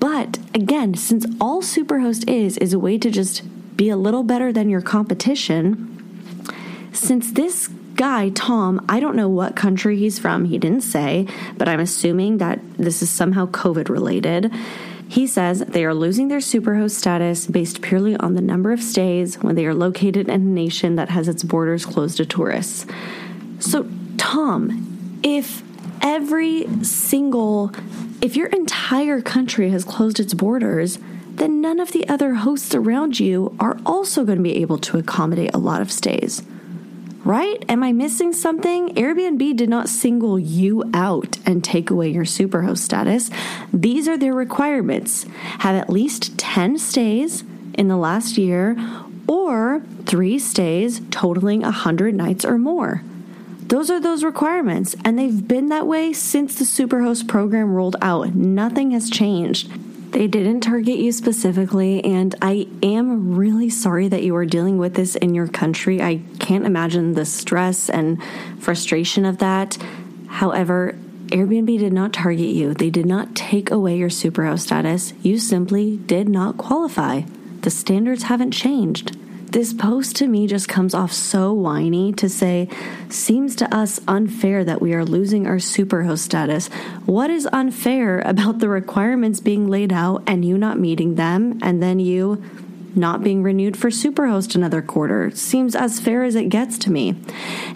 But 0.00 0.38
again, 0.54 0.94
since 0.94 1.26
all 1.40 1.60
Superhost 1.60 2.28
is, 2.28 2.56
is 2.56 2.72
a 2.72 2.78
way 2.78 2.96
to 2.98 3.10
just 3.10 3.42
be 3.76 3.90
a 3.90 3.96
little 3.96 4.22
better 4.22 4.52
than 4.52 4.70
your 4.70 4.80
competition, 4.80 5.86
since 6.92 7.32
this 7.32 7.68
guy, 8.00 8.30
Tom, 8.30 8.82
I 8.88 8.98
don't 8.98 9.14
know 9.14 9.28
what 9.28 9.54
country 9.54 9.98
he's 9.98 10.18
from. 10.18 10.46
He 10.46 10.56
didn't 10.56 10.80
say, 10.80 11.26
but 11.58 11.68
I'm 11.68 11.80
assuming 11.80 12.38
that 12.38 12.58
this 12.78 13.02
is 13.02 13.10
somehow 13.10 13.44
COVID 13.48 13.90
related. 13.90 14.50
He 15.06 15.26
says 15.26 15.58
they 15.58 15.84
are 15.84 15.92
losing 15.92 16.28
their 16.28 16.38
superhost 16.38 16.92
status 16.92 17.46
based 17.46 17.82
purely 17.82 18.16
on 18.16 18.36
the 18.36 18.40
number 18.40 18.72
of 18.72 18.82
stays 18.82 19.36
when 19.42 19.54
they 19.54 19.66
are 19.66 19.74
located 19.74 20.30
in 20.30 20.34
a 20.34 20.38
nation 20.38 20.96
that 20.96 21.10
has 21.10 21.28
its 21.28 21.42
borders 21.42 21.84
closed 21.84 22.16
to 22.16 22.24
tourists. 22.24 22.86
So, 23.58 23.86
Tom, 24.16 25.20
if 25.22 25.62
every 26.00 26.68
single, 26.82 27.70
if 28.22 28.34
your 28.34 28.46
entire 28.46 29.20
country 29.20 29.68
has 29.72 29.84
closed 29.84 30.18
its 30.18 30.32
borders, 30.32 30.98
then 31.28 31.60
none 31.60 31.78
of 31.78 31.92
the 31.92 32.08
other 32.08 32.32
hosts 32.32 32.74
around 32.74 33.20
you 33.20 33.54
are 33.60 33.78
also 33.84 34.24
going 34.24 34.38
to 34.38 34.42
be 34.42 34.56
able 34.56 34.78
to 34.78 34.96
accommodate 34.96 35.50
a 35.52 35.58
lot 35.58 35.82
of 35.82 35.92
stays 35.92 36.42
right? 37.24 37.64
Am 37.68 37.82
I 37.82 37.92
missing 37.92 38.32
something? 38.32 38.94
Airbnb 38.94 39.56
did 39.56 39.68
not 39.68 39.88
single 39.88 40.38
you 40.38 40.88
out 40.94 41.38
and 41.46 41.62
take 41.62 41.90
away 41.90 42.08
your 42.08 42.24
superhost 42.24 42.78
status. 42.78 43.30
These 43.72 44.08
are 44.08 44.16
their 44.16 44.34
requirements. 44.34 45.24
Have 45.60 45.76
at 45.76 45.90
least 45.90 46.38
10 46.38 46.78
stays 46.78 47.44
in 47.74 47.88
the 47.88 47.96
last 47.96 48.38
year 48.38 48.76
or 49.28 49.82
3 50.06 50.38
stays 50.38 51.00
totaling 51.10 51.60
100 51.60 52.14
nights 52.14 52.44
or 52.44 52.58
more. 52.58 53.02
those 53.70 53.88
are 53.88 54.00
those 54.00 54.24
requirements, 54.24 54.96
and 55.04 55.16
they've 55.16 55.46
been 55.46 55.68
that 55.68 55.86
way 55.86 56.12
since 56.12 56.56
the 56.56 56.64
Superhost 56.64 57.28
program 57.28 57.72
rolled 57.72 57.94
out. 58.02 58.34
Nothing 58.34 58.90
has 58.90 59.08
changed. 59.08 59.70
They 60.10 60.26
didn't 60.26 60.62
target 60.62 60.98
you 60.98 61.12
specifically, 61.12 62.04
and 62.04 62.34
I 62.42 62.66
am 62.82 63.36
really 63.36 63.70
sorry 63.70 64.08
that 64.08 64.24
you 64.24 64.34
are 64.34 64.44
dealing 64.44 64.76
with 64.76 64.94
this 64.94 65.14
in 65.14 65.34
your 65.34 65.46
country. 65.46 66.02
I 66.02 66.22
can't 66.40 66.66
imagine 66.66 67.14
the 67.14 67.24
stress 67.24 67.88
and 67.88 68.20
frustration 68.58 69.24
of 69.24 69.38
that. 69.38 69.78
However, 70.26 70.98
Airbnb 71.26 71.78
did 71.78 71.92
not 71.92 72.12
target 72.12 72.48
you. 72.48 72.74
They 72.74 72.90
did 72.90 73.06
not 73.06 73.36
take 73.36 73.70
away 73.70 73.96
your 73.96 74.08
superhost 74.08 74.60
status. 74.60 75.14
You 75.22 75.38
simply 75.38 75.98
did 75.98 76.28
not 76.28 76.58
qualify. 76.58 77.22
The 77.60 77.70
standards 77.70 78.24
haven't 78.24 78.50
changed. 78.50 79.16
This 79.50 79.72
post 79.72 80.14
to 80.16 80.28
me 80.28 80.46
just 80.46 80.68
comes 80.68 80.94
off 80.94 81.12
so 81.12 81.52
whiny 81.52 82.12
to 82.12 82.28
say, 82.28 82.68
seems 83.08 83.56
to 83.56 83.74
us 83.74 84.00
unfair 84.06 84.62
that 84.62 84.80
we 84.80 84.94
are 84.94 85.04
losing 85.04 85.48
our 85.48 85.56
superhost 85.56 86.20
status. 86.20 86.68
What 87.04 87.30
is 87.30 87.48
unfair 87.52 88.20
about 88.20 88.60
the 88.60 88.68
requirements 88.68 89.40
being 89.40 89.68
laid 89.68 89.92
out 89.92 90.22
and 90.28 90.44
you 90.44 90.56
not 90.56 90.78
meeting 90.78 91.16
them 91.16 91.58
and 91.62 91.82
then 91.82 91.98
you 91.98 92.40
not 92.94 93.24
being 93.24 93.42
renewed 93.42 93.76
for 93.76 93.90
superhost 93.90 94.54
another 94.54 94.82
quarter? 94.82 95.32
Seems 95.32 95.74
as 95.74 95.98
fair 95.98 96.22
as 96.22 96.36
it 96.36 96.48
gets 96.48 96.78
to 96.78 96.92
me. 96.92 97.16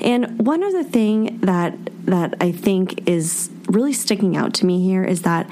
And 0.00 0.46
one 0.46 0.62
other 0.62 0.84
thing 0.84 1.40
that 1.40 1.76
that 2.04 2.34
I 2.40 2.52
think 2.52 3.08
is 3.08 3.50
really 3.66 3.94
sticking 3.94 4.36
out 4.36 4.52
to 4.54 4.66
me 4.66 4.84
here 4.84 5.02
is 5.02 5.22
that 5.22 5.48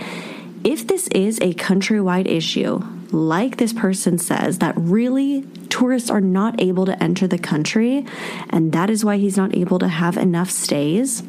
if 0.64 0.86
this 0.86 1.08
is 1.08 1.38
a 1.40 1.54
countrywide 1.54 2.26
issue, 2.26 2.82
like 3.10 3.56
this 3.56 3.72
person 3.72 4.18
says, 4.18 4.58
that 4.58 4.74
really 4.76 5.42
tourists 5.68 6.10
are 6.10 6.20
not 6.20 6.60
able 6.60 6.86
to 6.86 7.02
enter 7.02 7.26
the 7.26 7.38
country, 7.38 8.06
and 8.50 8.72
that 8.72 8.90
is 8.90 9.04
why 9.04 9.16
he's 9.16 9.36
not 9.36 9.54
able 9.54 9.78
to 9.78 9.88
have 9.88 10.16
enough 10.16 10.50
stays, 10.50 11.22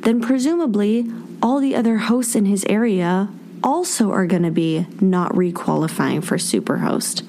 then 0.00 0.20
presumably 0.20 1.10
all 1.42 1.60
the 1.60 1.74
other 1.74 1.98
hosts 1.98 2.34
in 2.34 2.46
his 2.46 2.64
area 2.68 3.28
also 3.62 4.10
are 4.12 4.26
going 4.26 4.42
to 4.42 4.50
be 4.50 4.86
not 5.00 5.32
requalifying 5.32 6.22
for 6.22 6.36
Superhost. 6.36 7.26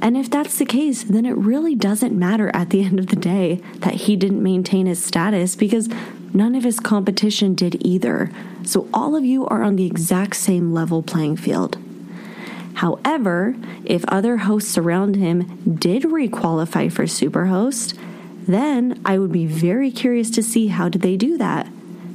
And 0.00 0.16
if 0.16 0.30
that's 0.30 0.58
the 0.58 0.64
case, 0.64 1.02
then 1.02 1.26
it 1.26 1.36
really 1.36 1.74
doesn't 1.74 2.16
matter 2.16 2.50
at 2.54 2.70
the 2.70 2.84
end 2.84 2.98
of 2.98 3.08
the 3.08 3.16
day 3.16 3.56
that 3.78 3.94
he 3.94 4.16
didn't 4.16 4.42
maintain 4.42 4.86
his 4.86 5.02
status 5.02 5.56
because 5.56 5.88
none 6.34 6.54
of 6.54 6.64
his 6.64 6.80
competition 6.80 7.54
did 7.54 7.84
either. 7.84 8.30
So 8.64 8.88
all 8.92 9.16
of 9.16 9.24
you 9.24 9.46
are 9.46 9.62
on 9.62 9.76
the 9.76 9.86
exact 9.86 10.36
same 10.36 10.72
level 10.72 11.02
playing 11.02 11.36
field. 11.36 11.78
However, 12.74 13.56
if 13.84 14.04
other 14.06 14.36
hosts 14.38 14.78
around 14.78 15.16
him 15.16 15.76
did 15.78 16.04
requalify 16.04 16.92
for 16.92 17.04
Superhost, 17.04 17.98
then 18.46 19.00
I 19.04 19.18
would 19.18 19.32
be 19.32 19.46
very 19.46 19.90
curious 19.90 20.30
to 20.30 20.42
see 20.42 20.68
how 20.68 20.88
did 20.88 21.02
they 21.02 21.16
do 21.16 21.36
that? 21.38 21.66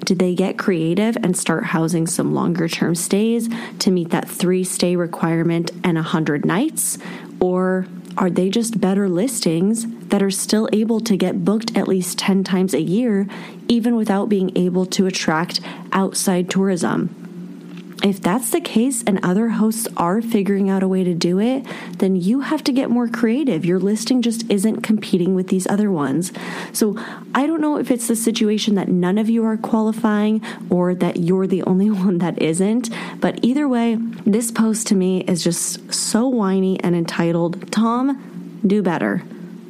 Did 0.06 0.20
they 0.20 0.36
get 0.36 0.58
creative 0.58 1.16
and 1.18 1.38
start 1.38 1.66
housing 1.66 2.08
some 2.08 2.34
longer 2.34 2.68
term 2.68 2.96
stays 2.96 3.50
to 3.80 3.92
meet 3.92 4.10
that 4.10 4.30
three 4.30 4.64
stay 4.64 4.96
requirement 4.96 5.72
and 5.84 5.96
100 5.96 6.46
nights? 6.46 6.98
Or 7.40 7.86
are 8.18 8.30
they 8.30 8.50
just 8.50 8.80
better 8.82 9.10
listings 9.10 9.86
that 10.14 10.22
are 10.22 10.30
still 10.30 10.70
able 10.72 11.00
to 11.00 11.18
get 11.18 11.44
booked 11.44 11.76
at 11.76 11.88
least 11.88 12.20
10 12.20 12.44
times 12.44 12.76
a 12.76 12.82
year, 12.84 13.28
even 13.68 13.96
without 13.96 14.30
being 14.30 14.56
able 14.56 14.86
to 14.86 15.08
attract 15.08 15.60
outside 15.92 16.48
tourism? 16.52 17.96
If 18.04 18.22
that's 18.22 18.52
the 18.52 18.62
case 18.62 19.04
and 19.08 19.20
other 19.26 19.50
hosts 19.50 19.88
are 19.98 20.22
figuring 20.22 20.70
out 20.70 20.84
a 20.84 20.88
way 20.88 21.04
to 21.04 21.16
do 21.16 21.40
it, 21.40 21.66
then 21.98 22.16
you 22.16 22.42
have 22.42 22.64
to 22.66 22.72
get 22.72 22.92
more 22.92 23.08
creative. 23.08 23.66
Your 23.66 23.80
listing 23.80 24.22
just 24.22 24.48
isn't 24.52 24.84
competing 24.84 25.34
with 25.34 25.48
these 25.48 25.66
other 25.66 25.90
ones. 25.90 26.32
So 26.74 26.96
I 27.34 27.48
don't 27.48 27.60
know 27.62 27.80
if 27.80 27.90
it's 27.90 28.08
the 28.08 28.16
situation 28.16 28.76
that 28.76 28.90
none 28.90 29.18
of 29.18 29.32
you 29.32 29.44
are 29.46 29.58
qualifying 29.58 30.44
or 30.70 30.94
that 30.94 31.18
you're 31.18 31.48
the 31.48 31.64
only 31.64 31.90
one 32.06 32.20
that 32.20 32.40
isn't, 32.40 32.92
but 33.20 33.40
either 33.42 33.68
way, 33.68 33.96
this 34.28 34.52
post 34.52 34.86
to 34.88 34.96
me 34.96 35.22
is 35.22 35.44
just 35.44 35.92
so 35.92 36.28
whiny 36.28 36.80
and 36.82 36.96
entitled, 36.96 37.72
Tom, 37.72 38.62
do 38.64 38.84
better 38.84 39.24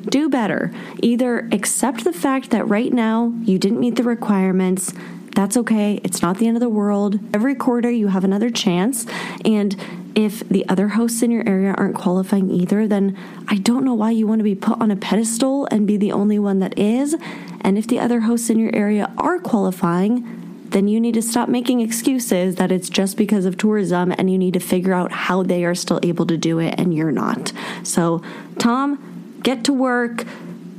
do 0.09 0.29
better. 0.29 0.71
Either 1.01 1.47
accept 1.51 2.03
the 2.03 2.13
fact 2.13 2.49
that 2.51 2.67
right 2.67 2.91
now 2.91 3.33
you 3.43 3.57
didn't 3.57 3.79
meet 3.79 3.95
the 3.95 4.03
requirements, 4.03 4.93
that's 5.35 5.57
okay. 5.57 5.99
It's 6.03 6.21
not 6.21 6.37
the 6.37 6.47
end 6.47 6.57
of 6.57 6.61
the 6.61 6.69
world. 6.69 7.19
Every 7.33 7.55
quarter, 7.55 7.89
you 7.89 8.07
have 8.07 8.23
another 8.23 8.49
chance. 8.51 9.05
And 9.43 9.75
if 10.15 10.47
the 10.47 10.67
other 10.69 10.89
hosts 10.89 11.23
in 11.23 11.31
your 11.31 11.47
area 11.47 11.73
aren't 11.75 11.95
qualifying 11.95 12.51
either, 12.51 12.87
then 12.87 13.17
I 13.47 13.55
don't 13.55 13.83
know 13.83 13.95
why 13.95 14.11
you 14.11 14.27
want 14.27 14.39
to 14.39 14.43
be 14.43 14.55
put 14.55 14.79
on 14.79 14.91
a 14.91 14.95
pedestal 14.95 15.67
and 15.71 15.87
be 15.87 15.97
the 15.97 16.11
only 16.11 16.37
one 16.37 16.59
that 16.59 16.77
is. 16.77 17.15
And 17.61 17.77
if 17.77 17.87
the 17.87 17.99
other 17.99 18.21
hosts 18.21 18.49
in 18.49 18.59
your 18.59 18.75
area 18.75 19.11
are 19.17 19.39
qualifying, 19.39 20.39
then 20.73 20.87
you 20.87 20.99
need 20.99 21.13
to 21.13 21.21
stop 21.21 21.49
making 21.49 21.79
excuses 21.81 22.55
that 22.55 22.71
it's 22.71 22.89
just 22.89 23.15
because 23.15 23.45
of 23.45 23.57
tourism 23.57 24.11
and 24.17 24.29
you 24.29 24.37
need 24.37 24.53
to 24.53 24.59
figure 24.59 24.93
out 24.93 25.11
how 25.11 25.43
they 25.43 25.63
are 25.63 25.75
still 25.75 25.99
able 26.03 26.25
to 26.25 26.37
do 26.37 26.59
it 26.59 26.75
and 26.77 26.93
you're 26.93 27.11
not. 27.11 27.53
So, 27.83 28.21
Tom, 28.59 29.12
get 29.43 29.65
to 29.65 29.73
work 29.73 30.25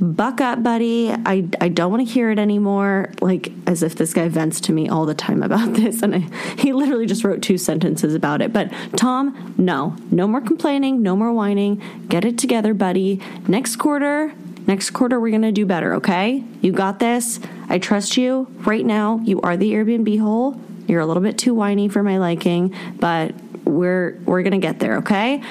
buck 0.01 0.41
up, 0.41 0.63
buddy. 0.63 1.11
I, 1.11 1.49
I 1.61 1.69
don't 1.69 1.91
want 1.91 2.07
to 2.07 2.13
hear 2.13 2.31
it 2.31 2.39
anymore. 2.39 3.11
Like, 3.21 3.53
as 3.67 3.83
if 3.83 3.97
this 3.97 4.13
guy 4.13 4.29
vents 4.29 4.61
to 4.63 4.73
me 4.73 4.89
all 4.89 5.07
the 5.07 5.15
time 5.15 5.43
about 5.43 5.73
this. 5.75 6.03
And 6.03 6.15
I, 6.15 6.19
he 6.59 6.73
literally 6.73 7.07
just 7.07 7.25
wrote 7.25 7.43
two 7.43 7.59
sentences 7.59 8.15
about 8.15 8.43
it. 8.43 8.53
But, 8.53 8.71
Tom, 8.97 9.55
no, 9.57 9.97
no 10.11 10.27
more 10.27 10.41
complaining, 10.41 11.03
no 11.03 11.17
more 11.17 11.33
whining. 11.33 11.83
Get 12.09 12.25
it 12.25 12.39
together, 12.39 12.75
buddy. 12.75 13.21
Next 13.49 13.77
quarter, 13.77 14.33
next 14.67 14.91
quarter, 14.91 15.21
we're 15.21 15.31
going 15.31 15.43
to 15.43 15.53
do 15.53 15.67
better, 15.67 15.95
okay? 15.95 16.45
You 16.61 16.73
got 16.73 16.99
this. 16.99 17.41
I 17.69 17.79
trust 17.79 18.17
you. 18.17 18.47
Right 18.61 18.85
now, 18.85 19.21
you 19.25 19.41
are 19.41 19.57
the 19.57 19.73
Airbnb 19.73 20.21
hole. 20.21 20.61
You're 20.87 21.01
a 21.01 21.07
little 21.07 21.23
bit 21.23 21.39
too 21.39 21.55
whiny 21.55 21.89
for 21.89 22.03
my 22.03 22.19
liking, 22.19 22.75
but 22.97 23.35
we're 23.65 24.21
we're 24.27 24.43
going 24.43 24.53
to 24.53 24.59
get 24.59 24.79
there, 24.79 24.99
okay? 24.99 25.43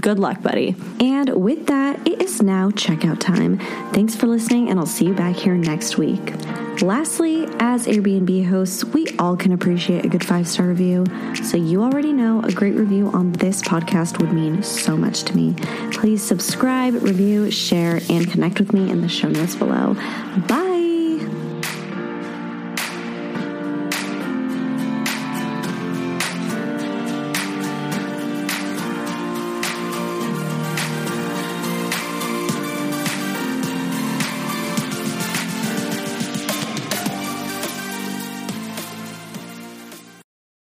Good 0.00 0.18
luck, 0.18 0.42
buddy. 0.42 0.76
And 1.00 1.28
with 1.30 1.66
that, 1.66 2.06
it 2.06 2.20
is 2.20 2.42
now 2.42 2.70
checkout 2.70 3.20
time. 3.20 3.58
Thanks 3.92 4.14
for 4.14 4.26
listening, 4.26 4.68
and 4.68 4.78
I'll 4.78 4.86
see 4.86 5.06
you 5.06 5.14
back 5.14 5.36
here 5.36 5.54
next 5.54 5.98
week. 5.98 6.34
Lastly, 6.82 7.46
as 7.60 7.86
Airbnb 7.86 8.48
hosts, 8.48 8.84
we 8.84 9.06
all 9.18 9.36
can 9.36 9.52
appreciate 9.52 10.04
a 10.04 10.08
good 10.08 10.24
five 10.24 10.48
star 10.48 10.66
review. 10.66 11.06
So, 11.42 11.56
you 11.56 11.82
already 11.82 12.12
know 12.12 12.42
a 12.42 12.52
great 12.52 12.74
review 12.74 13.08
on 13.08 13.32
this 13.32 13.62
podcast 13.62 14.18
would 14.20 14.32
mean 14.32 14.62
so 14.62 14.96
much 14.96 15.22
to 15.24 15.36
me. 15.36 15.54
Please 15.92 16.22
subscribe, 16.22 16.94
review, 16.94 17.50
share, 17.50 18.00
and 18.10 18.30
connect 18.30 18.58
with 18.58 18.72
me 18.72 18.90
in 18.90 19.00
the 19.00 19.08
show 19.08 19.28
notes 19.28 19.54
below. 19.54 19.94
Bye. 20.48 20.73